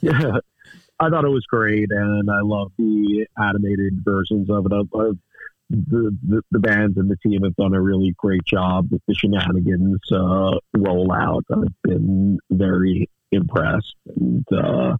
yeah. 0.00 0.38
I 0.98 1.10
thought 1.10 1.24
it 1.24 1.30
was 1.30 1.46
great, 1.46 1.90
and 1.90 2.30
I 2.30 2.40
love 2.42 2.72
the 2.78 3.26
animated 3.38 4.00
versions 4.02 4.48
of 4.48 4.66
it. 4.66 4.72
Of, 4.72 4.88
of 4.94 5.18
the, 5.68 6.16
the, 6.26 6.42
the 6.50 6.58
bands 6.58 6.96
and 6.96 7.10
the 7.10 7.16
team 7.16 7.42
have 7.42 7.56
done 7.56 7.74
a 7.74 7.80
really 7.80 8.14
great 8.16 8.44
job 8.44 8.88
with 8.90 9.02
the 9.06 9.14
shenanigans 9.14 10.00
uh, 10.10 10.58
rollout. 10.76 11.42
I've 11.52 11.82
been 11.82 12.38
very 12.50 13.10
impressed, 13.32 13.96
and 14.14 14.44
uh, 14.52 14.96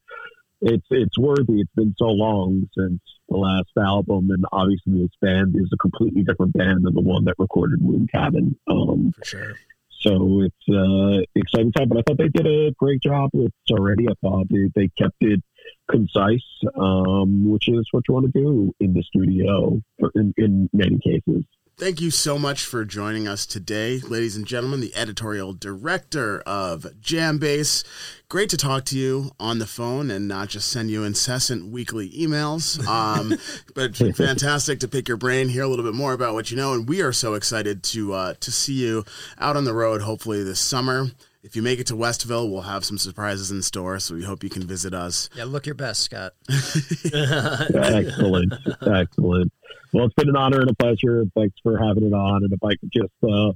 it's 0.61 0.87
it's 0.91 1.19
worthy. 1.19 1.61
It's 1.61 1.73
been 1.75 1.95
so 1.99 2.07
long 2.07 2.69
since 2.77 3.01
the 3.29 3.37
last 3.37 3.71
album, 3.79 4.31
and 4.31 4.45
obviously 4.53 5.03
this 5.03 5.17
band 5.21 5.55
is 5.57 5.71
a 5.73 5.77
completely 5.79 6.23
different 6.25 6.53
band 6.53 6.85
than 6.85 6.95
the 6.95 7.01
one 7.01 7.25
that 7.25 7.35
recorded 7.39 7.81
Moon 7.81 8.07
Cabin. 8.13 8.59
Um, 8.69 9.13
For 9.19 9.25
sure. 9.25 9.55
So 10.01 10.43
it's 10.43 10.69
uh, 10.69 11.25
exciting 11.35 11.73
time, 11.73 11.89
but 11.89 11.99
I 11.99 12.03
thought 12.03 12.19
they 12.19 12.29
did 12.29 12.47
a 12.47 12.71
great 12.73 13.03
job 13.03 13.31
with 13.33 13.53
already. 13.71 14.07
I 14.09 14.13
thought 14.21 14.47
they, 14.51 14.71
they 14.75 14.89
kept 14.97 15.17
it 15.21 15.43
concise, 15.91 16.45
um, 16.79 17.51
which 17.51 17.69
is 17.69 17.87
what 17.93 18.05
you 18.09 18.15
want 18.15 18.33
to 18.33 18.41
do 18.41 18.75
in 18.81 18.93
the 18.93 19.03
studio 19.03 19.81
for, 19.99 20.11
in, 20.15 20.35
in 20.37 20.69
many 20.73 20.99
cases. 20.99 21.45
Thank 21.79 22.01
you 22.01 22.11
so 22.11 22.39
much 22.39 22.65
for 22.65 22.87
joining 22.87 23.29
us 23.29 23.45
today, 23.45 23.99
ladies 23.99 24.35
and 24.35 24.47
gentlemen, 24.47 24.81
the 24.81 24.97
editorial 24.97 25.53
director 25.53 26.41
of 26.47 26.87
Jambase. 27.03 27.85
Great 28.31 28.49
to 28.49 28.57
talk 28.57 28.87
to 28.87 28.99
you 28.99 29.33
on 29.39 29.59
the 29.59 29.67
phone 29.67 30.11
and 30.11 30.27
not 30.27 30.49
just 30.49 30.71
send 30.71 30.91
you 30.91 31.05
incessant 31.05 31.71
weekly 31.71 32.09
emails. 32.13 32.83
Um, 32.87 33.39
but 33.75 33.95
fantastic 33.95 34.81
to 34.81 34.89
pick 34.89 35.07
your 35.07 35.19
brain, 35.19 35.51
hear 35.51 35.65
a 35.65 35.69
little 35.69 35.85
bit 35.85 35.93
more 35.93 36.15
about 36.15 36.33
what 36.33 36.51
you 36.51 36.57
know, 36.57 36.73
and 36.73 36.89
we 36.89 37.03
are 37.03 37.13
so 37.13 37.35
excited 37.35 37.83
to 37.83 38.15
uh, 38.15 38.35
to 38.41 38.51
see 38.51 38.73
you 38.73 39.05
out 39.37 39.59
on 39.59 39.65
the 39.65 39.75
road, 39.75 40.01
hopefully 40.01 40.43
this 40.43 40.61
summer 40.61 41.11
if 41.47 41.55
you 41.55 41.63
make 41.63 41.79
it 41.79 41.87
to 41.87 41.97
Westville, 41.97 42.51
we'll 42.51 42.63
have 42.63 42.85
some 42.85 42.99
surprises 42.99 43.53
in 43.53 43.63
store. 43.63 44.01
So 44.01 44.17
we 44.17 44.25
hope 44.25 44.43
you 44.43 44.51
can 44.51 44.67
visit 44.67 44.93
us. 44.93 45.31
Yeah, 45.37 45.45
look 45.45 45.65
your 45.65 45.77
best, 45.77 46.03
Scott. 46.03 46.33
excellent, 46.51 48.53
excellent. 48.83 49.53
Well, 49.93 50.07
it's 50.07 50.15
been 50.15 50.29
an 50.29 50.37
honor 50.37 50.61
and 50.61 50.71
a 50.71 50.75
pleasure. 50.75 51.25
Thanks 51.37 51.57
for 51.63 51.79
having 51.79 52.05
it 52.05 52.13
on. 52.13 52.43
And 52.43 52.53
if 52.53 52.59
I 52.65 52.75
could 52.75 52.91
just 52.93 53.13
uh, 53.23 53.53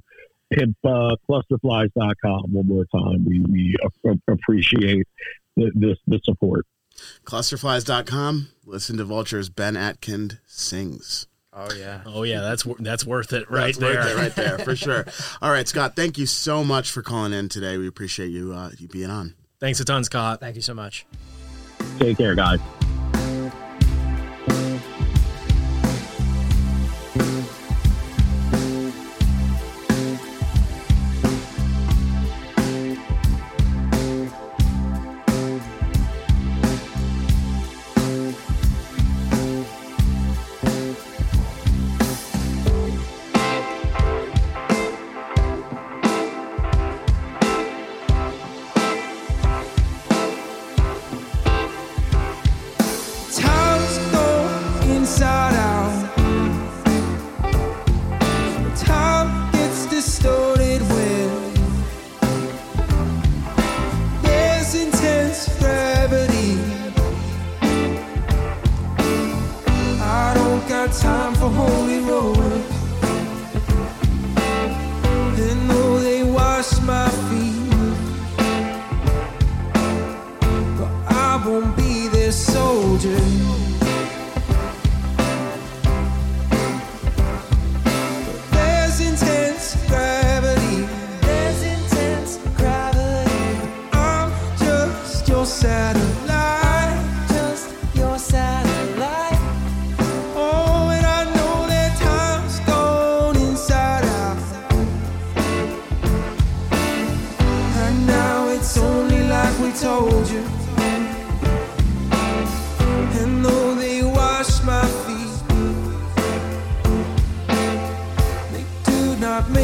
pimp 0.53 0.77
uh, 0.85 1.17
clusterflies.com 1.29 2.53
one 2.53 2.67
more 2.67 2.85
time, 2.85 3.25
we, 3.25 3.41
we 3.41 3.75
appreciate 4.29 5.05
the, 5.57 5.71
this 5.75 5.97
the 6.07 6.21
support. 6.23 6.65
Clusterflies.com. 7.25 8.47
Listen 8.65 8.97
to 8.97 9.03
Vulture's 9.03 9.49
Ben 9.49 9.75
Atkind 9.75 10.39
sings. 10.45 11.27
Oh 11.53 11.71
yeah. 11.73 12.01
Oh 12.05 12.23
yeah, 12.23 12.41
that's 12.41 12.65
that's 12.79 13.05
worth 13.05 13.33
it 13.33 13.49
right 13.49 13.75
That's 13.75 13.77
there. 13.77 13.97
Right 13.97 14.05
there, 14.05 14.15
right 14.17 14.35
there, 14.35 14.57
for 14.59 14.75
sure. 14.75 15.05
All 15.41 15.51
right, 15.51 15.67
Scott, 15.67 15.95
thank 15.95 16.17
you 16.17 16.25
so 16.25 16.63
much 16.63 16.91
for 16.91 17.01
calling 17.01 17.33
in 17.33 17.49
today. 17.49 17.77
We 17.77 17.87
appreciate 17.87 18.27
you 18.27 18.53
uh, 18.53 18.71
you 18.77 18.87
being 18.87 19.09
on. 19.09 19.35
Thanks 19.59 19.79
a 19.79 19.85
ton, 19.85 20.03
Scott. 20.03 20.39
Thank 20.39 20.55
you 20.55 20.61
so 20.61 20.73
much. 20.73 21.05
Take 21.99 22.17
care, 22.17 22.35
guys. 22.35 22.59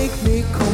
Make 0.08 0.24
me 0.24 0.41
complete. 0.43 0.66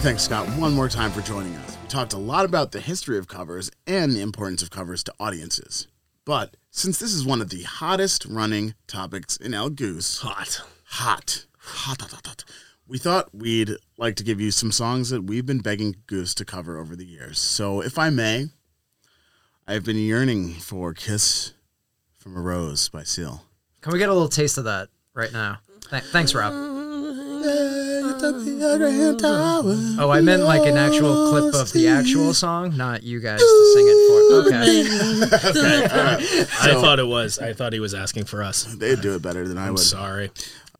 To 0.00 0.06
thank 0.06 0.18
Scott 0.18 0.48
one 0.58 0.72
more 0.72 0.88
time 0.88 1.10
for 1.10 1.20
joining 1.20 1.54
us. 1.56 1.76
We 1.82 1.88
talked 1.88 2.14
a 2.14 2.18
lot 2.18 2.46
about 2.46 2.72
the 2.72 2.80
history 2.80 3.18
of 3.18 3.28
covers 3.28 3.70
and 3.86 4.12
the 4.12 4.22
importance 4.22 4.62
of 4.62 4.70
covers 4.70 5.04
to 5.04 5.14
audiences. 5.20 5.88
But 6.24 6.56
since 6.70 6.98
this 6.98 7.12
is 7.12 7.26
one 7.26 7.42
of 7.42 7.50
the 7.50 7.64
hottest 7.64 8.24
running 8.24 8.72
topics 8.86 9.36
in 9.36 9.52
El 9.52 9.68
Göose, 9.68 10.22
Hot. 10.22 10.62
hot, 10.84 11.44
hot, 11.58 12.00
hot, 12.00 12.12
hot, 12.12 12.26
hot, 12.26 12.44
we 12.88 12.96
thought 12.96 13.34
we'd 13.34 13.72
like 13.98 14.16
to 14.16 14.24
give 14.24 14.40
you 14.40 14.50
some 14.50 14.72
songs 14.72 15.10
that 15.10 15.24
we've 15.24 15.44
been 15.44 15.60
begging 15.60 15.96
Goose 16.06 16.32
to 16.36 16.46
cover 16.46 16.78
over 16.78 16.96
the 16.96 17.04
years. 17.04 17.38
So, 17.38 17.82
if 17.82 17.98
I 17.98 18.08
may, 18.08 18.46
I've 19.68 19.84
been 19.84 19.98
yearning 19.98 20.54
for 20.54 20.94
Kiss 20.94 21.52
from 22.16 22.38
a 22.38 22.40
Rose 22.40 22.88
by 22.88 23.02
Seal. 23.02 23.44
Can 23.82 23.92
we 23.92 23.98
get 23.98 24.08
a 24.08 24.14
little 24.14 24.30
taste 24.30 24.56
of 24.56 24.64
that 24.64 24.88
right 25.12 25.30
now? 25.30 25.58
Th- 25.90 26.04
thanks, 26.04 26.34
Rob. 26.34 26.70
Oh, 28.22 30.10
I 30.10 30.20
meant 30.20 30.42
like 30.42 30.66
an 30.68 30.76
actual 30.76 31.30
clip 31.30 31.54
of 31.54 31.72
the 31.72 31.88
actual 31.88 32.34
song, 32.34 32.76
not 32.76 33.02
you 33.02 33.20
guys 33.20 33.40
to 33.40 33.72
sing 33.74 33.86
it 33.88 33.96
for. 34.08 34.20
Okay. 34.46 34.82
I 36.70 36.74
thought 36.80 36.98
it 36.98 37.06
was. 37.06 37.38
I 37.38 37.52
thought 37.54 37.72
he 37.72 37.80
was 37.80 37.94
asking 37.94 38.24
for 38.24 38.42
us. 38.42 38.64
They'd 38.64 39.00
do 39.00 39.14
it 39.14 39.22
better 39.22 39.48
than 39.48 39.56
I 39.58 39.66
I'm 39.68 39.74
would. 39.74 39.80
sorry. 39.80 40.30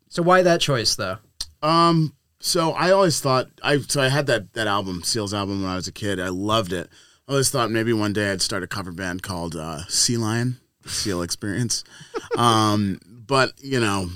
So 0.09 0.21
why 0.21 0.43
that 0.43 0.61
choice 0.61 0.95
though? 0.95 1.17
Um, 1.63 2.13
so 2.39 2.71
I 2.71 2.91
always 2.91 3.19
thought 3.19 3.47
I 3.63 3.79
so 3.79 4.01
I 4.01 4.09
had 4.09 4.27
that 4.27 4.53
that 4.53 4.67
album, 4.67 5.03
Seals 5.03 5.33
album 5.33 5.61
when 5.63 5.71
I 5.71 5.75
was 5.75 5.87
a 5.87 5.91
kid. 5.91 6.19
I 6.19 6.29
loved 6.29 6.73
it. 6.73 6.89
I 7.27 7.31
always 7.31 7.49
thought 7.49 7.71
maybe 7.71 7.93
one 7.93 8.13
day 8.13 8.31
I'd 8.31 8.41
start 8.41 8.63
a 8.63 8.67
cover 8.67 8.91
band 8.91 9.23
called 9.23 9.55
uh, 9.55 9.85
Sea 9.87 10.17
Lion, 10.17 10.57
Seal 10.85 11.21
Experience. 11.21 11.83
um, 12.37 12.99
but 13.07 13.53
you 13.57 13.79
know, 13.79 14.09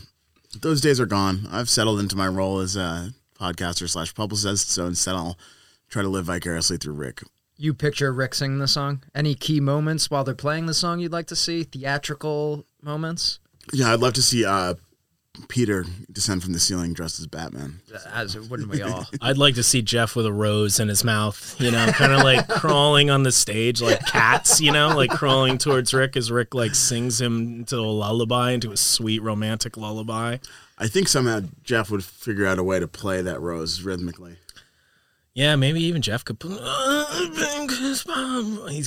those 0.62 0.82
days 0.82 0.99
are 0.99 1.06
gone. 1.06 1.47
I've 1.51 1.70
settled 1.70 1.99
into 1.99 2.16
my 2.16 2.28
role 2.28 2.60
as 2.60 2.76
a 2.76 3.14
podcaster 3.39 3.89
slash 3.89 4.14
publicist. 4.14 4.72
So 4.72 4.86
instead, 4.86 5.16
I'll 5.16 5.38
try 5.89 6.01
to 6.01 6.10
live 6.10 6.26
vicariously 6.26 6.78
through 6.78 6.93
Rick. 6.93 7.24
You 7.58 7.74
picture 7.74 8.12
Rick 8.12 8.36
singing 8.36 8.60
the 8.60 8.68
song? 8.68 9.03
Any 9.14 9.34
key 9.34 9.60
moments 9.60 10.12
while 10.12 10.24
they're 10.24 10.36
playing 10.36 10.66
the 10.66 10.74
song 10.74 10.99
you'd 10.99 11.14
like 11.14 11.28
to 11.28 11.36
see? 11.36 11.64
Theatrical 11.64 12.66
moments? 12.82 13.39
Yeah, 13.72 13.93
I'd 13.93 13.99
love 13.99 14.14
to 14.14 14.22
see 14.22 14.45
uh, 14.45 14.76
Peter 15.47 15.86
descend 16.11 16.43
from 16.43 16.53
the 16.53 16.59
ceiling 16.59 16.93
dressed 16.93 17.19
as 17.19 17.27
Batman. 17.27 17.81
As 18.11 18.38
wouldn't 18.38 18.69
we 18.69 18.81
all? 18.81 19.05
I'd 19.21 19.38
like 19.38 19.55
to 19.55 19.63
see 19.63 19.81
Jeff 19.81 20.15
with 20.15 20.25
a 20.25 20.33
rose 20.33 20.79
in 20.79 20.88
his 20.88 21.03
mouth, 21.03 21.55
you 21.59 21.71
know, 21.71 21.86
kind 21.88 22.13
of 22.13 22.23
like 22.23 22.47
crawling 22.47 23.09
on 23.09 23.23
the 23.23 23.31
stage 23.31 23.81
like 23.81 24.05
cats, 24.05 24.61
you 24.61 24.71
know, 24.71 24.95
like 24.95 25.09
crawling 25.09 25.57
towards 25.57 25.93
Rick 25.93 26.17
as 26.17 26.31
Rick 26.31 26.53
like 26.53 26.75
sings 26.75 27.21
him 27.21 27.59
into 27.59 27.77
a 27.77 27.79
lullaby, 27.79 28.51
into 28.51 28.71
a 28.71 28.77
sweet 28.77 29.21
romantic 29.21 29.77
lullaby. 29.77 30.38
I 30.77 30.88
think 30.88 31.07
somehow 31.07 31.41
Jeff 31.63 31.89
would 31.89 32.03
figure 32.03 32.45
out 32.45 32.59
a 32.59 32.63
way 32.63 32.79
to 32.79 32.88
play 32.88 33.21
that 33.21 33.39
rose 33.39 33.81
rhythmically. 33.81 34.38
Yeah, 35.33 35.55
maybe 35.57 35.83
even 35.83 36.01
Jeff 36.01 36.23
could. 36.23 36.38
He's 36.41 36.57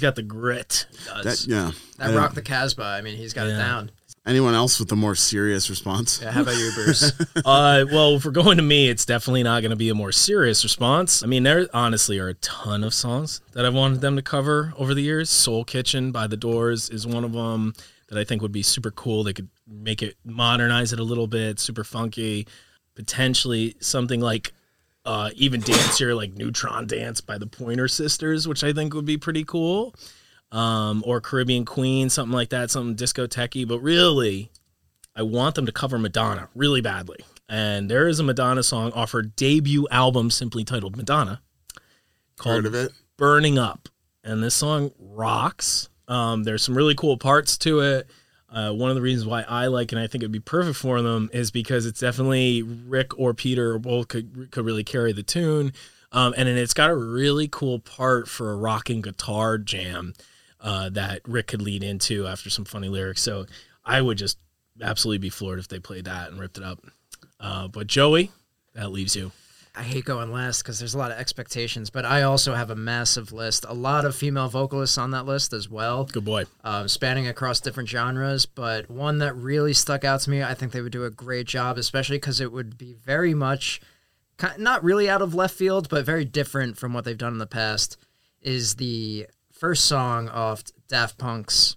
got 0.00 0.16
the 0.16 0.24
grit. 0.26 0.86
He 0.90 1.22
does. 1.22 1.44
That 1.44 1.46
yeah. 1.46 1.72
That 1.98 2.16
rock 2.16 2.32
the 2.34 2.40
Casbah. 2.40 2.82
I 2.82 3.02
mean, 3.02 3.18
he's 3.18 3.34
got 3.34 3.48
it 3.48 3.56
down. 3.56 3.90
Anyone 4.28 4.54
else 4.54 4.78
with 4.78 4.92
a 4.92 4.96
more 4.96 5.14
serious 5.14 5.70
response? 5.70 6.20
Yeah, 6.20 6.32
how 6.32 6.42
about 6.42 6.54
you, 6.54 6.70
Bruce? 6.74 7.18
uh, 7.46 7.86
well, 7.90 8.16
if 8.16 8.26
we're 8.26 8.30
going 8.30 8.58
to 8.58 8.62
me, 8.62 8.90
it's 8.90 9.06
definitely 9.06 9.42
not 9.42 9.62
going 9.62 9.70
to 9.70 9.76
be 9.76 9.88
a 9.88 9.94
more 9.94 10.12
serious 10.12 10.62
response. 10.62 11.22
I 11.22 11.26
mean, 11.26 11.44
there 11.44 11.66
honestly 11.72 12.18
are 12.18 12.28
a 12.28 12.34
ton 12.34 12.84
of 12.84 12.92
songs 12.92 13.40
that 13.52 13.64
I've 13.64 13.72
wanted 13.72 14.02
them 14.02 14.16
to 14.16 14.22
cover 14.22 14.74
over 14.76 14.92
the 14.92 15.00
years. 15.00 15.30
Soul 15.30 15.64
Kitchen 15.64 16.12
by 16.12 16.26
The 16.26 16.36
Doors 16.36 16.90
is 16.90 17.06
one 17.06 17.24
of 17.24 17.32
them 17.32 17.72
that 18.08 18.18
I 18.18 18.24
think 18.24 18.42
would 18.42 18.52
be 18.52 18.62
super 18.62 18.90
cool. 18.90 19.24
They 19.24 19.32
could 19.32 19.48
make 19.66 20.02
it 20.02 20.16
modernize 20.26 20.92
it 20.92 21.00
a 21.00 21.04
little 21.04 21.26
bit, 21.26 21.58
super 21.58 21.82
funky. 21.82 22.46
Potentially 22.96 23.76
something 23.80 24.20
like 24.20 24.52
uh, 25.06 25.30
even 25.36 25.62
dancier, 25.62 26.14
like 26.14 26.34
Neutron 26.34 26.86
Dance 26.86 27.22
by 27.22 27.38
the 27.38 27.46
Pointer 27.46 27.88
Sisters, 27.88 28.46
which 28.46 28.62
I 28.62 28.74
think 28.74 28.92
would 28.92 29.06
be 29.06 29.16
pretty 29.16 29.44
cool. 29.44 29.94
Um, 30.50 31.02
or 31.06 31.20
Caribbean 31.20 31.64
Queen, 31.64 32.08
something 32.08 32.32
like 32.32 32.48
that, 32.50 32.70
something 32.70 32.94
disco-techy. 32.94 33.64
But 33.64 33.80
really, 33.80 34.50
I 35.14 35.22
want 35.22 35.54
them 35.54 35.66
to 35.66 35.72
cover 35.72 35.98
Madonna 35.98 36.48
really 36.54 36.80
badly. 36.80 37.18
And 37.48 37.90
there 37.90 38.08
is 38.08 38.20
a 38.20 38.22
Madonna 38.22 38.62
song 38.62 38.92
off 38.92 39.12
her 39.12 39.22
debut 39.22 39.86
album, 39.90 40.30
simply 40.30 40.64
titled 40.64 40.96
Madonna, 40.96 41.40
called 42.36 42.56
Heard 42.56 42.66
of 42.66 42.74
it? 42.74 42.92
Burning 43.16 43.58
Up. 43.58 43.88
And 44.24 44.42
this 44.42 44.54
song 44.54 44.92
rocks. 44.98 45.88
Um, 46.08 46.44
there's 46.44 46.62
some 46.62 46.76
really 46.76 46.94
cool 46.94 47.18
parts 47.18 47.58
to 47.58 47.80
it. 47.80 48.08
Uh, 48.50 48.72
one 48.72 48.88
of 48.88 48.96
the 48.96 49.02
reasons 49.02 49.26
why 49.26 49.42
I 49.42 49.66
like 49.66 49.92
and 49.92 50.00
I 50.00 50.06
think 50.06 50.22
it'd 50.22 50.32
be 50.32 50.40
perfect 50.40 50.78
for 50.78 51.02
them 51.02 51.28
is 51.34 51.50
because 51.50 51.84
it's 51.84 52.00
definitely 52.00 52.62
Rick 52.62 53.18
or 53.18 53.34
Peter 53.34 53.74
or 53.74 53.78
both 53.78 54.08
could 54.08 54.50
could 54.50 54.64
really 54.64 54.84
carry 54.84 55.12
the 55.12 55.22
tune, 55.22 55.74
um, 56.12 56.32
and 56.34 56.48
then 56.48 56.56
it's 56.56 56.72
got 56.72 56.88
a 56.88 56.96
really 56.96 57.46
cool 57.46 57.78
part 57.78 58.26
for 58.26 58.50
a 58.50 58.56
rocking 58.56 59.02
guitar 59.02 59.58
jam 59.58 60.14
uh, 60.60 60.88
that 60.90 61.20
Rick 61.26 61.48
could 61.48 61.62
lead 61.62 61.82
into 61.82 62.26
after 62.26 62.50
some 62.50 62.64
funny 62.64 62.88
lyrics. 62.88 63.22
So 63.22 63.46
I 63.84 64.00
would 64.00 64.18
just 64.18 64.38
absolutely 64.80 65.18
be 65.18 65.30
floored 65.30 65.58
if 65.58 65.68
they 65.68 65.78
played 65.78 66.04
that 66.06 66.30
and 66.30 66.38
ripped 66.40 66.58
it 66.58 66.64
up. 66.64 66.80
Uh, 67.40 67.68
but 67.68 67.86
Joey, 67.86 68.30
that 68.74 68.90
leaves 68.90 69.14
you. 69.16 69.32
I 69.76 69.82
hate 69.82 70.06
going 70.06 70.32
last 70.32 70.62
because 70.62 70.80
there's 70.80 70.94
a 70.94 70.98
lot 70.98 71.12
of 71.12 71.18
expectations, 71.18 71.88
but 71.88 72.04
I 72.04 72.22
also 72.22 72.54
have 72.54 72.70
a 72.70 72.74
massive 72.74 73.30
list. 73.32 73.64
A 73.68 73.74
lot 73.74 74.04
of 74.04 74.16
female 74.16 74.48
vocalists 74.48 74.98
on 74.98 75.12
that 75.12 75.24
list 75.24 75.52
as 75.52 75.68
well, 75.68 76.04
Good 76.04 76.24
boy. 76.24 76.44
um, 76.64 76.88
spanning 76.88 77.28
across 77.28 77.60
different 77.60 77.88
genres. 77.88 78.44
But 78.44 78.90
one 78.90 79.18
that 79.18 79.36
really 79.36 79.72
stuck 79.74 80.04
out 80.04 80.20
to 80.22 80.30
me, 80.30 80.42
I 80.42 80.54
think 80.54 80.72
they 80.72 80.80
would 80.80 80.90
do 80.90 81.04
a 81.04 81.10
great 81.10 81.46
job, 81.46 81.78
especially 81.78 82.16
because 82.16 82.40
it 82.40 82.50
would 82.50 82.76
be 82.76 82.92
very 82.92 83.34
much, 83.34 83.80
not 84.58 84.82
really 84.82 85.08
out 85.08 85.22
of 85.22 85.32
left 85.34 85.54
field, 85.54 85.88
but 85.88 86.04
very 86.04 86.24
different 86.24 86.76
from 86.76 86.92
what 86.92 87.04
they've 87.04 87.16
done 87.16 87.34
in 87.34 87.38
the 87.38 87.46
past. 87.46 87.96
Is 88.42 88.76
the 88.76 89.26
first 89.58 89.84
song 89.86 90.28
off 90.28 90.62
Daft 90.88 91.18
Punk's 91.18 91.76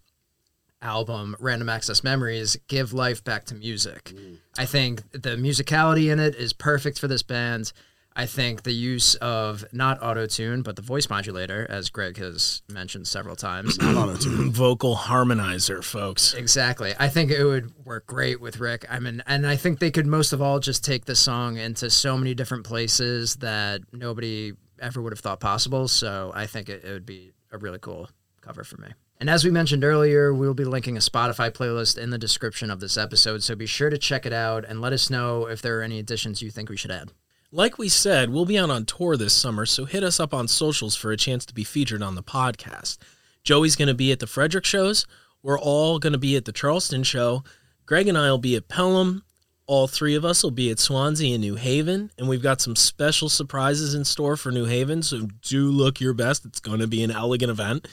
album 0.82 1.36
Random 1.40 1.70
Access 1.70 2.04
Memories 2.04 2.58
give 2.68 2.94
life 2.94 3.24
back 3.24 3.46
to 3.46 3.56
music. 3.56 4.14
Mm. 4.16 4.38
I 4.58 4.66
think 4.66 5.12
the 5.12 5.36
musicality 5.36 6.12
in 6.12 6.20
it 6.20 6.36
is 6.36 6.54
perfect 6.54 7.00
for 7.00 7.08
this 7.08 7.24
band. 7.24 7.72
I 8.14 8.26
think 8.26 8.64
the 8.64 8.74
use 8.74 9.16
of 9.16 9.64
not 9.72 10.04
auto 10.04 10.26
tune 10.26 10.64
but 10.64 10.76
the 10.76 10.82
voice 10.82 11.10
modulator, 11.10 11.66
as 11.70 11.90
Greg 11.90 12.18
has 12.18 12.62
mentioned 12.68 13.08
several 13.08 13.36
times. 13.36 13.78
Vocal 13.82 14.96
harmonizer, 14.96 15.84
folks. 15.84 16.34
exactly. 16.34 16.94
I 17.00 17.08
think 17.08 17.32
it 17.32 17.44
would 17.44 17.86
work 17.86 18.06
great 18.06 18.42
with 18.42 18.60
Rick. 18.60 18.86
I 18.90 19.00
mean, 19.00 19.24
and 19.28 19.48
I 19.48 19.56
think 19.56 19.80
they 19.80 19.92
could 19.92 20.08
most 20.08 20.34
of 20.34 20.42
all 20.42 20.60
just 20.60 20.84
take 20.84 21.06
the 21.06 21.16
song 21.16 21.58
into 21.58 21.90
so 21.90 22.18
many 22.18 22.34
different 22.34 22.66
places 22.66 23.38
that 23.38 23.82
nobody 23.94 24.54
ever 24.80 25.02
would 25.02 25.14
have 25.14 25.20
thought 25.20 25.40
possible. 25.40 25.88
So 25.88 26.32
I 26.36 26.48
think 26.48 26.68
it, 26.68 26.84
it 26.84 26.92
would 26.92 27.06
be 27.06 27.32
a 27.52 27.58
really 27.58 27.80
cool 27.80 28.10
cover 28.42 28.64
for 28.64 28.78
me. 28.78 28.90
And 29.20 29.30
as 29.30 29.44
we 29.44 29.52
mentioned 29.52 29.84
earlier, 29.84 30.34
we'll 30.34 30.56
be 30.56 30.66
linking 30.66 30.98
a 30.98 31.00
Spotify 31.00 31.52
playlist 31.52 31.98
in 31.98 32.10
the 32.10 32.18
description 32.18 32.72
of 32.72 32.80
this 32.80 32.98
episode. 32.98 33.44
So 33.44 33.56
be 33.56 33.68
sure 33.68 33.92
to 33.92 33.98
check 33.98 34.26
it 34.26 34.34
out 34.34 34.66
and 34.66 34.82
let 34.82 34.94
us 34.94 35.12
know 35.12 35.46
if 35.46 35.62
there 35.62 35.80
are 35.80 35.84
any 35.84 36.00
additions 36.00 36.42
you 36.42 36.50
think 36.50 36.70
we 36.70 36.78
should 36.78 36.90
add. 36.90 37.12
Like 37.52 37.78
we 37.78 37.90
said, 37.90 38.30
we'll 38.30 38.46
be 38.46 38.58
out 38.58 38.70
on 38.70 38.86
tour 38.86 39.18
this 39.18 39.34
summer, 39.34 39.66
so 39.66 39.86
hit 39.86 40.04
us 40.04 40.20
up 40.20 40.34
on 40.34 40.48
socials 40.48 40.96
for 40.96 41.12
a 41.12 41.18
chance 41.18 41.46
to 41.46 41.54
be 41.54 41.66
featured 41.66 42.02
on 42.02 42.16
the 42.16 42.24
podcast. 42.24 42.98
Joey's 43.44 43.76
going 43.76 43.90
to 43.90 43.94
be 43.94 44.12
at 44.12 44.20
the 44.20 44.28
Frederick 44.28 44.66
shows. 44.66 45.06
We're 45.44 45.60
all 45.60 46.00
going 46.00 46.14
to 46.14 46.20
be 46.20 46.36
at 46.36 46.46
the 46.46 46.52
Charleston 46.52 47.04
show. 47.04 47.44
Greg 47.86 48.08
and 48.08 48.18
I 48.18 48.32
will 48.32 48.38
be 48.38 48.56
at 48.56 48.70
Pelham. 48.70 49.24
All 49.72 49.88
three 49.88 50.16
of 50.16 50.26
us 50.26 50.44
will 50.44 50.52
be 50.52 50.70
at 50.70 50.80
Swansea 50.80 51.34
and 51.34 51.40
New 51.40 51.56
Haven. 51.56 52.12
And 52.18 52.28
we've 52.28 52.44
got 52.44 52.60
some 52.60 52.76
special 52.76 53.30
surprises 53.30 53.94
in 53.94 54.04
store 54.04 54.36
for 54.36 54.52
New 54.52 54.66
Haven, 54.66 55.02
so 55.02 55.30
do 55.44 55.72
look 55.72 56.02
your 56.02 56.14
best. 56.14 56.44
It's 56.44 56.60
going 56.60 56.80
to 56.80 56.88
be 56.88 57.04
an 57.04 57.10
elegant 57.10 57.50
event. 57.50 57.88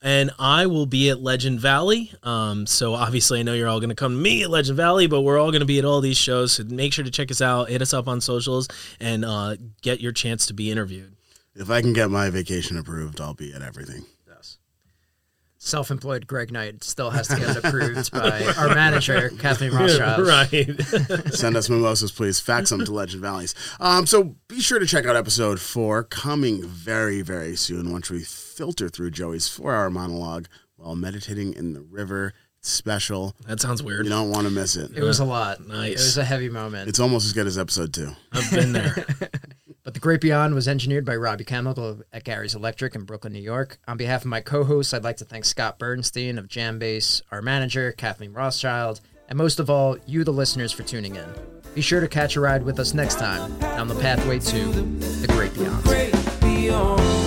And 0.00 0.30
I 0.38 0.66
will 0.66 0.86
be 0.86 1.10
at 1.10 1.20
Legend 1.20 1.58
Valley. 1.58 2.12
Um, 2.22 2.68
so 2.68 2.94
obviously, 2.94 3.40
I 3.40 3.42
know 3.42 3.54
you're 3.54 3.66
all 3.66 3.80
going 3.80 3.88
to 3.88 3.96
come 3.96 4.12
to 4.12 4.16
me 4.16 4.44
at 4.44 4.50
Legend 4.50 4.76
Valley, 4.76 5.08
but 5.08 5.22
we're 5.22 5.40
all 5.40 5.50
going 5.50 5.58
to 5.58 5.66
be 5.66 5.80
at 5.80 5.84
all 5.84 6.00
these 6.00 6.16
shows. 6.16 6.52
So 6.52 6.62
make 6.62 6.92
sure 6.92 7.04
to 7.04 7.10
check 7.10 7.32
us 7.32 7.42
out, 7.42 7.68
hit 7.68 7.82
us 7.82 7.92
up 7.92 8.06
on 8.06 8.20
socials, 8.20 8.68
and 9.00 9.24
uh, 9.24 9.56
get 9.82 10.00
your 10.00 10.12
chance 10.12 10.46
to 10.46 10.54
be 10.54 10.70
interviewed. 10.70 11.16
If 11.56 11.68
I 11.68 11.80
can 11.80 11.94
get 11.94 12.12
my 12.12 12.30
vacation 12.30 12.78
approved, 12.78 13.20
I'll 13.20 13.34
be 13.34 13.52
at 13.52 13.62
everything. 13.62 14.04
Self 15.68 15.90
employed 15.90 16.26
Greg 16.26 16.50
Knight 16.50 16.82
still 16.82 17.10
has 17.10 17.28
to 17.28 17.36
get 17.36 17.54
it 17.54 17.62
approved 17.62 18.10
by 18.10 18.42
our 18.56 18.68
manager, 18.74 19.28
Kathleen 19.38 19.70
Rothschild. 19.72 20.26
right. 20.26 20.80
Send 21.34 21.58
us 21.58 21.68
mimosas, 21.68 22.10
please. 22.10 22.40
Fax 22.40 22.70
them 22.70 22.86
to 22.86 22.90
Legend 22.90 23.20
Valleys. 23.20 23.54
Um, 23.78 24.06
so 24.06 24.36
be 24.48 24.60
sure 24.62 24.78
to 24.78 24.86
check 24.86 25.04
out 25.04 25.14
episode 25.14 25.60
four, 25.60 26.04
coming 26.04 26.66
very, 26.66 27.20
very 27.20 27.54
soon 27.54 27.92
once 27.92 28.08
we 28.08 28.20
filter 28.22 28.88
through 28.88 29.10
Joey's 29.10 29.46
four 29.46 29.74
hour 29.74 29.90
monologue 29.90 30.46
while 30.76 30.96
meditating 30.96 31.52
in 31.52 31.74
the 31.74 31.82
river. 31.82 32.32
Special. 32.60 33.36
that 33.46 33.60
sounds 33.60 33.82
weird. 33.82 34.04
You 34.04 34.10
don't 34.10 34.30
want 34.30 34.46
to 34.46 34.52
miss 34.52 34.74
it. 34.74 34.90
It 34.96 35.02
was 35.02 35.20
a 35.20 35.24
lot. 35.24 35.64
Nice. 35.66 35.90
It 35.90 35.92
was 35.94 36.18
a 36.18 36.24
heavy 36.24 36.48
moment. 36.48 36.88
It's 36.88 36.98
almost 36.98 37.26
as 37.26 37.32
good 37.32 37.46
as 37.46 37.56
episode 37.56 37.94
two. 37.94 38.10
I've 38.32 38.50
been 38.50 38.72
there. 38.72 39.06
The 39.98 40.02
Great 40.02 40.20
Beyond 40.20 40.54
was 40.54 40.68
engineered 40.68 41.04
by 41.04 41.16
Robbie 41.16 41.42
Chemical 41.42 42.02
at 42.12 42.22
Gary's 42.22 42.54
Electric 42.54 42.94
in 42.94 43.02
Brooklyn, 43.02 43.32
New 43.32 43.40
York. 43.40 43.80
On 43.88 43.96
behalf 43.96 44.20
of 44.20 44.28
my 44.28 44.40
co 44.40 44.62
hosts, 44.62 44.94
I'd 44.94 45.02
like 45.02 45.16
to 45.16 45.24
thank 45.24 45.44
Scott 45.44 45.76
Bernstein 45.80 46.38
of 46.38 46.46
Jambase, 46.46 47.22
our 47.32 47.42
manager, 47.42 47.90
Kathleen 47.90 48.32
Rothschild, 48.32 49.00
and 49.28 49.36
most 49.36 49.58
of 49.58 49.68
all, 49.68 49.96
you, 50.06 50.22
the 50.22 50.32
listeners, 50.32 50.70
for 50.70 50.84
tuning 50.84 51.16
in. 51.16 51.26
Be 51.74 51.80
sure 51.80 51.98
to 51.98 52.06
catch 52.06 52.36
a 52.36 52.40
ride 52.40 52.62
with 52.62 52.78
us 52.78 52.94
next 52.94 53.18
time 53.18 53.60
on 53.64 53.88
the 53.88 53.96
pathway 53.96 54.38
to 54.38 54.66
The. 54.68 55.26
Great 55.82 56.12
beyond. 56.42 57.17